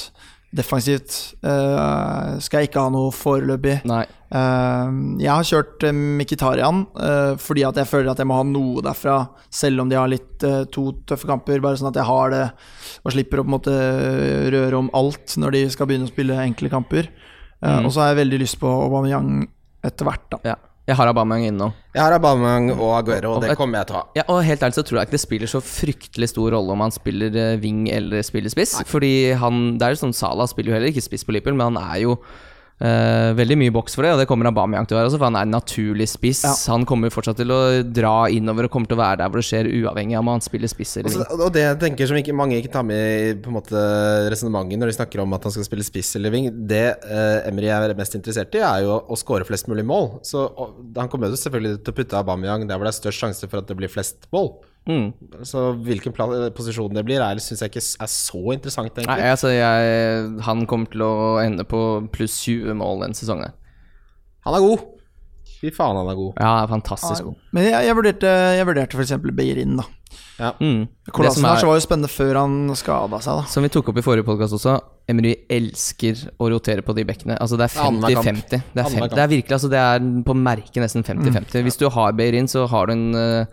[0.54, 3.80] Defensivt uh, skal jeg ikke ha noe foreløpig.
[3.90, 4.04] Nei.
[4.34, 8.46] Uh, jeg har kjørt uh, Mkhitarian uh, fordi at jeg føler at jeg må ha
[8.46, 9.16] noe derfra,
[9.50, 11.62] selv om de har litt eh, to tøffe kamper.
[11.62, 12.44] Bare sånn at jeg har det
[13.04, 13.74] og slipper å på en måte
[14.54, 17.10] røre om alt når de skal begynne å spille enkle kamper.
[17.10, 17.30] Eh,
[17.64, 17.86] Mm.
[17.86, 19.46] Og så har jeg veldig lyst på Aubameyang
[19.84, 20.38] etter hvert, da.
[20.44, 20.56] Ja.
[20.84, 21.66] Jeg har Aubameyang inne nå.
[21.96, 24.08] jeg har Aubameyang og Aguero, og det kommer jeg til å ha.
[24.18, 26.82] Ja, og helt ærlig så tror jeg ikke det spiller så fryktelig stor rolle om
[26.84, 28.74] han spiller eh, wing eller spiller spiss.
[28.90, 31.72] Fordi han Det er jo sånn Salah spiller jo heller ikke spiss på Liverpool, men
[31.72, 32.18] han er jo
[32.82, 35.28] eh, veldig mye boks for det, og det kommer Aubameyang til å være Altså, for
[35.28, 36.42] han er en naturlig spiss.
[36.46, 36.54] Ja.
[36.72, 39.46] Han kommer fortsatt til å dra innover og kommer til å være der hvor det
[39.48, 41.24] skjer, uavhengig av om han spiller spiss eller wing.
[41.36, 43.54] og det jeg tenker som ikke, mange ikke tar med i
[44.32, 47.70] resonnementet når de snakker om at han skal spille spiss eller wing, det uh, Emry
[47.70, 50.14] er mest interessert i, er jo å skåre flest mulig mål.
[50.26, 53.50] Så og, Han kommer selvfølgelig til å putte Aubameyang der hvor det er størst sjanse
[53.50, 54.54] for at det blir flest mål.
[54.84, 55.06] Mm.
[55.48, 59.48] Så hvilken pla posisjon det blir, er syns jeg ikke er så interessant, Nei, altså
[59.48, 61.80] jeg, Han kommer til å ende på
[62.12, 63.54] pluss 20 mål denne sesongen.
[64.44, 64.90] Han er god.
[65.64, 66.32] Fy faen, han er god.
[66.36, 67.36] Ja, fantastisk fantastisk god.
[67.56, 69.14] Men jeg, jeg vurderte, jeg vurderte f.eks.
[69.32, 69.86] Beirin, da.
[70.60, 70.88] Mm.
[71.06, 73.44] Det som er- var jo spennende før han skada seg, da.
[73.48, 74.76] Som vi tok opp i forrige podkast også,
[75.08, 77.38] Emry elsker å rotere på de bekkene.
[77.40, 78.62] Altså det er 50-50.
[78.74, 81.62] Det, 50 det er virkelig, altså det er på merket nesten 50-50.
[81.62, 83.46] Hvis du har Beirin, så har du en eh,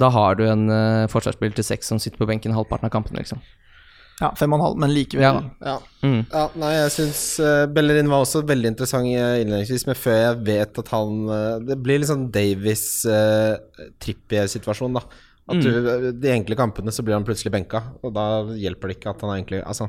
[0.00, 3.20] Da har du en uh, forsvarsspiller til seks som sitter på benken halvparten av kampene,
[3.22, 3.40] liksom.
[4.20, 5.22] Ja, fem og en halv, men likevel.
[5.24, 5.30] Ja.
[5.64, 5.78] Ja.
[6.04, 6.26] Mm.
[6.28, 10.34] Ja, nei, jeg syns uh, Bellerin var også veldig interessant eh, innledningsvis, men før jeg
[10.44, 15.02] vet at han uh, Det blir litt sånn Davies-Trippier-situasjon, da.
[15.50, 15.70] At du,
[16.20, 18.24] De enkle kampene så blir han plutselig benka, og da
[18.60, 19.84] hjelper det ikke at han er egentlig Altså,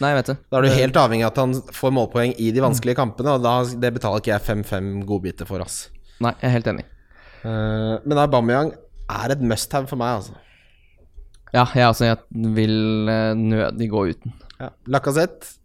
[0.00, 0.38] Nei, jeg vet det.
[0.48, 3.40] da er du helt avhengig av at han får målpoeng i de vanskelige kampene, og
[3.44, 3.54] da,
[3.84, 4.74] det betaler ikke jeg 5-5
[5.08, 5.76] godbiter for, ass.
[6.24, 6.84] Nei, jeg er helt enig.
[7.44, 8.70] Uh, men Aubameyang
[9.10, 10.36] er et must-have for meg, altså.
[11.54, 14.34] Ja, jeg altså, Jeg vil eh, nødig gå uten.
[14.60, 14.72] Ja.
[14.90, 15.56] Lacassette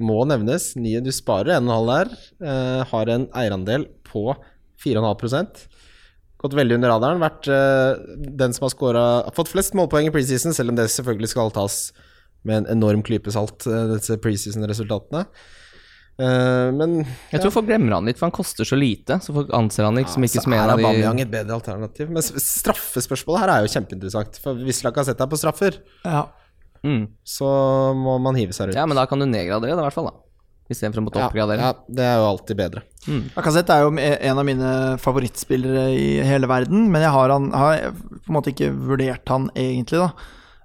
[0.00, 0.74] må nevnes.
[0.80, 2.12] Nye du sparer 1,5 der.
[2.44, 4.30] eh, har en eierandel på
[4.84, 5.66] 4,5
[6.40, 7.20] Gått veldig under radaren.
[7.20, 7.98] Vært eh,
[8.40, 11.90] den som har scoret, fått flest målpoeng i preseason, selv om det selvfølgelig skal tas
[12.48, 15.26] med en enorm klype salt, eh, disse preseason-resultatene.
[16.20, 16.98] Eh, men
[17.30, 19.20] Jeg tror folk glemmer han litt, for han koster så lite.
[19.24, 21.56] Så folk anser han liksom ikke så som en er av de Aubameyang et bedre
[21.56, 22.10] alternativ.
[22.12, 24.40] Men straffespørsmålet her er jo kjempeinteressant.
[24.42, 26.26] For hvis Lacassette er på straffer, Ja.
[26.84, 27.06] mm.
[27.24, 27.46] så
[27.96, 28.80] må man hive seg rundt.
[28.80, 30.10] Ja, men da kan du nedgradere det, i hvert fall.
[30.10, 30.26] da
[30.70, 31.58] Istedenfor å måtte Ja, oppgradere.
[31.58, 32.82] ja, det er jo alltid bedre.
[33.34, 34.68] Lacassette er jo en av mine
[35.02, 39.48] favorittspillere i hele verden, men jeg har, han, har på en måte ikke vurdert han
[39.58, 40.12] egentlig, da.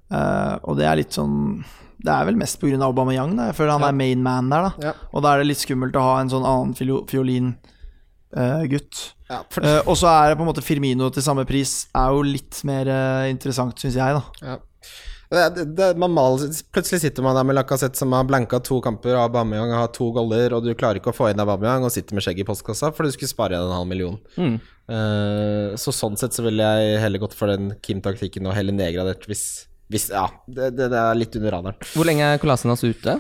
[0.06, 1.64] Uh, og det er litt sånn
[2.06, 2.78] Det er vel mest pga.
[2.86, 3.50] Aubameyang, da.
[3.50, 4.94] Jeg føler han er main man der, da.
[5.12, 7.10] Og da er det litt skummelt å ha en sånn annen fiolingutt.
[7.12, 9.04] fiolin-gutt.
[9.26, 12.14] Ja, for, uh, og så er det på en måte Firmino til samme pris, er
[12.14, 14.52] jo litt mer uh, interessant, syns jeg, da.
[14.54, 14.60] Ja.
[15.36, 19.24] Det, det, maler, plutselig sitter man der med Lacassette som har blanka to kamper, og
[19.26, 22.24] Aubameyang har to goller, og du klarer ikke å få inn Aubameyang og sitter med
[22.24, 24.20] skjegg i postkassa for du skulle spare en halv million.
[24.38, 24.60] Mm.
[24.86, 29.26] Uh, så sånn sett så ville jeg heller gått for den Kim-taktikken og heller nedgradert
[29.26, 31.90] hvis, hvis Ja, det, det, det er litt under radaren.
[31.94, 33.20] Hvor lenge er Kolasinas ute?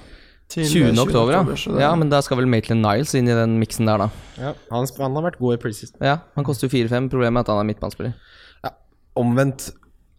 [0.53, 0.65] 20.
[0.93, 0.99] 20.
[1.01, 1.79] oktober, ja.
[1.81, 1.91] ja.
[1.97, 4.09] Men da skal vel Maitland Niles inn i den miksen der, da.
[4.37, 5.97] Ja, han, han har vært god i preseason.
[6.05, 7.09] Ja, Han koster jo 4-5.
[7.13, 8.13] Problemet er at han er midtbanespiller.
[9.17, 9.69] Omvendt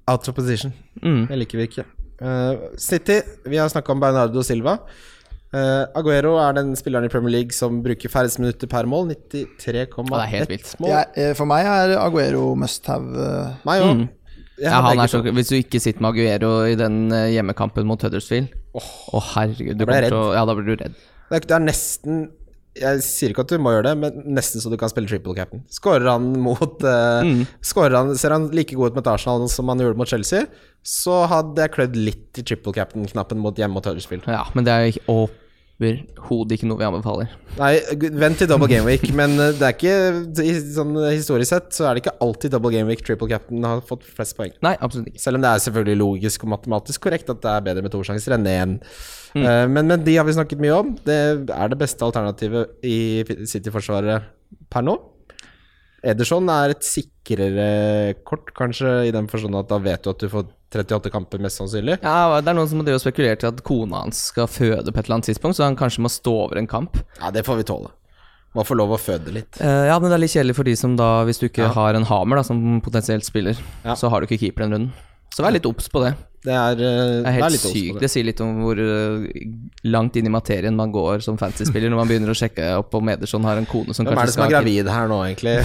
[0.09, 0.73] out of position.
[1.03, 1.27] Mm.
[1.31, 1.85] Det liker vi ikke.
[2.23, 4.79] Uh, City, vi har snakka om Bernardo Silva.
[5.55, 9.13] Uh, Aguero er den spilleren i Premier League som bruker færrest minutter per mål.
[9.31, 10.73] 93,1 Ja, det er helt vilt.
[10.81, 10.91] mål.
[10.91, 13.13] Jeg, eh, for meg er Aguero must have.
[13.15, 13.93] Uh, Meg òg.
[14.01, 14.09] Mm.
[14.63, 18.01] Ja, han er så, hvis du ikke sitter med Aguero i den eh, hjemmekampen mot
[18.01, 19.77] Huddersfield Å, herregud.
[19.77, 20.17] Du ble redd.
[20.17, 20.97] å, ja, da blir du redd.
[21.29, 22.23] Det er, det er nesten
[22.77, 25.37] Jeg sier ikke at du må gjøre det, men nesten så du kan spille triple
[25.37, 25.65] cap'n.
[25.73, 27.45] Skårer han mot uh, mm.
[27.97, 30.45] han, Ser han like god ut mot Arsenal som han gjorde mot Chelsea,
[30.87, 34.29] så hadde jeg klødd litt i triple cap'n-knappen mot hjemme mot Huddersfield.
[34.31, 35.09] Ja, men det er ikke
[35.77, 37.33] overhodet ikke noe vi anbefaler.
[37.59, 37.73] Nei,
[38.17, 41.97] vent til double game week, men eh, det er ikke sånn Historisk sett så er
[41.97, 44.55] det ikke alltid double game week triple captain har fått flest poeng.
[44.65, 45.23] Nei, absolutt ikke.
[45.23, 48.03] Selv om det er selvfølgelig logisk og matematisk korrekt at det er bedre med to
[48.07, 48.79] sjanser enn én.
[49.37, 50.95] Eh, men, men de har vi snakket mye om.
[51.05, 52.99] Det er det beste alternativet i
[53.45, 54.33] City-forsvaret
[54.73, 54.97] per nå.
[56.05, 60.29] Ederson er et sikrere kort, kanskje, i den forstand at da vet du at du
[60.29, 60.47] får
[60.77, 61.99] 38 kamper, mest sannsynlig.
[62.03, 65.07] Ja, Det er noen som har spekulert i at kona hans skal føde på et
[65.07, 66.99] eller annet tidspunkt, så han kanskje må stå over en kamp.
[67.21, 67.91] Ja, det får vi tåle.
[68.57, 69.59] Må få lov å føde litt.
[69.61, 71.73] Uh, ja, men det er litt kjedelig for de som da, hvis du ikke Ja.
[71.77, 73.95] har en hamer da, som potensielt spiller, Ja.
[73.95, 74.93] så har du ikke keeper den runden.
[75.35, 76.15] Så vær litt obs på det.
[76.47, 77.95] Det er, eh, Det er helt det er sykt.
[77.97, 78.03] det.
[78.05, 79.25] Det sier litt om hvor eh,
[79.91, 83.11] langt inn i materien man går som fantasy-spiller når man begynner å sjekke opp om
[83.11, 85.57] Ederson har en kone som Hvem er det som er gravid her nå, egentlig?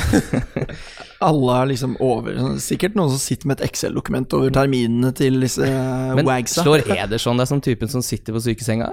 [1.29, 5.61] Alle er liksom over Sikkert noen som sitter med et Excel-dokument over terminene til disse
[5.61, 6.65] uh, Men wagsa.
[6.65, 8.89] slår Ederson deg som typen som sitter på sykesenga?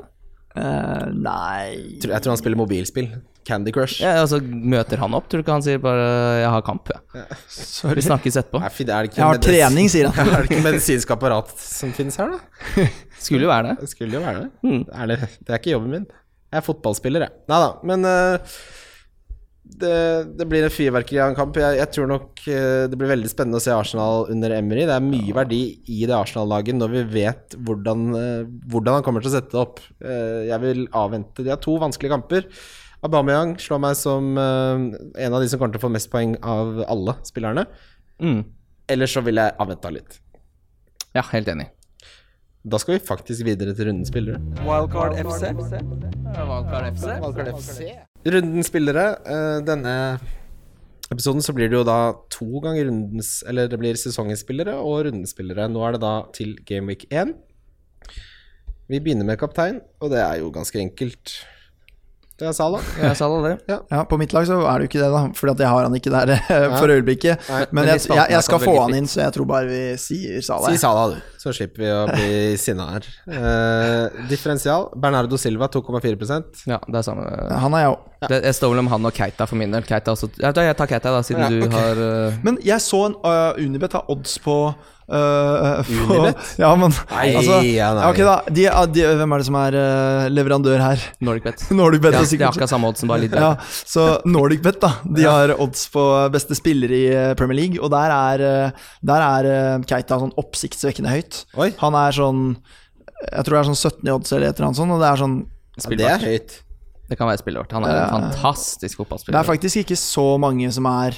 [0.58, 3.10] Eh, nei Tror- Jeg tror han spiller mobilspill.
[3.48, 4.02] Candy Crush.
[4.02, 5.28] Ja, altså Møter han opp?
[5.30, 6.04] Tror du ikke han sier bare
[6.42, 7.24] 'jeg har kamp', ja.
[7.48, 7.94] Sorry.
[7.96, 8.60] Vi snakkes etterpå.
[8.60, 10.28] Nei, er det ikke Jeg har trening, sier han.
[10.34, 12.88] Er det ikke medisinsk apparat som finnes her, da?
[13.18, 13.80] Skulle jo være det.
[13.80, 14.50] Det skulle jo være det.
[14.62, 14.84] Mm.
[14.92, 15.18] Er det.
[15.44, 16.06] Det er ikke jobben min.
[16.52, 17.32] Jeg er fotballspiller, jeg.
[17.48, 18.38] Nei da, men eh,
[19.78, 19.98] det,
[20.38, 21.58] det blir en fyrverkeri av en kamp.
[21.60, 24.86] Jeg, jeg tror nok eh, det blir veldig spennende å se Arsenal under Emery.
[24.88, 25.60] Det er mye verdi
[25.94, 28.42] i det Arsenal-laget når vi vet hvordan, eh,
[28.72, 29.82] hvordan han kommer til å sette det opp.
[30.00, 31.44] Eh, jeg vil avvente.
[31.44, 32.48] De har to vanskelige kamper.
[33.06, 34.88] Aubameyang slår meg som en
[35.30, 37.68] av de som kommer til å få mest poeng av alle spillerne.
[38.18, 38.40] Mm.
[38.90, 40.18] Ellers så vil jeg avvente litt.
[41.14, 41.70] Ja, helt enig.
[42.68, 44.40] Da skal vi faktisk videre til rundens spillere.
[44.66, 45.52] Wildcard FC.
[46.36, 47.88] Wildcard FC.
[48.28, 49.06] Rundens spillere.
[49.24, 49.94] eh, denne
[51.10, 55.06] episoden så blir det jo da to ganger rundens Eller det blir sesongens spillere og
[55.06, 55.68] rundens spillere.
[55.68, 57.32] Nå er det da til Gameweek 1.
[58.88, 61.38] Vi begynner med kaptein, og det er jo ganske enkelt.
[62.38, 62.84] Det er Salah.
[63.02, 63.56] er sa det.
[63.66, 65.86] Ja, På mitt lag så er det jo ikke det, da, Fordi at jeg har
[65.88, 66.30] han ikke der
[66.78, 67.48] for øyeblikket.
[67.50, 69.80] Nei, Men men jeg, jeg, jeg skal få han inn, så jeg tror bare vi
[69.98, 70.70] sier Salah.
[70.70, 70.78] Si.
[70.78, 71.34] Salah, du.
[71.42, 73.08] Så slipper vi å bli sinna her.
[73.26, 74.86] Uh, differensial.
[74.94, 77.26] Bernardo Silva 2,4% Ja, det er samme.
[77.64, 78.04] Han er jeg òg.
[78.28, 79.84] Det, jeg står mellom han og Keita for min del.
[79.86, 83.18] Keita også Jeg tar Keita, da, siden Ja, du har uh, Men jeg så en
[83.22, 84.56] uh, Unibet har odds på
[85.12, 86.42] uh, Unibet?
[86.62, 88.06] Ja, men Nei, altså, ja, nei.
[88.10, 88.36] Ok, da.
[88.46, 91.04] De, de, hvem er det som er uh, leverandør her?
[91.24, 91.66] NordicBet.
[91.80, 94.80] NordicBet Ja, er de har sikkert akkurat samme odds som bare litt ja, så NordicBet,
[94.84, 94.92] da.
[95.18, 96.04] De har odds på
[96.34, 97.02] beste spiller i
[97.38, 98.46] Premier League, og der er,
[99.12, 101.42] der er Keita sånn oppsiktsvekkende høyt.
[101.58, 102.42] Oi, Han er sånn
[103.28, 105.12] Jeg tror det er sånn 17 i odds eller et eller annet sånt, og det
[105.12, 105.38] er sånn
[105.78, 106.56] ja, det er høyt.
[107.08, 107.72] Det kan være spillet vårt.
[107.72, 109.36] Han er en fantastisk fotballspiller.
[109.36, 111.16] Det er faktisk ikke så mange som er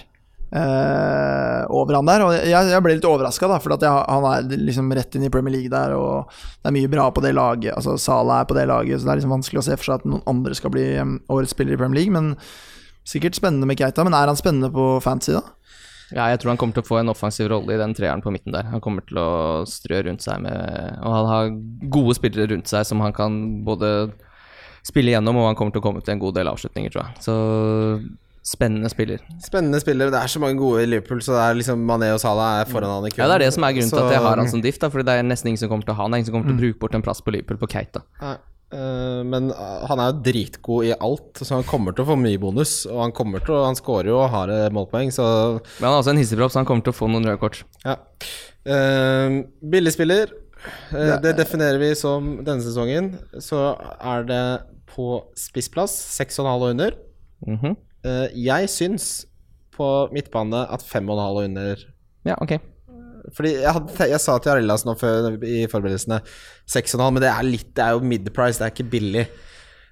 [0.52, 2.24] eh, over han der.
[2.26, 5.56] Og jeg, jeg ble litt overraska, for jeg, han er liksom rett inn i Premier
[5.56, 7.74] League der, og det er mye bra på det laget.
[7.76, 10.00] Altså Sala er på det laget, så det er liksom vanskelig å se for seg
[10.00, 12.14] at noen andre skal bli um, årets spiller i Premier League.
[12.14, 12.34] Men
[13.08, 14.04] sikkert spennende med Keita.
[14.06, 15.44] Men er han spennende på fantasy, da?
[16.10, 18.32] Ja, jeg tror han kommer til å få en offensiv rolle i den treeren på
[18.34, 18.66] midten der.
[18.72, 20.56] Han kommer til å strø rundt seg med
[21.06, 21.52] Og han har
[21.92, 23.36] gode spillere rundt seg som han kan
[23.66, 24.10] både
[24.86, 27.22] spille gjennom, og han kommer til å komme til en god del avslutninger, tror jeg.
[27.22, 27.34] Så
[28.46, 29.22] spennende spiller.
[29.44, 30.10] Spennende spiller.
[30.12, 32.70] Det er så mange gode i Liverpool, så det er liksom Mané og Salah er
[32.70, 33.24] foran han i køen.
[33.24, 34.90] Ja, det er det som er grunnen til at jeg har han som diff, da,
[34.92, 36.14] fordi det er nesten ingen som kommer til å ha han.
[36.14, 38.02] Det er ingen som kommer til å bruke bort en plass på Liverpool på Keita.
[38.22, 38.36] Nei,
[38.80, 42.18] eh, men uh, han er jo dritgod i alt, så han kommer til å få
[42.20, 42.84] mye bonus.
[42.90, 45.26] Og han kommer til å Han scorer jo og har eh, målpoeng, så
[45.60, 47.64] Men han er også en hissigpropp, så han kommer til å få noen røde kort.
[47.84, 47.98] ja.
[48.68, 49.40] Uh,
[49.72, 50.32] Billigspiller,
[50.92, 53.14] eh, det definerer vi som denne sesongen.
[53.40, 53.56] Så
[53.96, 54.42] er det
[54.90, 56.98] på spissplass 6,5 og under.
[57.46, 57.70] Mhm.
[57.72, 59.08] Eh, jeg syns
[59.76, 61.86] på midtbane at fem og en halv under
[62.26, 62.58] Ja, ok.
[63.36, 66.20] Fordi jeg, hadde, jeg sa til Arillas nå før i forberedelsene
[66.70, 69.26] 6,5, men det er litt Det er jo mid-price, det er ikke billig.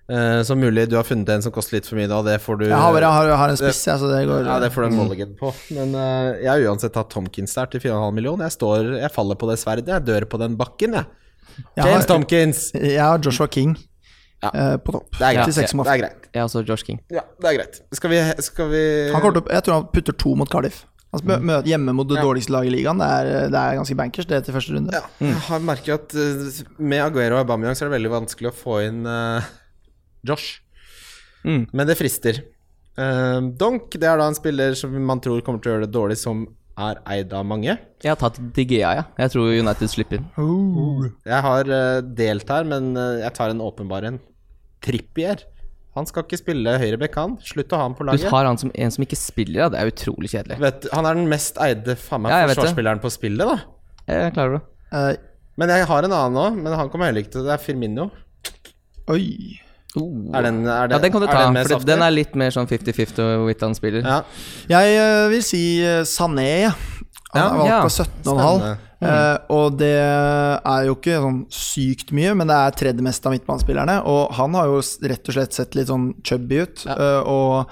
[0.09, 2.23] Uh, som mulig du har funnet en som koster litt for mye, da.
[2.25, 4.47] Det får du Jeg har, jeg har, jeg har en spiss, jeg, så det går
[4.49, 5.53] ja, det får du en mulligan på.
[5.77, 8.49] Men uh, jeg har uansett tatt Tomkins der til 4,5 millioner.
[8.49, 9.93] Jeg står Jeg faller på det sverdet.
[9.93, 11.05] Jeg dør på den bakken, jeg.
[11.59, 12.65] Jeg James har, Tomkins!
[12.79, 13.77] jeg har Joshua King
[14.45, 14.53] Ja.
[14.55, 15.11] uh, på topp.
[15.19, 15.57] Det er greit.
[15.59, 16.28] Det er greit.
[16.35, 17.01] Jeg altså Josh King.
[17.13, 17.81] Ja, det er greit.
[17.97, 18.85] Skal vi, skal vi
[19.15, 20.85] Han til jeg tror han putter to mot Cardiff.
[21.09, 21.53] Altså, mm.
[21.65, 23.01] hjemme mot det dårligste laget i ligaen.
[23.01, 24.93] Det er, det er ganske bankers, det til første runde.
[24.93, 28.51] Ja, jeg har merket at eh, med Aguero og Aubameyang så er det veldig vanskelig
[28.51, 29.47] å få inn uh,
[30.29, 30.61] Josh.
[31.49, 31.65] Mm.
[31.73, 32.43] Men det frister.
[32.99, 35.97] Uh, Donk det er da en spiller som man tror kommer til å gjøre det
[35.97, 36.45] dårlig, som
[36.79, 37.73] er eid av mange.
[38.05, 39.09] Jeg har tatt Digea, ja.
[39.25, 40.21] Jeg tror United slipper.
[40.37, 41.73] Jeg har
[42.21, 44.21] delt her, men jeg tar en åpenbar en.
[44.85, 45.41] Trippier.
[45.97, 47.37] Han skal ikke spille høyreback, han.
[47.43, 48.23] Slutt å ha han på laget.
[48.23, 49.69] Du har han som en som ikke spiller, ja.
[49.73, 50.59] Det er utrolig kjedelig.
[50.63, 53.57] Vet, han er den mest eide faen meg Ja, forsvarsspilleren på spillet, da.
[54.09, 54.61] Jeg klarer det.
[54.93, 55.15] Uh,
[55.59, 58.11] Men jeg har en annen òg, men han kommer heller ikke til Det er Firmino.
[59.11, 59.25] oi.
[59.99, 62.35] Er den, er det, Ja, den kan du er ta, den for den er litt
[62.39, 64.05] mer sånn 50-50 hvorvidt han spiller.
[64.05, 64.21] Ja,
[64.71, 66.69] Jeg uh, vil si uh, Sané.
[67.33, 67.81] Han Ja, er valgt ja.
[67.83, 67.91] på
[68.39, 68.88] 17,5.
[68.99, 73.35] Eh, og det er jo ikke sånn sykt mye, men det er tredje mest av
[73.37, 74.01] midtbanespillerne.
[74.11, 74.81] Og han har jo
[75.13, 76.85] rett og slett sett litt sånn chubby ut.
[76.91, 77.71] Eh, og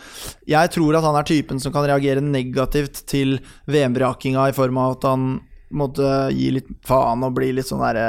[0.50, 3.40] jeg tror at han er typen som kan reagere negativt til
[3.70, 5.28] VM-vrakinga i form av at han
[5.76, 8.06] måtte gi litt faen og bli litt sånn derre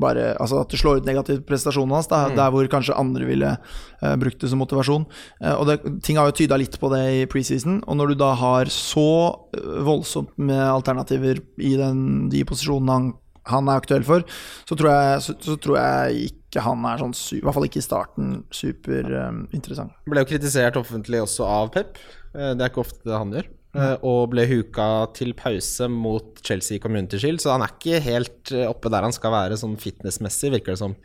[0.00, 3.54] bare, altså At det slår ut negativt prestasjonen hans, da, der hvor kanskje andre ville
[3.58, 5.06] uh, brukt det som motivasjon.
[5.42, 8.20] Uh, og det, Ting har jo tyda litt på det i preseason, og når du
[8.22, 9.08] da har så
[9.56, 13.10] eh, voldsomt med alternativer i den, de posisjonene han,
[13.48, 14.24] han er aktuell for,
[14.68, 17.80] så tror jeg, så, så tror jeg ikke han er sånn I hvert fall ikke
[17.80, 19.94] i starten superinteressant.
[20.08, 22.00] Ble jo kritisert offentlig også av Pep.
[22.32, 23.48] Det er ikke ofte det han gjør.
[23.78, 28.00] Eh, Og ble huka til pause mot Chelsea i Community Shield, så han er ikke
[28.02, 30.96] helt eh, oppe der han skal være, sånn fitnessmessig, virker det som.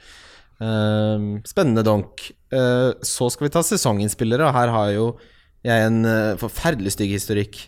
[0.63, 2.21] Uh, Spennende donk.
[2.53, 5.07] Uh, Så skal vi ta sesonginnspillere, og her har jo
[5.65, 7.61] jeg en uh, forferdelig stygg historikk.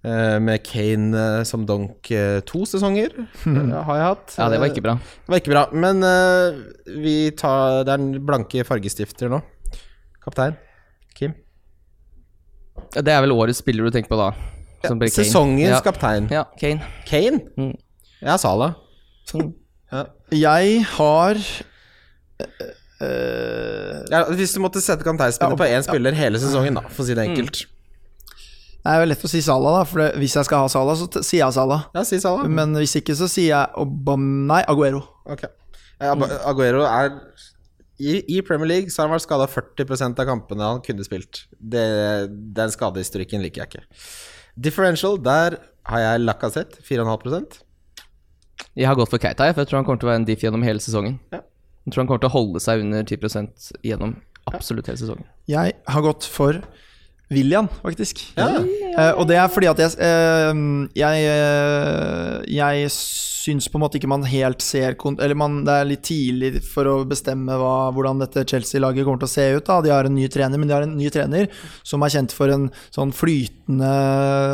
[0.00, 2.08] Med Kane som donk
[2.48, 3.10] to sesonger,
[3.44, 4.30] har jeg hatt.
[4.38, 4.94] Ja, det var ikke bra.
[4.96, 6.00] Det var ikke bra, men
[7.04, 9.42] vi tar Det er blanke fargestifter nå.
[10.24, 10.56] Kaptein.
[12.94, 14.32] Det er vel årets spiller du tenker på da?
[14.82, 15.10] Kane.
[15.12, 15.80] Sesongens ja.
[15.84, 16.28] kaptein.
[16.32, 16.86] Ja, Kane.
[17.08, 17.42] Kane?
[17.58, 17.74] Mm.
[18.20, 18.74] Ja, Sala.
[19.90, 20.04] Ja.
[20.34, 21.38] Jeg har
[22.40, 27.04] eh, Ja, hvis du måtte sette kapteinspinnet Ja, på én spiller hele sesongen, da, for
[27.04, 27.62] å si det enkelt.
[28.80, 29.86] Det er jo lett å si Salah, da.
[29.88, 31.88] For hvis jeg skal ha Salah, så t sier jeg Salah.
[31.96, 32.48] Ja, si Sala.
[32.48, 34.24] Men hvis ikke, så sier jeg Obam...
[34.48, 35.02] Nei, Aguero.
[35.28, 35.52] Okay.
[36.00, 37.12] Aguero er
[38.00, 41.44] i, I Premier League så har han vært skada 40% av kampene han kunne spilt.
[41.60, 41.84] Det,
[42.56, 43.84] den skadehistorikken liker jeg ikke.
[44.60, 45.58] Differential, der
[45.90, 47.60] har jeg Lacassette, 4,5%
[48.76, 50.28] Jeg har gått for Keita, jeg, for jeg tror han kommer til å være en
[50.28, 51.20] diff gjennom hele sesongen.
[51.34, 51.42] Ja.
[51.86, 54.18] Jeg tror han kommer til å holde seg under 10% gjennom
[54.50, 55.26] Absolutt hele sesongen.
[55.50, 56.56] Jeg har gått for
[57.30, 58.24] William, faktisk.
[58.34, 58.48] Ja.
[58.58, 64.00] Uh, og det er fordi at jeg uh, Jeg, uh, jeg syns på en måte
[64.00, 67.92] ikke man helt ser kon Eller man, det er litt tidlig for å bestemme hva,
[67.94, 69.64] hvordan dette Chelsea-laget kommer til å se ut.
[69.68, 69.78] Da.
[69.84, 71.48] De har en ny trener, men de har en ny trener
[71.86, 73.94] som er kjent for en sånn flytende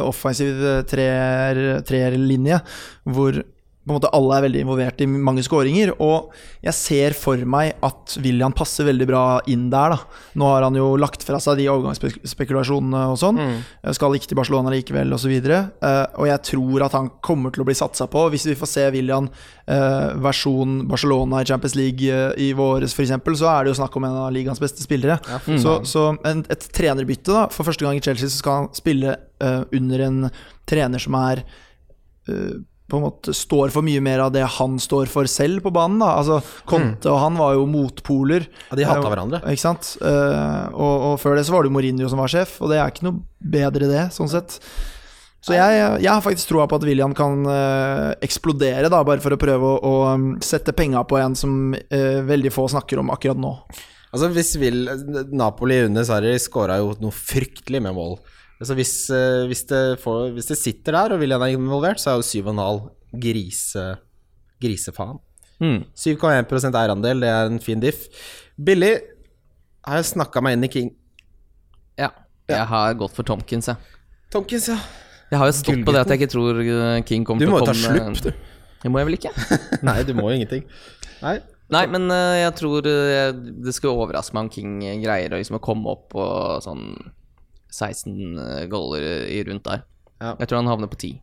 [0.04, 2.60] offensiv treer- treerlinje,
[3.08, 3.40] hvor
[3.86, 5.92] på en måte alle er veldig involvert i mange skåringer.
[6.02, 6.32] Og
[6.64, 9.94] jeg ser for meg at William passer veldig bra inn der.
[9.94, 13.38] da Nå har han jo lagt fra seg de overgangsspekulasjonene og sånn.
[13.38, 13.60] Mm.
[13.94, 15.36] Skal ikke til Barcelona likevel, osv.
[15.38, 18.26] Uh, og jeg tror at han kommer til å bli satsa på.
[18.34, 23.14] Hvis vi får se William uh, versjon Barcelona i Champions League uh, i våres, f.eks.,
[23.36, 25.20] så er det jo snakk om en av ligaens beste spillere.
[25.46, 27.46] Så, så en, et trenerbytte, da.
[27.54, 30.24] For første gang i Chelsea så skal han spille eh, under en
[30.68, 31.42] trener som er
[32.28, 32.56] eh,
[32.86, 35.98] på en måte står for mye mer av det han står for selv på banen.
[36.02, 36.38] da Altså
[36.70, 38.46] Conte og han var jo motpoler.
[38.70, 39.40] Ja, de hata Eh, hverandre.
[39.50, 39.96] Ikke sant?
[40.00, 42.78] Uh, og, og før det så var det jo Mourinho som var sjef, og det
[42.78, 44.60] er ikke noe bedre det, sånn sett.
[45.46, 49.34] Så jeg, jeg har faktisk troa på at William kan uh, eksplodere, da bare for
[49.34, 53.12] å prøve å, å um, sette penga på en som uh, veldig få snakker om
[53.14, 53.52] akkurat nå.
[54.14, 54.86] Altså hvis vil,
[55.34, 58.18] Napoli under Sarri skåra jo noe fryktelig med mål.
[58.56, 62.14] Altså hvis, eh, hvis, det får, hvis det sitter der og William er involvert, så
[62.14, 62.86] er jo 7,5
[63.20, 63.84] grise,
[64.62, 65.18] grisefaen.
[65.60, 65.82] Mm.
[65.96, 68.06] 7,1% eierandel, det er en fin diff.
[68.56, 68.94] Billig
[69.86, 70.94] har jeg snakka meg inn i King.
[72.00, 72.10] Ja.
[72.48, 73.76] Jeg har gått for Tomkins, jeg.
[74.32, 74.78] Tomkins, ja.
[75.30, 77.58] Jeg har jo stått på det at jeg ikke tror eh, King kommer til å
[77.58, 78.56] komme Du må jo ta slupp, du.
[78.82, 79.32] Det må jeg vel ikke?
[79.88, 80.64] Nei, du må jo ingenting.
[81.20, 81.36] Nei.
[81.74, 85.64] Nei, men eh, jeg tror det skulle overraske meg om King greier å liksom å
[85.64, 86.86] komme opp og sånn
[87.72, 89.84] 16 goller i rundt der.
[90.20, 90.34] Ja.
[90.40, 91.14] Jeg tror han havner på 10.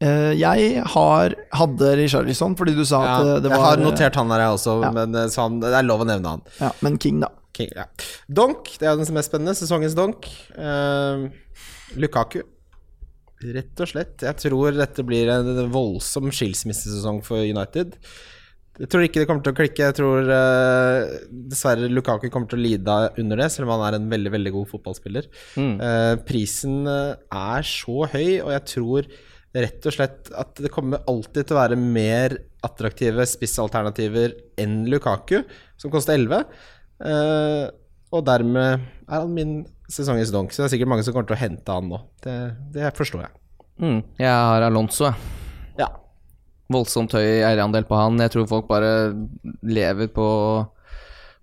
[0.00, 4.16] Eh, jeg har, hadde Richarlison fordi du sa Ja, at det var jeg har notert
[4.16, 4.90] han her, jeg også, Ja.
[4.96, 6.44] men eh, så han, det er lov å nevne han.
[6.56, 7.28] Ja, men King, da.
[7.56, 7.84] King, ja.
[8.26, 9.56] Donk, det er den som er mest spennende.
[9.58, 10.24] Sesongens donk.
[10.54, 11.28] Uh,
[12.00, 12.40] Lukaku.
[13.40, 14.22] Rett og slett.
[14.22, 17.98] Jeg tror dette blir en voldsom skilsmissesesong for United.
[18.78, 19.88] Jeg tror ikke det kommer til å klikke.
[19.90, 21.16] Jeg tror uh,
[21.50, 24.52] dessverre Lukaku kommer til å lide under det, selv om han er en veldig veldig
[24.54, 25.26] god fotballspiller.
[25.58, 29.10] Eh, prisen eh, er så høy, og jeg tror
[29.50, 35.42] rett og slett at det kommer alltid til å være mer attraktive spissalternativer enn Lukaku,
[35.80, 36.46] som koster 11.
[37.00, 37.66] Uh,
[38.14, 38.80] og dermed
[39.10, 39.54] er han min
[39.90, 40.54] sesongens donk.
[40.54, 42.00] Så det er sikkert mange som kommer til å hente han nå.
[42.24, 42.38] Det,
[42.74, 43.36] det forstår jeg.
[43.80, 44.00] Mm.
[44.20, 45.36] Jeg har Alonso, jeg.
[45.80, 45.90] Ja.
[46.70, 48.20] Voldsomt høy eierandel på han.
[48.22, 49.10] Jeg tror folk bare
[49.66, 50.26] lever på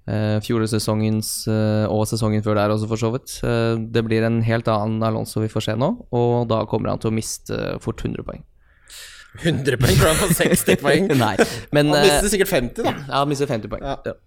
[0.07, 3.39] eh, fjorårssesongens eh, og sesongen før der også, for så vidt.
[3.43, 7.03] Eh, det blir en helt annen Alonso vi får se nå, og da kommer han
[7.03, 8.45] til å miste fort 100 poeng.
[9.43, 11.11] 100 poeng for han får 60 poeng.
[11.19, 11.35] Nei,
[11.75, 12.95] men Han eh, mister sikkert 50, da.
[13.03, 13.85] Ja, han mister 50 poeng.
[13.85, 13.99] Ja.
[14.07, 14.17] Ja.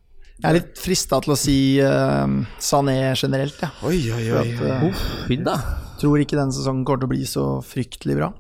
[0.41, 1.55] Jeg er litt frista til å si
[1.85, 2.25] uh,
[2.65, 3.75] Sané generelt, jeg.
[3.85, 4.23] Oi, oi,
[4.57, 5.67] For at, uh,
[6.01, 8.31] tror ikke denne sesongen kommer til å bli så fryktelig bra.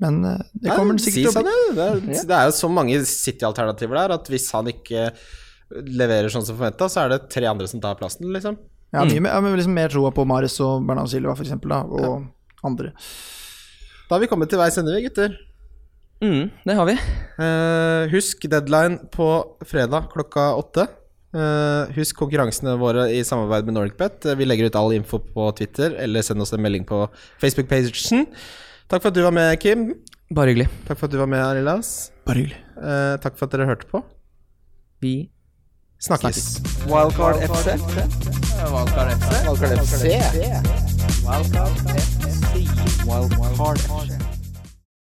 [0.00, 1.54] Men eh, det kommer han sikkert til å bli.
[1.68, 1.74] ja.
[1.76, 1.86] det,
[2.16, 5.10] er, det er jo så mange City-alternativer der at hvis han ikke
[5.70, 8.56] leverer sånn som forventa, så er det tre andre som tar plassen, liksom.
[8.90, 11.84] Ja, mye mer, jeg liksom mer troa på Mares og Bernard Silva, for eksempel, da,
[11.86, 12.90] og andre.
[14.08, 15.36] Da har vi kommet til veis ende, vi gutter.
[16.20, 16.96] Mm, det har vi.
[17.38, 19.28] Uh, husk deadline på
[19.68, 20.88] fredag klokka åtte.
[21.30, 24.26] Uh, husk konkurransene våre i samarbeid med NordicBet.
[24.26, 27.04] Eh, Vi legger ut all info på Twitter, eller send oss en melding på
[27.40, 28.26] Facebook-pagen.
[28.90, 29.84] Takk for at du var med, Kim.
[30.34, 30.66] Bare hyggelig.
[30.88, 32.10] Takk for at du var med, Arilas.
[32.26, 32.58] Bare hyggelig.
[32.80, 34.02] Eh, takk for at dere hørte på.
[35.00, 35.30] Vi
[36.00, 36.60] Snakkes.
[36.88, 37.74] Wildcard FC.
[37.76, 39.44] Wildcard FC.
[39.46, 40.00] Wildcard FC.
[41.26, 42.00] Wildcard FC.
[43.06, 44.19] Wildcard FC.